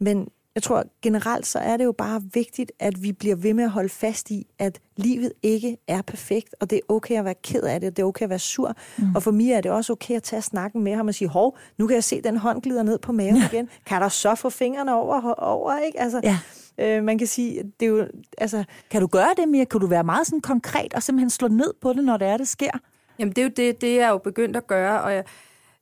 men 0.00 0.28
jeg 0.54 0.62
tror 0.62 0.84
generelt 1.02 1.46
så 1.46 1.58
er 1.58 1.76
det 1.76 1.84
jo 1.84 1.92
bare 1.92 2.22
vigtigt, 2.34 2.72
at 2.78 3.02
vi 3.02 3.12
bliver 3.12 3.36
ved 3.36 3.54
med 3.54 3.64
at 3.64 3.70
holde 3.70 3.88
fast 3.88 4.30
i, 4.30 4.46
at 4.58 4.80
livet 4.96 5.32
ikke 5.42 5.76
er 5.88 6.02
perfekt, 6.02 6.54
og 6.60 6.70
det 6.70 6.76
er 6.76 6.94
okay 6.94 7.18
at 7.18 7.24
være 7.24 7.34
ked 7.42 7.62
af 7.62 7.80
det, 7.80 7.88
og 7.88 7.96
det 7.96 8.02
er 8.02 8.06
okay 8.06 8.22
at 8.22 8.30
være 8.30 8.38
sur. 8.38 8.74
Mm. 8.98 9.14
Og 9.14 9.22
for 9.22 9.30
mig 9.30 9.50
er 9.50 9.60
det 9.60 9.70
også 9.70 9.92
okay 9.92 10.14
at 10.14 10.22
tage 10.22 10.42
snakken 10.42 10.82
med 10.82 10.94
ham 10.94 11.08
og 11.08 11.14
sige, 11.14 11.28
hov, 11.28 11.58
nu 11.78 11.86
kan 11.86 11.94
jeg 11.94 12.04
se, 12.04 12.16
at 12.16 12.24
den 12.24 12.36
hånd 12.36 12.62
glider 12.62 12.82
ned 12.82 12.98
på 12.98 13.12
maven 13.12 13.36
igen. 13.36 13.68
Kan 13.86 14.02
der 14.02 14.08
så 14.08 14.34
få 14.34 14.50
fingrene 14.50 14.94
over, 14.94 15.34
over 15.38 15.78
ikke? 15.78 16.00
Altså, 16.00 16.20
ja. 16.22 16.38
øh, 16.78 17.04
man 17.04 17.18
kan 17.18 17.26
sige, 17.26 17.62
det 17.80 17.86
er 17.86 17.90
jo... 17.90 18.06
Altså, 18.38 18.64
kan 18.90 19.00
du 19.00 19.06
gøre 19.06 19.30
det, 19.36 19.48
Mia? 19.48 19.64
Kan 19.64 19.80
du 19.80 19.86
være 19.86 20.04
meget 20.04 20.26
sådan 20.26 20.40
konkret 20.40 20.94
og 20.94 21.02
simpelthen 21.02 21.30
slå 21.30 21.48
ned 21.48 21.74
på 21.80 21.92
det, 21.92 22.04
når 22.04 22.16
det 22.16 22.28
er, 22.28 22.36
det 22.36 22.48
sker? 22.48 22.70
Jamen, 23.18 23.32
det 23.32 23.38
er 23.38 23.42
jo 23.42 23.52
det, 23.56 23.80
det 23.80 23.90
er 23.90 24.00
jeg 24.00 24.10
jo 24.10 24.18
begyndt 24.18 24.56
at 24.56 24.66
gøre, 24.66 25.02
og 25.02 25.14
jeg, 25.14 25.24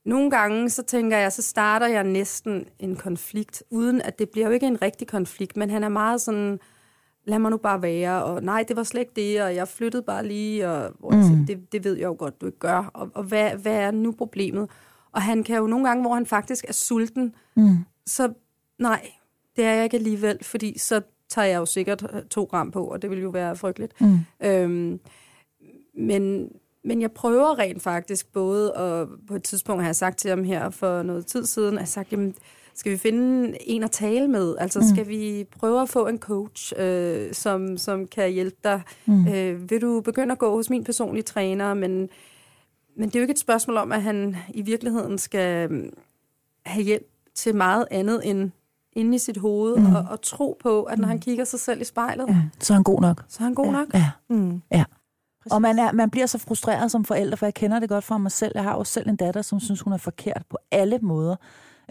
nogle 0.05 0.31
gange, 0.31 0.71
så 0.71 0.83
tænker 0.83 1.17
jeg, 1.17 1.33
så 1.33 1.43
starter 1.43 1.87
jeg 1.87 2.05
næsten 2.05 2.65
en 2.79 2.97
konflikt, 2.97 3.63
uden 3.71 4.03
at 4.03 4.19
det 4.19 4.31
bliver 4.31 4.47
jo 4.47 4.53
ikke 4.53 4.67
en 4.67 4.83
rigtig 4.83 5.09
konflikt, 5.09 5.57
men 5.57 5.71
han 5.71 5.85
er 5.85 5.89
meget 5.89 6.21
sådan, 6.21 6.59
lad 7.25 7.39
mig 7.39 7.51
nu 7.51 7.57
bare 7.57 7.83
være, 7.83 8.25
og 8.25 8.43
nej, 8.43 8.65
det 8.69 8.77
var 8.77 8.83
slet 8.83 9.01
ikke 9.01 9.13
det, 9.17 9.43
og 9.43 9.55
jeg 9.55 9.69
flyttede 9.69 10.03
bare 10.03 10.27
lige, 10.27 10.69
og 10.69 10.93
hvor 10.99 11.11
mm. 11.11 11.23
siger, 11.23 11.47
det, 11.47 11.73
det 11.73 11.85
ved 11.85 11.95
jeg 11.95 12.05
jo 12.05 12.17
godt, 12.19 12.41
du 12.41 12.47
ikke 12.47 12.59
gør, 12.59 12.91
og, 12.95 13.11
og 13.15 13.25
hvad, 13.25 13.51
hvad 13.51 13.77
er 13.77 13.91
nu 13.91 14.13
problemet? 14.13 14.71
Og 15.13 15.23
han 15.23 15.45
kan 15.45 15.57
jo 15.57 15.67
nogle 15.67 15.89
gange, 15.89 16.03
hvor 16.03 16.15
han 16.15 16.27
faktisk 16.27 16.65
er 16.69 16.73
sulten, 16.73 17.35
mm. 17.57 17.77
så 18.07 18.33
nej, 18.79 19.11
det 19.57 19.65
er 19.65 19.73
jeg 19.73 19.85
ikke 19.85 19.97
alligevel, 19.97 20.45
fordi 20.45 20.79
så 20.79 21.01
tager 21.29 21.47
jeg 21.47 21.57
jo 21.57 21.67
sikkert 21.67 22.05
to 22.31 22.45
gram 22.45 22.71
på, 22.71 22.85
og 22.85 23.03
det 23.03 23.11
vil 23.11 23.21
jo 23.21 23.29
være 23.29 23.57
frygteligt. 23.57 24.01
Mm. 24.01 24.19
Øhm, 24.41 25.01
men 25.95 26.51
men 26.89 27.01
jeg 27.01 27.13
prøver 27.13 27.59
rent 27.59 27.83
faktisk 27.83 28.33
både, 28.33 28.75
og 28.75 29.09
på 29.29 29.35
et 29.35 29.43
tidspunkt 29.43 29.83
har 29.83 29.89
jeg 29.89 29.97
sagt 29.97 30.19
til 30.19 30.31
ham 30.31 30.45
her 30.45 30.71
for 30.71 31.03
noget 31.03 31.27
tid 31.27 31.47
siden, 31.47 31.75
at 31.75 31.81
jeg 31.81 31.89
sagt, 31.89 32.13
jamen, 32.13 32.35
skal 32.75 32.93
vi 32.93 32.97
finde 32.97 33.57
en 33.61 33.83
at 33.83 33.91
tale 33.91 34.29
med? 34.29 34.57
Altså, 34.59 34.79
mm. 34.79 34.87
skal 34.87 35.09
vi 35.09 35.47
prøve 35.59 35.83
at 35.83 35.89
få 35.89 36.07
en 36.07 36.19
coach, 36.19 36.73
øh, 36.77 37.35
som, 37.35 37.79
som 37.79 38.07
kan 38.07 38.31
hjælpe 38.31 38.57
dig? 38.65 38.83
Mm. 39.07 39.29
Øh, 39.29 39.71
vil 39.71 39.81
du 39.81 40.01
begynde 40.01 40.33
at 40.33 40.39
gå 40.39 40.57
hos 40.57 40.71
min 40.71 40.85
personlige 40.85 41.23
træner? 41.23 41.75
Men, 41.75 42.09
men 42.97 43.09
det 43.09 43.17
er 43.17 43.21
jo 43.21 43.23
ikke 43.23 43.33
et 43.33 43.39
spørgsmål 43.39 43.77
om, 43.77 43.93
at 43.93 44.03
han 44.03 44.37
i 44.55 44.63
virkeligheden 44.63 45.19
skal 45.19 45.71
mm, 45.71 45.91
have 46.67 46.85
hjælp 46.85 47.07
til 47.35 47.55
meget 47.55 47.87
andet 47.91 48.31
end 48.31 48.51
inde 48.93 49.15
i 49.15 49.19
sit 49.19 49.37
hoved, 49.37 49.77
mm. 49.77 49.95
og, 49.95 50.05
og 50.11 50.23
tro 50.23 50.57
på, 50.63 50.83
at 50.83 50.99
når 50.99 51.07
mm. 51.07 51.09
han 51.09 51.19
kigger 51.19 51.45
sig 51.45 51.61
selv 51.61 51.81
i 51.81 51.85
spejlet... 51.85 52.29
Ja, 52.29 52.43
så 52.61 52.73
er 52.73 52.75
han 52.75 52.85
god 52.85 53.01
nok. 53.01 53.25
Så 53.29 53.37
er 53.41 53.45
han 53.45 53.55
god 53.55 53.67
ja. 53.67 53.73
nok. 53.73 53.95
Ja. 53.95 54.11
Mm. 54.29 54.63
ja. 54.73 54.85
Præcis. 55.49 55.55
Og 55.55 55.63
man, 55.63 55.79
er, 55.79 55.93
man 55.93 56.11
bliver 56.11 56.27
så 56.27 56.39
frustreret 56.39 56.91
som 56.91 57.05
forælder, 57.05 57.37
for 57.37 57.47
jeg 57.47 57.55
kender 57.55 57.79
det 57.79 57.89
godt 57.89 58.05
fra 58.05 58.19
mig 58.19 58.33
selv. 58.33 58.53
Jeg 58.55 58.63
har 58.63 58.75
jo 58.77 58.85
selv 58.85 59.09
en 59.09 59.17
datter, 59.17 59.43
som 59.43 59.61
synes, 59.61 59.81
hun 59.81 59.93
er 59.93 59.99
forkert 59.99 60.43
på 60.51 60.59
alle 60.71 60.99
måder. 61.03 61.37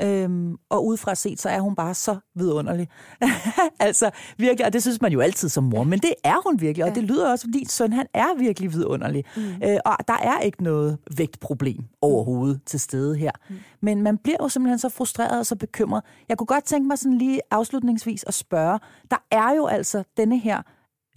Øhm, 0.01 0.55
og 0.69 0.85
udefra 0.85 1.15
set, 1.15 1.41
så 1.41 1.49
er 1.49 1.59
hun 1.59 1.75
bare 1.75 1.93
så 1.93 2.17
vidunderlig. 2.35 2.87
altså 3.79 4.11
virkelig, 4.37 4.65
og 4.65 4.73
det 4.73 4.81
synes 4.81 5.01
man 5.01 5.11
jo 5.11 5.19
altid 5.19 5.49
som 5.49 5.63
mor, 5.63 5.83
men 5.83 5.99
det 5.99 6.13
er 6.23 6.47
hun 6.47 6.61
virkelig, 6.61 6.83
og 6.83 6.89
ja. 6.89 6.95
det 6.95 7.03
lyder 7.03 7.31
også, 7.31 7.47
fordi 7.47 7.65
søn, 7.69 7.93
han 7.93 8.07
er 8.13 8.37
virkelig 8.39 8.73
vidunderlig. 8.73 9.23
Mm. 9.37 9.41
Øh, 9.63 9.77
og 9.85 9.97
der 10.07 10.13
er 10.13 10.39
ikke 10.39 10.63
noget 10.63 10.97
vægtproblem 11.17 11.83
overhovedet 12.01 12.55
mm. 12.55 12.61
til 12.65 12.79
stede 12.79 13.15
her. 13.15 13.31
Mm. 13.49 13.55
Men 13.81 14.01
man 14.01 14.17
bliver 14.17 14.37
jo 14.41 14.49
simpelthen 14.49 14.79
så 14.79 14.89
frustreret 14.89 15.39
og 15.39 15.45
så 15.45 15.55
bekymret. 15.55 16.03
Jeg 16.29 16.37
kunne 16.37 16.47
godt 16.47 16.63
tænke 16.63 16.87
mig 16.87 16.97
sådan 16.97 17.17
lige 17.17 17.41
afslutningsvis 17.51 18.23
at 18.27 18.33
spørge, 18.33 18.79
der 19.11 19.17
er 19.31 19.55
jo 19.55 19.65
altså 19.65 20.03
denne 20.17 20.39
her 20.39 20.61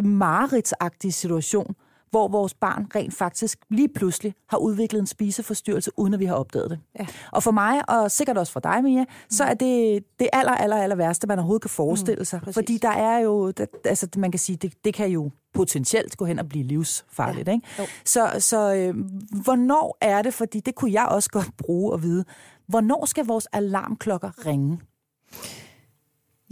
mareridsagtige 0.02 1.12
situation, 1.12 1.74
hvor 2.10 2.28
vores 2.28 2.54
barn 2.54 2.86
rent 2.94 3.14
faktisk 3.14 3.58
lige 3.68 3.88
pludselig 3.88 4.34
har 4.48 4.58
udviklet 4.58 5.00
en 5.00 5.06
spiseforstyrrelse, 5.06 5.90
uden 5.96 6.14
at 6.14 6.20
vi 6.20 6.24
har 6.24 6.34
opdaget 6.34 6.70
det. 6.70 6.78
Ja. 6.98 7.06
Og 7.32 7.42
for 7.42 7.50
mig, 7.50 7.90
og 7.90 8.10
sikkert 8.10 8.38
også 8.38 8.52
for 8.52 8.60
dig, 8.60 8.82
Mia, 8.82 9.04
så 9.30 9.44
er 9.44 9.54
det 9.54 10.04
det 10.20 10.28
aller, 10.32 10.52
aller, 10.52 10.76
aller 10.76 10.96
værste, 10.96 11.26
man 11.26 11.38
overhovedet 11.38 11.62
kan 11.62 11.70
forestille 11.70 12.18
mm, 12.18 12.24
sig. 12.24 12.40
Mm, 12.46 12.52
fordi 12.52 12.78
der 12.78 12.90
er 12.90 13.18
jo, 13.18 13.50
der, 13.50 13.66
altså 13.84 14.08
man 14.16 14.30
kan 14.30 14.38
sige, 14.38 14.56
det, 14.56 14.74
det 14.84 14.94
kan 14.94 15.08
jo 15.08 15.30
potentielt 15.54 16.16
gå 16.16 16.24
hen 16.24 16.38
og 16.38 16.48
blive 16.48 16.64
livsfarligt. 16.64 17.48
Ja. 17.48 17.52
Ikke? 17.52 17.66
Så, 18.04 18.30
så 18.38 18.74
øh, 18.74 18.94
hvornår 19.42 19.98
er 20.00 20.22
det, 20.22 20.34
fordi 20.34 20.60
det 20.60 20.74
kunne 20.74 20.92
jeg 20.92 21.06
også 21.06 21.30
godt 21.30 21.50
bruge 21.58 21.94
at 21.94 22.02
vide, 22.02 22.24
hvornår 22.66 23.04
skal 23.04 23.26
vores 23.26 23.46
alarmklokker 23.52 24.46
ringe? 24.46 24.78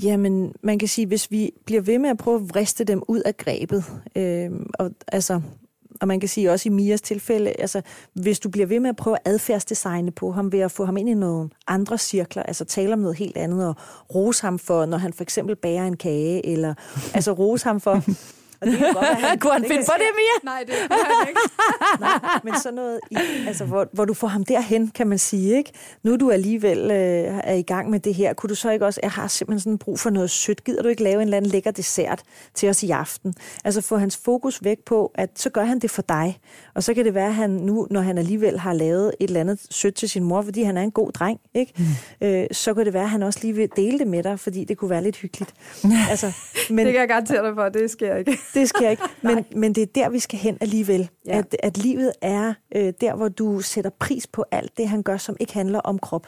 Jamen, 0.02 0.52
man 0.62 0.78
kan 0.78 0.88
sige, 0.88 1.06
hvis 1.06 1.30
vi 1.30 1.52
bliver 1.66 1.82
ved 1.82 1.98
med 1.98 2.10
at 2.10 2.18
prøve 2.18 2.36
at 2.36 2.48
vriste 2.48 2.84
dem 2.84 3.02
ud 3.08 3.20
af 3.20 3.36
grebet, 3.36 3.84
øh, 4.16 4.50
og, 4.78 4.90
altså, 5.08 5.40
og 6.00 6.08
man 6.08 6.20
kan 6.20 6.28
sige 6.28 6.50
også 6.50 6.68
i 6.68 6.72
Mias 6.72 7.00
tilfælde, 7.00 7.50
altså, 7.50 7.82
hvis 8.12 8.40
du 8.40 8.48
bliver 8.48 8.66
ved 8.66 8.80
med 8.80 8.90
at 8.90 8.96
prøve 8.96 9.16
at 9.16 9.32
adfærdsdesigne 9.32 10.10
på 10.10 10.30
ham 10.32 10.52
ved 10.52 10.60
at 10.60 10.70
få 10.70 10.84
ham 10.84 10.96
ind 10.96 11.08
i 11.08 11.14
nogle 11.14 11.50
andre 11.66 11.98
cirkler, 11.98 12.42
altså 12.42 12.64
tale 12.64 12.92
om 12.92 12.98
noget 12.98 13.16
helt 13.16 13.36
andet, 13.36 13.68
og 13.68 13.76
rose 14.14 14.42
ham 14.42 14.58
for, 14.58 14.86
når 14.86 14.98
han 14.98 15.12
for 15.12 15.22
eksempel 15.22 15.56
bærer 15.56 15.86
en 15.86 15.96
kage, 15.96 16.46
eller 16.46 16.74
altså 17.14 17.32
rose 17.32 17.64
ham 17.64 17.80
for, 17.80 18.02
Og 18.60 18.66
det 18.66 18.78
kan 18.78 18.94
godt 18.94 19.04
være, 19.04 19.14
han, 19.14 19.38
Kunne 19.42 19.52
han 19.52 19.64
finde 19.64 19.84
på 19.86 19.92
det, 19.98 20.10
Mia? 20.16 20.52
Nej, 20.52 20.64
det 20.66 20.74
kan 20.74 20.88
han 20.90 21.28
ikke. 21.28 21.40
Nej, 22.00 22.40
men 22.44 22.54
sådan 22.62 22.74
noget, 22.74 23.00
i, 23.10 23.16
altså, 23.46 23.64
hvor, 23.64 23.88
hvor 23.92 24.04
du 24.04 24.14
får 24.14 24.28
ham 24.28 24.44
derhen, 24.44 24.88
kan 24.88 25.06
man 25.06 25.18
sige. 25.18 25.56
Ikke? 25.56 25.72
Nu 26.02 26.16
du 26.16 26.30
alligevel 26.30 26.78
øh, 26.78 27.40
er 27.44 27.54
i 27.54 27.62
gang 27.62 27.90
med 27.90 28.00
det 28.00 28.14
her. 28.14 28.32
Kunne 28.34 28.48
du 28.48 28.54
så 28.54 28.70
ikke 28.70 28.86
også, 28.86 29.00
jeg 29.02 29.10
har 29.10 29.28
simpelthen 29.28 29.60
sådan 29.60 29.78
brug 29.78 29.98
for 29.98 30.10
noget 30.10 30.30
sødt. 30.30 30.64
Gider 30.64 30.82
du 30.82 30.88
ikke 30.88 31.02
lave 31.02 31.14
en 31.14 31.20
eller 31.20 31.36
anden 31.36 31.50
lækker 31.50 31.70
dessert 31.70 32.22
til 32.54 32.68
os 32.68 32.82
i 32.82 32.90
aften? 32.90 33.34
Altså 33.64 33.80
få 33.80 33.96
hans 33.96 34.16
fokus 34.24 34.64
væk 34.64 34.78
på, 34.86 35.12
at 35.14 35.30
så 35.34 35.50
gør 35.50 35.64
han 35.64 35.78
det 35.78 35.90
for 35.90 36.02
dig. 36.02 36.38
Og 36.74 36.82
så 36.82 36.94
kan 36.94 37.04
det 37.04 37.14
være, 37.14 37.26
at 37.26 37.34
han 37.34 37.50
nu, 37.50 37.86
når 37.90 38.00
han 38.00 38.18
alligevel 38.18 38.58
har 38.58 38.72
lavet 38.72 39.14
et 39.20 39.28
eller 39.28 39.40
andet 39.40 39.66
sødt 39.70 39.94
til 39.94 40.08
sin 40.08 40.24
mor, 40.24 40.42
fordi 40.42 40.62
han 40.62 40.76
er 40.76 40.82
en 40.82 40.90
god 40.90 41.12
dreng, 41.12 41.40
ikke? 41.54 41.72
Mm. 42.20 42.26
Øh, 42.26 42.46
så 42.52 42.74
kan 42.74 42.84
det 42.84 42.94
være, 42.94 43.02
at 43.02 43.10
han 43.10 43.22
også 43.22 43.38
lige 43.42 43.54
vil 43.54 43.68
dele 43.76 43.98
det 43.98 44.06
med 44.06 44.22
dig, 44.22 44.40
fordi 44.40 44.64
det 44.64 44.78
kunne 44.78 44.90
være 44.90 45.02
lidt 45.02 45.16
hyggeligt. 45.16 45.54
altså, 46.10 46.32
men, 46.70 46.86
det 46.86 46.92
kan 46.92 47.00
jeg 47.00 47.08
garantere 47.08 47.46
dig 47.46 47.54
for, 47.54 47.68
det 47.68 47.90
sker 47.90 48.16
ikke. 48.16 48.38
Det 48.54 48.68
sker 48.68 48.90
ikke, 48.90 49.02
men, 49.22 49.44
men 49.56 49.72
det 49.74 49.82
er 49.82 49.86
der, 49.94 50.08
vi 50.08 50.18
skal 50.18 50.38
hen 50.38 50.58
alligevel. 50.60 51.10
Ja. 51.26 51.38
At, 51.38 51.56
at 51.62 51.78
livet 51.78 52.12
er 52.22 52.54
øh, 52.76 52.92
der, 53.00 53.14
hvor 53.14 53.28
du 53.28 53.60
sætter 53.60 53.90
pris 54.00 54.26
på 54.26 54.44
alt 54.50 54.78
det, 54.78 54.88
han 54.88 55.02
gør, 55.02 55.16
som 55.16 55.36
ikke 55.40 55.54
handler 55.54 55.80
om 55.80 55.98
krop. 55.98 56.26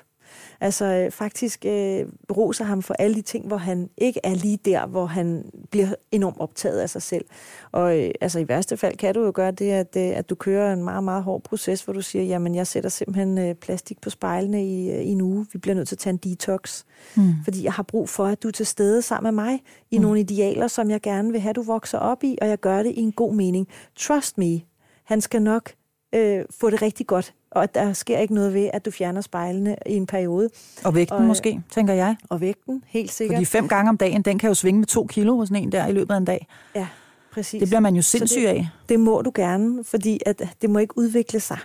Altså 0.60 0.84
øh, 0.84 1.10
faktisk 1.10 1.64
øh, 1.64 2.06
roser 2.36 2.64
ham 2.64 2.82
for 2.82 2.94
alle 2.94 3.16
de 3.16 3.22
ting, 3.22 3.46
hvor 3.46 3.56
han 3.56 3.90
ikke 3.98 4.20
er 4.24 4.34
lige 4.34 4.58
der, 4.64 4.86
hvor 4.86 5.06
han 5.06 5.44
bliver 5.70 5.94
enormt 6.12 6.36
optaget 6.40 6.80
af 6.80 6.90
sig 6.90 7.02
selv. 7.02 7.24
Og 7.72 7.98
øh, 7.98 8.10
altså 8.20 8.38
i 8.38 8.48
værste 8.48 8.76
fald 8.76 8.96
kan 8.96 9.14
du 9.14 9.24
jo 9.24 9.32
gøre 9.34 9.50
det, 9.50 9.70
at, 9.70 9.96
øh, 9.96 10.18
at 10.18 10.30
du 10.30 10.34
kører 10.34 10.72
en 10.72 10.84
meget, 10.84 11.04
meget 11.04 11.22
hård 11.22 11.42
proces, 11.42 11.82
hvor 11.82 11.92
du 11.92 12.02
siger, 12.02 12.24
jamen 12.24 12.54
jeg 12.54 12.66
sætter 12.66 12.90
simpelthen 12.90 13.38
øh, 13.38 13.54
plastik 13.54 14.00
på 14.00 14.10
spejlene 14.10 14.66
i, 14.66 14.90
øh, 14.90 15.00
i 15.00 15.08
en 15.08 15.20
uge. 15.20 15.46
Vi 15.52 15.58
bliver 15.58 15.74
nødt 15.74 15.88
til 15.88 15.94
at 15.94 15.98
tage 15.98 16.12
en 16.12 16.16
detox. 16.16 16.84
Mm. 17.16 17.34
Fordi 17.44 17.64
jeg 17.64 17.72
har 17.72 17.82
brug 17.82 18.08
for, 18.08 18.26
at 18.26 18.42
du 18.42 18.48
er 18.48 18.52
til 18.52 18.66
stede 18.66 19.02
sammen 19.02 19.34
med 19.34 19.44
mig 19.44 19.62
i 19.90 19.98
mm. 19.98 20.02
nogle 20.02 20.20
idealer, 20.20 20.68
som 20.68 20.90
jeg 20.90 21.00
gerne 21.00 21.32
vil 21.32 21.40
have, 21.40 21.52
du 21.52 21.62
vokser 21.62 21.98
op 21.98 22.24
i, 22.24 22.38
og 22.42 22.48
jeg 22.48 22.58
gør 22.58 22.82
det 22.82 22.90
i 22.90 23.00
en 23.00 23.12
god 23.12 23.34
mening. 23.34 23.68
Trust 23.96 24.38
me, 24.38 24.60
han 25.04 25.20
skal 25.20 25.42
nok 25.42 25.72
øh, 26.12 26.44
få 26.50 26.70
det 26.70 26.82
rigtig 26.82 27.06
godt 27.06 27.34
og 27.50 27.62
at 27.62 27.74
der 27.74 27.92
sker 27.92 28.18
ikke 28.18 28.34
noget 28.34 28.54
ved, 28.54 28.70
at 28.72 28.84
du 28.84 28.90
fjerner 28.90 29.20
spejlene 29.20 29.76
i 29.86 29.94
en 29.94 30.06
periode. 30.06 30.48
Og 30.84 30.94
vægten 30.94 31.16
og, 31.16 31.22
måske, 31.22 31.62
tænker 31.70 31.94
jeg. 31.94 32.16
Og 32.28 32.40
vægten, 32.40 32.84
helt 32.86 33.12
sikkert. 33.12 33.36
Fordi 33.36 33.44
fem 33.44 33.68
gange 33.68 33.88
om 33.88 33.96
dagen, 33.96 34.22
den 34.22 34.38
kan 34.38 34.48
jo 34.48 34.54
svinge 34.54 34.78
med 34.78 34.86
to 34.86 35.06
kilo 35.06 35.36
hos 35.36 35.48
en 35.48 35.72
der 35.72 35.86
i 35.86 35.92
løbet 35.92 36.14
af 36.14 36.18
en 36.18 36.24
dag. 36.24 36.46
Ja, 36.74 36.86
præcis. 37.32 37.60
Det 37.60 37.68
bliver 37.68 37.80
man 37.80 37.94
jo 37.94 38.02
sindssyg 38.02 38.40
det, 38.40 38.46
af. 38.46 38.68
Det 38.88 39.00
må 39.00 39.22
du 39.22 39.32
gerne, 39.34 39.84
fordi 39.84 40.20
at 40.26 40.42
det 40.62 40.70
må 40.70 40.78
ikke 40.78 40.98
udvikle 40.98 41.40
sig. 41.40 41.58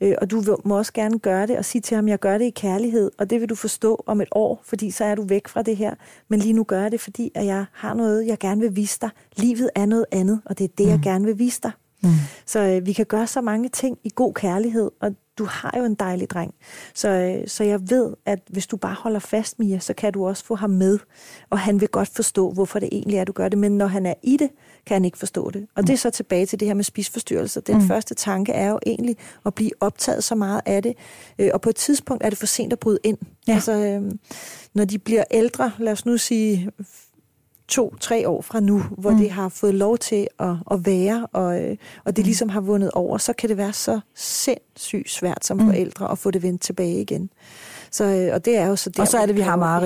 Øh, 0.00 0.14
og 0.20 0.30
du 0.30 0.56
må 0.64 0.78
også 0.78 0.92
gerne 0.92 1.18
gøre 1.18 1.46
det 1.46 1.58
og 1.58 1.64
sige 1.64 1.82
til 1.82 1.94
ham, 1.94 2.08
jeg 2.08 2.18
gør 2.18 2.38
det 2.38 2.44
i 2.44 2.50
kærlighed, 2.50 3.10
og 3.18 3.30
det 3.30 3.40
vil 3.40 3.48
du 3.48 3.54
forstå 3.54 4.04
om 4.06 4.20
et 4.20 4.28
år, 4.32 4.60
fordi 4.64 4.90
så 4.90 5.04
er 5.04 5.14
du 5.14 5.22
væk 5.22 5.48
fra 5.48 5.62
det 5.62 5.76
her. 5.76 5.94
Men 6.28 6.40
lige 6.40 6.52
nu 6.52 6.64
gør 6.64 6.82
jeg 6.82 6.92
det, 6.92 7.00
fordi 7.00 7.32
at 7.34 7.46
jeg 7.46 7.64
har 7.72 7.94
noget, 7.94 8.26
jeg 8.26 8.38
gerne 8.38 8.60
vil 8.60 8.76
vise 8.76 8.98
dig. 9.00 9.10
Livet 9.36 9.70
er 9.74 9.86
noget 9.86 10.06
andet, 10.12 10.40
og 10.44 10.58
det 10.58 10.64
er 10.64 10.68
det, 10.78 10.86
mm. 10.86 10.92
jeg 10.92 11.00
gerne 11.02 11.24
vil 11.24 11.38
vise 11.38 11.60
dig. 11.62 11.70
Mm. 12.02 12.10
Så 12.46 12.60
øh, 12.60 12.86
vi 12.86 12.92
kan 12.92 13.06
gøre 13.06 13.26
så 13.26 13.40
mange 13.40 13.68
ting 13.68 13.98
i 14.04 14.10
god 14.14 14.34
kærlighed, 14.34 14.90
og 15.00 15.14
du 15.38 15.44
har 15.44 15.74
jo 15.78 15.84
en 15.84 15.94
dejlig 15.94 16.30
dreng. 16.30 16.54
Så, 16.94 17.08
øh, 17.08 17.48
så 17.48 17.64
jeg 17.64 17.90
ved, 17.90 18.14
at 18.26 18.38
hvis 18.48 18.66
du 18.66 18.76
bare 18.76 18.94
holder 18.94 19.18
fast, 19.18 19.58
Mia, 19.58 19.78
så 19.78 19.94
kan 19.94 20.12
du 20.12 20.26
også 20.26 20.44
få 20.44 20.54
ham 20.54 20.70
med, 20.70 20.98
og 21.50 21.58
han 21.58 21.80
vil 21.80 21.88
godt 21.88 22.08
forstå, 22.08 22.50
hvorfor 22.50 22.78
det 22.78 22.88
egentlig 22.92 23.18
er, 23.18 23.24
du 23.24 23.32
gør 23.32 23.48
det. 23.48 23.58
Men 23.58 23.78
når 23.78 23.86
han 23.86 24.06
er 24.06 24.14
i 24.22 24.36
det, 24.36 24.50
kan 24.86 24.94
han 24.94 25.04
ikke 25.04 25.18
forstå 25.18 25.50
det. 25.50 25.66
Og 25.74 25.86
det 25.86 25.92
er 25.92 25.96
så 25.96 26.10
tilbage 26.10 26.46
til 26.46 26.60
det 26.60 26.68
her 26.68 26.74
med 26.74 26.84
spisforstyrrelser. 26.84 27.60
Den 27.60 27.74
mm. 27.74 27.88
første 27.88 28.14
tanke 28.14 28.52
er 28.52 28.70
jo 28.70 28.78
egentlig 28.86 29.16
at 29.46 29.54
blive 29.54 29.70
optaget 29.80 30.24
så 30.24 30.34
meget 30.34 30.60
af 30.66 30.82
det, 30.82 30.94
øh, 31.38 31.50
og 31.54 31.60
på 31.60 31.68
et 31.68 31.76
tidspunkt 31.76 32.24
er 32.24 32.28
det 32.28 32.38
for 32.38 32.46
sent 32.46 32.72
at 32.72 32.78
bryde 32.78 32.98
ind. 33.04 33.18
Ja. 33.48 33.54
Altså, 33.54 33.72
øh, 33.72 34.12
når 34.74 34.84
de 34.84 34.98
bliver 34.98 35.24
ældre, 35.30 35.72
lad 35.78 35.92
os 35.92 36.06
nu 36.06 36.16
sige 36.16 36.70
to-tre 37.68 38.28
år 38.28 38.42
fra 38.42 38.60
nu, 38.60 38.82
hvor 38.98 39.10
mm. 39.10 39.16
det 39.16 39.30
har 39.30 39.48
fået 39.48 39.74
lov 39.74 39.98
til 39.98 40.28
at, 40.38 40.56
at 40.70 40.86
være, 40.86 41.26
og, 41.32 41.62
øh, 41.62 41.76
og 42.04 42.16
det 42.16 42.22
mm. 42.22 42.26
ligesom 42.26 42.48
har 42.48 42.60
vundet 42.60 42.90
over, 42.90 43.18
så 43.18 43.32
kan 43.32 43.48
det 43.48 43.56
være 43.56 43.72
så 43.72 44.00
sindssygt 44.14 45.10
svært 45.10 45.44
som 45.44 45.56
mm. 45.56 45.66
forældre 45.66 46.10
at 46.10 46.18
få 46.18 46.30
det 46.30 46.42
vendt 46.42 46.62
tilbage 46.62 47.00
igen. 47.00 47.30
Så, 47.90 48.04
øh, 48.04 48.34
og 48.34 48.44
det 48.44 48.56
er 48.56 48.66
jo 48.66 48.76
så 48.76 48.90
der, 48.90 49.02
Og 49.02 49.08
så 49.08 49.18
er 49.18 49.26
det, 49.26 49.36
vi 49.36 49.40
har 49.40 49.56
meget 49.56 49.82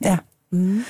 Ja. 0.00 0.10
ja. 0.10 0.18
Mm. 0.50 0.82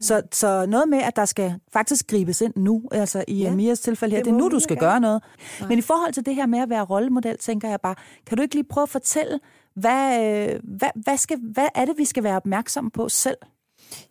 Så, 0.00 0.22
så 0.32 0.66
noget 0.66 0.88
med, 0.88 0.98
at 0.98 1.16
der 1.16 1.24
skal 1.24 1.54
faktisk 1.72 2.06
gribes 2.06 2.40
ind 2.40 2.52
nu, 2.56 2.82
altså 2.92 3.24
i 3.28 3.42
ja. 3.42 3.54
Mias 3.54 3.80
tilfælde 3.80 4.16
her, 4.16 4.22
det, 4.22 4.30
er 4.30 4.34
nu, 4.34 4.48
du 4.48 4.60
skal 4.60 4.76
gøre 4.76 5.00
noget. 5.00 5.22
Nej. 5.60 5.68
Men 5.68 5.78
i 5.78 5.82
forhold 5.82 6.12
til 6.12 6.26
det 6.26 6.34
her 6.34 6.46
med 6.46 6.58
at 6.58 6.70
være 6.70 6.82
rollemodel, 6.82 7.38
tænker 7.38 7.68
jeg 7.68 7.80
bare, 7.80 7.94
kan 8.26 8.36
du 8.36 8.42
ikke 8.42 8.54
lige 8.54 8.64
prøve 8.64 8.82
at 8.82 8.88
fortælle, 8.88 9.40
hvad, 9.74 10.24
øh, 10.24 10.60
hvad, 10.62 10.88
hvad, 10.94 11.16
skal, 11.16 11.38
hvad 11.52 11.68
er 11.74 11.84
det, 11.84 11.94
vi 11.98 12.04
skal 12.04 12.22
være 12.22 12.36
opmærksomme 12.36 12.90
på 12.90 13.08
selv? 13.08 13.36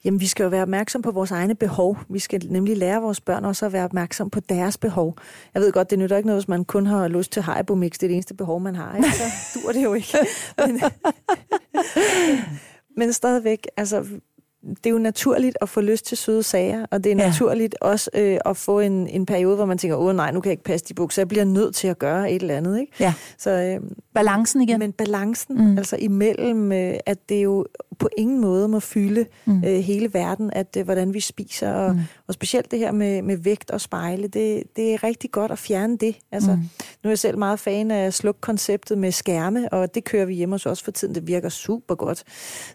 Jamen, 0.05 0.19
vi 0.19 0.27
skal 0.27 0.43
jo 0.43 0.49
være 0.49 0.61
opmærksom 0.61 1.01
på 1.01 1.11
vores 1.11 1.31
egne 1.31 1.55
behov. 1.55 1.97
Vi 2.09 2.19
skal 2.19 2.41
nemlig 2.49 2.77
lære 2.77 3.01
vores 3.01 3.21
børn 3.21 3.45
også 3.45 3.65
at 3.65 3.73
være 3.73 3.85
opmærksom 3.85 4.29
på 4.29 4.39
deres 4.39 4.77
behov. 4.77 5.17
Jeg 5.53 5.61
ved 5.61 5.71
godt, 5.71 5.89
det 5.89 5.99
nytter 5.99 6.17
ikke 6.17 6.27
noget, 6.27 6.41
hvis 6.41 6.47
man 6.47 6.65
kun 6.65 6.85
har 6.85 7.07
lyst 7.07 7.31
til 7.31 7.41
Haribo 7.41 7.75
Mix. 7.75 7.91
Det 7.91 8.03
er 8.03 8.07
det 8.07 8.13
eneste 8.13 8.33
behov, 8.33 8.59
man 8.61 8.75
har. 8.75 8.95
Ikke? 8.95 9.11
Så 9.11 9.59
dur 9.59 9.71
det 9.71 9.83
jo 9.83 9.93
ikke. 9.93 10.17
Men, 10.67 10.81
men 12.97 13.13
stadigvæk, 13.13 13.67
altså, 13.77 14.05
det 14.63 14.85
er 14.85 14.89
jo 14.89 14.97
naturligt 14.97 15.57
at 15.61 15.69
få 15.69 15.81
lyst 15.81 16.05
til 16.05 16.17
søde 16.17 16.43
sager, 16.43 16.85
og 16.91 17.03
det 17.03 17.11
er 17.11 17.15
ja. 17.15 17.27
naturligt 17.27 17.75
også 17.81 18.09
øh, 18.13 18.37
at 18.45 18.57
få 18.57 18.79
en, 18.79 19.07
en 19.07 19.25
periode, 19.25 19.55
hvor 19.55 19.65
man 19.65 19.77
tænker, 19.77 19.97
åh 19.97 20.15
nej, 20.15 20.31
nu 20.31 20.41
kan 20.41 20.49
jeg 20.49 20.53
ikke 20.53 20.63
passe 20.63 20.85
de 20.85 20.93
bukser, 20.93 21.21
jeg 21.21 21.27
bliver 21.27 21.45
nødt 21.45 21.75
til 21.75 21.87
at 21.87 21.99
gøre 21.99 22.31
et 22.31 22.41
eller 22.41 22.57
andet. 22.57 22.79
Ikke? 22.79 22.93
Ja. 22.99 23.13
Så, 23.37 23.49
øh, 23.51 23.89
balancen 24.13 24.61
igen. 24.61 24.79
Men 24.79 24.91
balancen, 24.91 25.55
mm. 25.57 25.77
altså 25.77 25.95
imellem, 25.99 26.71
øh, 26.71 26.93
at 27.05 27.29
det 27.29 27.43
jo 27.43 27.65
på 27.99 28.09
ingen 28.17 28.39
måde 28.41 28.67
må 28.67 28.79
fylde 28.79 29.25
mm. 29.45 29.63
øh, 29.65 29.79
hele 29.79 30.13
verden, 30.13 30.53
at 30.53 30.77
øh, 30.77 30.85
hvordan 30.85 31.13
vi 31.13 31.19
spiser, 31.19 31.71
og, 31.71 31.93
mm. 31.93 32.01
og 32.27 32.33
specielt 32.33 32.71
det 32.71 32.79
her 32.79 32.91
med, 32.91 33.21
med 33.21 33.37
vægt 33.37 33.71
og 33.71 33.81
spejle, 33.81 34.27
det, 34.27 34.63
det 34.75 34.93
er 34.93 35.03
rigtig 35.03 35.31
godt 35.31 35.51
at 35.51 35.59
fjerne 35.59 35.97
det. 35.97 36.15
Altså, 36.31 36.51
mm. 36.51 36.61
Nu 37.03 37.07
er 37.07 37.09
jeg 37.09 37.19
selv 37.19 37.37
meget 37.37 37.59
fan 37.59 37.91
af 37.91 38.13
sluk-konceptet 38.13 38.97
med 38.97 39.11
skærme, 39.11 39.73
og 39.73 39.95
det 39.95 40.03
kører 40.03 40.25
vi 40.25 40.33
hjemme 40.33 40.53
hos 40.53 40.65
os 40.65 40.83
for 40.83 40.91
tiden, 40.91 41.15
det 41.15 41.27
virker 41.27 41.49
super 41.49 41.95
godt. 41.95 42.23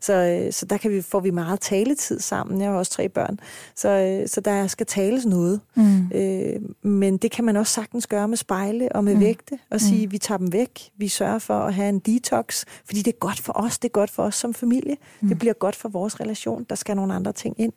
Så, 0.01 0.12
øh, 0.12 0.53
så 0.53 0.66
der 0.66 0.77
kan 0.77 0.90
vi, 0.90 1.03
får 1.03 1.20
vi 1.20 1.31
meget 1.31 1.61
taletid 1.77 2.21
sammen, 2.21 2.61
jeg 2.61 2.71
har 2.71 2.77
også 2.77 2.93
tre 2.93 3.09
børn, 3.09 3.41
så, 3.75 3.89
øh, 3.89 4.29
så 4.29 4.41
der 4.41 4.67
skal 4.67 4.87
tales 4.87 5.27
noget. 5.27 5.61
Mm. 5.75 6.11
Øh, 6.15 6.61
men 6.83 7.17
det 7.17 7.31
kan 7.31 7.45
man 7.45 7.57
også 7.57 7.73
sagtens 7.73 8.07
gøre 8.07 8.29
med 8.29 8.37
spejle 8.37 8.93
og 8.93 9.05
med 9.05 9.15
mm. 9.15 9.21
vægte, 9.21 9.59
og 9.71 9.81
sige, 9.81 10.07
mm. 10.07 10.12
vi 10.12 10.19
tager 10.19 10.39
dem 10.39 10.53
væk, 10.53 10.91
vi 10.97 11.09
sørger 11.09 11.39
for 11.39 11.59
at 11.59 11.75
have 11.75 11.89
en 11.89 11.99
detox, 11.99 12.65
fordi 12.85 13.03
det 13.03 13.12
er 13.12 13.19
godt 13.19 13.41
for 13.41 13.53
os, 13.57 13.79
det 13.79 13.89
er 13.89 13.93
godt 13.93 14.11
for 14.11 14.23
os 14.23 14.35
som 14.35 14.55
familie. 14.55 14.97
Mm. 15.21 15.29
Det 15.29 15.39
bliver 15.39 15.55
godt 15.55 15.77
for 15.77 15.89
vores 15.89 16.21
relation. 16.21 16.67
Der 16.71 16.75
skal 16.75 16.97
nogle 16.97 17.15
andre 17.15 17.33
ting 17.33 17.61
ind. 17.61 17.73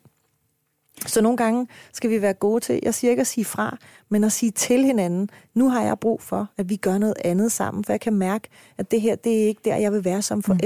Så 1.06 1.20
nogle 1.20 1.36
gange 1.36 1.66
skal 1.92 2.10
vi 2.10 2.22
være 2.22 2.34
gode 2.34 2.60
til, 2.60 2.80
jeg 2.82 2.94
siger 2.94 3.10
ikke 3.10 3.20
at 3.20 3.26
sige 3.26 3.44
fra, 3.44 3.76
men 4.08 4.24
at 4.24 4.32
sige 4.32 4.50
til 4.50 4.84
hinanden, 4.84 5.30
nu 5.54 5.68
har 5.68 5.82
jeg 5.82 5.98
brug 5.98 6.22
for, 6.22 6.48
at 6.56 6.68
vi 6.68 6.76
gør 6.76 6.98
noget 6.98 7.14
andet 7.24 7.52
sammen, 7.52 7.84
for 7.84 7.92
jeg 7.92 8.00
kan 8.00 8.12
mærke, 8.12 8.48
at 8.78 8.90
det 8.90 9.00
her, 9.00 9.16
det 9.16 9.42
er 9.42 9.46
ikke 9.46 9.60
der, 9.64 9.76
jeg 9.76 9.92
vil 9.92 10.04
være 10.04 10.22
som 10.22 10.42
mm. 10.48 10.58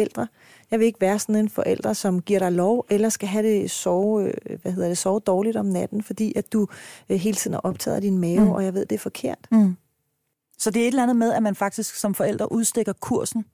Jeg 0.71 0.79
vil 0.79 0.87
ikke 0.87 1.01
være 1.01 1.19
sådan 1.19 1.37
en 1.37 1.49
forælder, 1.49 1.93
som 1.93 2.23
giver 2.23 2.39
dig 2.39 2.53
lov, 2.53 2.87
eller 2.91 3.09
skal 3.09 3.29
have 3.29 3.49
det 3.49 3.71
sove, 3.71 4.25
øh, 4.25 4.59
hvad 4.63 4.73
hedder 4.73 4.89
det, 4.89 4.99
sove 4.99 5.21
dårligt 5.21 5.57
om 5.57 5.67
natten, 5.67 6.03
fordi 6.03 6.33
at 6.37 6.53
du 6.53 6.67
øh, 7.09 7.17
hele 7.17 7.37
tiden 7.37 7.55
er 7.55 7.59
optaget 7.59 7.95
af 7.95 8.03
din 8.03 8.19
mave, 8.19 8.45
mm. 8.45 8.51
og 8.51 8.65
jeg 8.65 8.75
ved, 8.75 8.87
det 8.87 8.95
er 8.95 9.01
forkert. 9.01 9.39
Mm. 9.51 9.77
Så 10.59 10.71
det 10.71 10.83
er 10.83 10.85
et 10.85 10.89
eller 10.89 11.03
andet 11.03 11.17
med, 11.17 11.33
at 11.33 11.43
man 11.43 11.55
faktisk 11.55 11.95
som 11.95 12.15
forælder 12.15 12.53
udstikker 12.53 12.93
kursen 12.93 13.45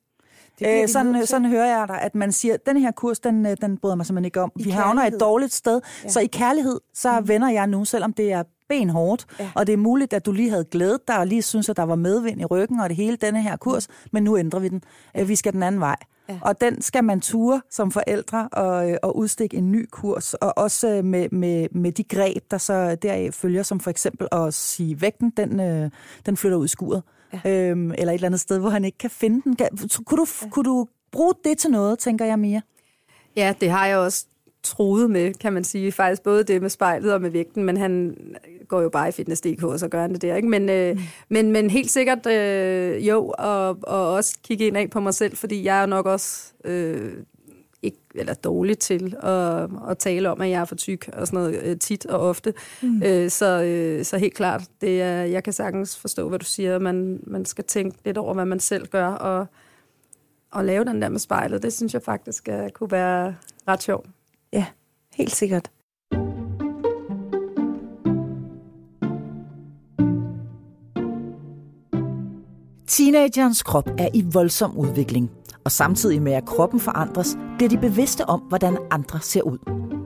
øh, 0.67 0.89
sådan, 0.89 1.27
sådan 1.27 1.49
hører 1.49 1.79
jeg 1.79 1.89
dig, 1.89 2.03
at 2.03 2.15
man 2.15 2.33
siger, 2.33 2.55
at 2.55 2.67
den 2.67 2.77
her 2.77 2.91
kurs, 2.91 3.21
den, 3.21 3.47
øh, 3.47 3.57
den 3.61 3.79
bryder 3.79 3.95
mig 3.95 4.07
simpelthen 4.07 4.25
ikke 4.25 4.41
om. 4.41 4.53
I 4.57 4.63
vi 4.63 4.71
havner 4.71 5.07
et 5.07 5.21
dårligt 5.21 5.53
sted, 5.53 5.81
ja. 6.05 6.09
så 6.09 6.21
i 6.21 6.27
kærlighed, 6.27 6.81
så 6.95 7.21
mm. 7.21 7.29
vender 7.29 7.51
jeg 7.51 7.67
nu, 7.67 7.85
selvom 7.85 8.13
det 8.13 8.33
er 8.33 8.43
benhårdt, 8.69 9.27
ja. 9.41 9.51
og 9.55 9.67
det 9.67 9.73
er 9.73 9.77
muligt, 9.77 10.13
at 10.13 10.27
du 10.27 10.33
lige 10.33 10.51
havde 10.51 10.65
glædet 10.65 11.09
dig, 11.09 11.19
og 11.19 11.27
lige 11.27 11.43
synes, 11.43 11.69
at 11.69 11.77
der 11.77 11.83
var 11.83 11.95
medvind 11.95 12.41
i 12.41 12.45
ryggen, 12.45 12.81
og 12.81 12.89
det 12.89 12.97
hele 12.97 13.17
denne 13.17 13.43
her 13.43 13.57
kurs, 13.57 13.89
men 14.13 14.23
nu 14.25 14.39
ændrer 14.39 14.61
vi 14.61 14.69
den. 14.69 14.83
Vi 15.27 15.37
skal 15.37 15.53
den 15.53 15.63
anden 15.63 15.81
vej. 15.81 15.97
Ja. 16.31 16.39
Og 16.43 16.61
den 16.61 16.83
skal 16.83 17.05
man 17.05 17.21
ture 17.21 17.63
som 17.71 17.91
forældre 17.91 18.49
og, 18.53 18.91
øh, 18.91 18.97
og 19.03 19.17
udstikke 19.17 19.57
en 19.57 19.73
ny 19.73 19.89
kurs, 19.91 20.35
og 20.35 20.59
også 20.59 21.01
med, 21.05 21.29
med, 21.29 21.67
med 21.71 21.93
de 21.93 22.05
greb, 22.05 22.51
der 22.51 22.59
så 22.59 22.95
deraf 22.95 23.35
følger, 23.35 23.63
som 23.63 23.81
for 23.81 23.91
eksempel 23.91 24.29
at 24.33 24.55
sige, 24.55 25.01
vægten, 25.01 25.33
den, 25.37 25.59
den 26.27 26.37
flytter 26.37 26.59
ud 26.59 26.65
i 26.65 26.69
skuret 26.69 27.03
ja. 27.33 27.69
øhm, 27.69 27.93
eller 27.93 28.13
et 28.13 28.15
eller 28.15 28.27
andet 28.27 28.41
sted, 28.41 28.59
hvor 28.59 28.71
han 28.71 28.85
ikke 28.85 28.99
kan 28.99 29.11
finde 29.11 29.43
den. 29.45 29.57
Kunne 30.05 30.19
du, 30.19 30.27
ja. 30.43 30.49
kunne 30.49 30.65
du 30.65 30.89
bruge 31.13 31.35
det 31.45 31.59
til 31.59 31.71
noget, 31.71 31.99
tænker 31.99 32.25
jeg, 32.25 32.39
Mia? 32.39 32.61
Ja, 33.37 33.55
det 33.61 33.71
har 33.71 33.87
jeg 33.87 33.99
også 33.99 34.27
troet 34.63 35.11
med, 35.11 35.35
kan 35.35 35.53
man 35.53 35.65
sige. 35.65 35.93
Faktisk 35.93 36.23
både 36.23 36.45
det 36.45 36.63
med 36.63 36.71
spejlet 36.71 37.15
og 37.15 37.21
med 37.21 37.31
vægten, 37.31 37.65
men 37.65 37.77
han 37.77 38.17
går 38.69 38.81
jo 38.81 38.89
bare 38.89 39.09
i 39.09 39.13
fitness.dk, 39.13 39.63
og 39.63 39.79
så 39.79 39.89
gør 39.89 40.01
han 40.01 40.13
det 40.13 40.23
der. 40.23 40.37
Ikke? 40.37 40.49
Men, 40.49 40.69
øh, 40.69 40.97
mm. 40.97 41.03
men, 41.29 41.53
men 41.53 41.71
helt 41.71 41.91
sikkert 41.91 42.27
øh, 42.27 43.09
jo, 43.09 43.35
og, 43.39 43.79
og 43.83 44.13
også 44.13 44.39
kigge 44.45 44.67
ind 44.67 44.77
af 44.77 44.91
på 44.91 45.01
mig 45.01 45.15
selv, 45.15 45.37
fordi 45.37 45.65
jeg 45.65 45.83
er 45.83 45.87
nok 45.87 46.07
også 46.07 46.53
øh, 46.65 47.13
ikke, 47.83 47.99
eller 48.15 48.35
dårlig 48.35 48.79
til 48.79 49.17
at, 49.23 49.69
at 49.91 49.99
tale 49.99 50.31
om, 50.31 50.41
at 50.41 50.51
jeg 50.51 50.61
er 50.61 50.65
for 50.65 50.75
tyk 50.75 51.09
og 51.13 51.27
sådan 51.27 51.41
noget 51.41 51.63
øh, 51.63 51.79
tit 51.79 52.07
og 52.07 52.21
ofte. 52.21 52.55
Mm. 52.83 53.03
Øh, 53.03 53.31
så, 53.31 53.63
øh, 53.63 54.05
så 54.05 54.19
helt 54.19 54.35
klart, 54.35 54.63
det 54.81 55.03
er, 55.03 55.23
jeg 55.23 55.45
kan 55.45 55.53
sagtens 55.53 55.99
forstå, 55.99 56.29
hvad 56.29 56.39
du 56.39 56.45
siger. 56.45 56.79
Man, 56.79 57.21
man 57.27 57.45
skal 57.45 57.65
tænke 57.65 57.99
lidt 58.05 58.19
over, 58.19 58.35
hvad 58.35 58.45
man 58.45 58.61
selv 58.61 58.87
gør, 58.87 59.07
og, 59.07 59.47
og 60.51 60.65
lave 60.65 60.85
den 60.85 61.03
der 61.03 61.09
med 61.09 61.19
spejlet. 61.19 61.63
Det 61.63 61.73
synes 61.73 61.95
jeg 61.95 62.03
faktisk 62.03 62.49
uh, 62.53 62.69
kunne 62.69 62.91
være 62.91 63.35
ret 63.69 63.83
sjovt. 63.83 64.07
Ja, 64.53 64.67
helt 65.15 65.35
sikkert. 65.35 65.71
Teenagerens 72.87 73.63
krop 73.63 73.89
er 73.99 74.09
i 74.15 74.25
voldsom 74.33 74.79
udvikling. 74.79 75.31
Og 75.65 75.73
samtidig 75.73 76.23
med 76.23 76.33
at 76.33 76.47
kroppen 76.47 76.81
forandres, 76.81 77.37
bliver 77.57 77.69
de 77.69 77.79
bevidste 77.79 78.27
om, 78.27 78.41
hvordan 78.41 78.79
andre 78.91 79.21
ser 79.21 79.43
ud. 79.43 79.59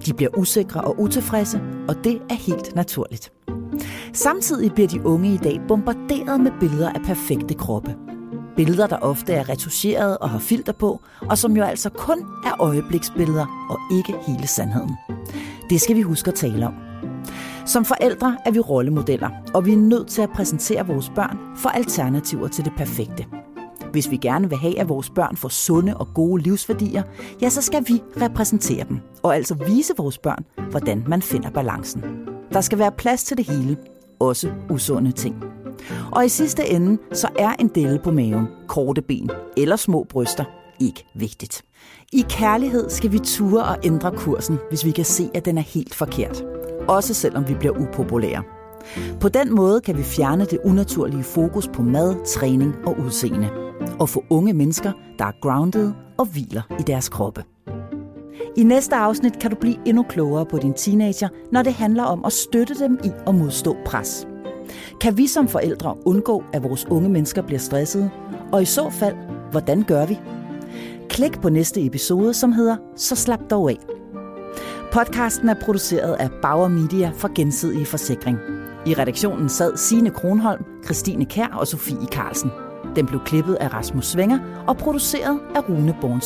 De 0.07 0.15
bliver 0.15 0.39
usikre 0.39 0.81
og 0.81 1.01
utilfredse, 1.01 1.61
og 1.89 2.05
det 2.05 2.23
er 2.31 2.35
helt 2.35 2.75
naturligt. 2.75 3.33
Samtidig 4.13 4.73
bliver 4.73 4.89
de 4.89 5.07
unge 5.07 5.35
i 5.35 5.37
dag 5.37 5.61
bombarderet 5.69 6.41
med 6.41 6.53
billeder 6.61 6.93
af 6.93 7.01
perfekte 7.05 7.55
kroppe. 7.55 7.97
Billeder, 8.57 8.87
der 8.87 8.97
ofte 8.97 9.33
er 9.33 9.49
retuscheret 9.49 10.19
og 10.19 10.31
har 10.31 10.39
filter 10.39 10.73
på, 10.73 11.01
og 11.21 11.39
som 11.39 11.57
jo 11.57 11.63
altså 11.63 11.91
kun 11.91 12.19
er 12.47 12.61
øjebliksbilleder 12.63 13.67
og 13.71 13.79
ikke 13.97 14.15
hele 14.27 14.47
sandheden. 14.47 14.97
Det 15.71 15.81
skal 15.81 15.97
vi 15.97 16.03
huske 16.03 16.29
at 16.29 16.35
tale 16.35 16.67
om. 16.67 16.75
Som 17.67 17.85
forældre 17.85 18.37
er 18.47 18.51
vi 18.51 18.59
rollemodeller, 18.59 19.31
og 19.55 19.67
vi 19.67 19.73
er 19.73 19.77
nødt 19.77 20.09
til 20.09 20.23
at 20.23 20.31
præsentere 20.35 20.87
vores 20.87 21.13
børn 21.15 21.39
for 21.57 21.69
alternativer 21.69 22.49
til 22.49 22.65
det 22.65 22.73
perfekte. 22.77 23.27
Hvis 23.93 24.11
vi 24.11 24.17
gerne 24.17 24.49
vil 24.49 24.59
have, 24.59 24.79
at 24.79 24.89
vores 24.89 25.11
børn 25.11 25.37
får 25.37 25.49
sunde 25.49 25.97
og 25.97 26.09
gode 26.15 26.43
livsværdier, 26.43 27.03
ja, 27.43 27.49
så 27.49 27.63
skal 27.63 27.85
vi 27.89 28.03
repræsentere 28.21 28.85
dem, 28.89 28.99
og 29.23 29.37
altså 29.37 29.55
vise 29.55 29.93
vores 29.97 30.19
børn, 30.19 30.45
hvordan 30.71 31.05
man 31.07 31.23
finder 31.23 31.51
balancen. 31.51 32.05
Der 32.53 32.61
skal 32.61 32.79
være 32.79 32.93
plads 32.93 33.25
til 33.25 33.37
det 33.37 33.47
hele, 33.47 33.77
også 34.21 34.51
usunde 34.71 35.13
ting. 35.13 35.54
Og 36.13 36.25
i 36.25 36.29
sidste 36.29 36.69
ende, 36.71 36.99
så 37.13 37.29
er 37.39 37.53
en 37.59 37.69
delle 37.69 37.99
på 38.05 38.11
maven, 38.11 38.47
korte 38.69 39.03
ben 39.03 39.31
eller 39.57 39.77
små 39.77 40.07
bryster 40.09 40.45
ikke 40.81 41.07
vigtigt. 41.15 41.63
I 42.13 42.25
kærlighed 42.29 42.91
skal 42.91 43.13
vi 43.13 43.19
ture 43.19 43.65
og 43.65 43.77
ændre 43.85 44.13
kursen, 44.13 44.59
hvis 44.69 44.85
vi 44.85 44.91
kan 44.91 45.05
se, 45.05 45.31
at 45.35 45.45
den 45.45 45.59
er 45.59 45.63
helt 45.63 45.95
forkert. 45.95 46.45
Også 46.89 47.15
selvom 47.15 47.49
vi 47.49 47.55
bliver 47.55 47.79
upopulære. 47.79 48.43
På 49.21 49.29
den 49.29 49.55
måde 49.55 49.81
kan 49.81 49.99
vi 49.99 50.03
fjerne 50.03 50.45
det 50.45 50.59
unaturlige 50.65 51.23
fokus 51.23 51.69
på 51.69 51.83
mad, 51.83 52.27
træning 52.27 52.75
og 52.87 52.99
udseende 52.99 53.51
og 54.01 54.09
få 54.09 54.25
unge 54.31 54.53
mennesker, 54.53 54.93
der 55.19 55.25
er 55.25 55.41
grounded 55.43 55.93
og 56.19 56.27
hviler 56.27 56.63
i 56.81 56.83
deres 56.83 57.09
kroppe. 57.09 57.45
I 58.57 58.63
næste 58.63 58.97
afsnit 58.97 59.39
kan 59.39 59.51
du 59.51 59.57
blive 59.57 59.77
endnu 59.87 60.03
klogere 60.03 60.47
på 60.47 60.59
din 60.59 60.75
teenager, 60.75 61.29
når 61.53 61.63
det 61.63 61.73
handler 61.73 62.03
om 62.03 62.25
at 62.25 62.33
støtte 62.33 62.75
dem 62.75 62.99
i 63.05 63.11
at 63.27 63.35
modstå 63.35 63.77
pres. 63.87 64.27
Kan 65.01 65.19
vi 65.19 65.27
som 65.27 65.49
forældre 65.49 65.97
undgå, 66.05 66.45
at 66.53 66.63
vores 66.63 66.87
unge 66.91 67.09
mennesker 67.09 67.43
bliver 67.43 67.59
stressede? 67.59 68.11
Og 68.53 68.63
i 68.63 68.65
så 68.65 68.91
fald, 68.91 69.15
hvordan 69.51 69.83
gør 69.83 70.07
vi? 70.07 70.21
Klik 71.09 71.41
på 71.41 71.49
næste 71.49 71.87
episode, 71.87 72.35
som 72.35 72.53
hedder 72.53 72.77
Så 72.97 73.17
slap 73.17 73.41
dog 73.51 73.71
af. 73.71 73.79
Podcasten 74.93 75.49
er 75.49 75.55
produceret 75.63 76.13
af 76.15 76.31
Bauer 76.43 76.69
Media 76.69 77.13
for 77.15 77.35
gensidig 77.35 77.87
forsikring. 77.87 78.39
I 78.87 78.95
redaktionen 78.95 79.49
sad 79.49 79.77
Signe 79.77 80.11
Kronholm, 80.11 80.65
Christine 80.85 81.25
Kær 81.25 81.47
og 81.47 81.67
Sofie 81.67 82.07
Carlsen. 82.07 82.51
Den 82.97 83.07
blev 83.07 83.21
klippet 83.25 83.55
af 83.55 83.75
Rasmus 83.75 84.07
Svinger 84.07 84.39
og 84.67 84.77
produceret 84.77 85.41
af 85.55 85.69
Rune 85.69 85.97
Born 86.01 86.21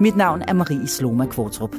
Mit 0.00 0.16
navn 0.16 0.42
er 0.48 0.52
Marie 0.52 0.86
Sloma 0.86 1.26
Kvartrup. 1.26 1.76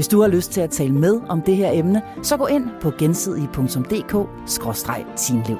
Hvis 0.00 0.08
du 0.08 0.20
har 0.20 0.28
lyst 0.28 0.52
til 0.52 0.60
at 0.60 0.70
tale 0.70 0.92
med 0.92 1.20
om 1.28 1.42
det 1.42 1.56
her 1.56 1.70
emne, 1.72 2.02
så 2.22 2.36
gå 2.36 2.46
ind 2.46 2.66
på 2.80 2.92
gensidige.dk-tinlev. 2.98 5.58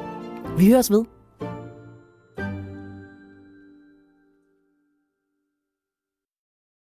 Vi 0.58 0.70
høres 0.70 0.90
ved. 0.90 1.04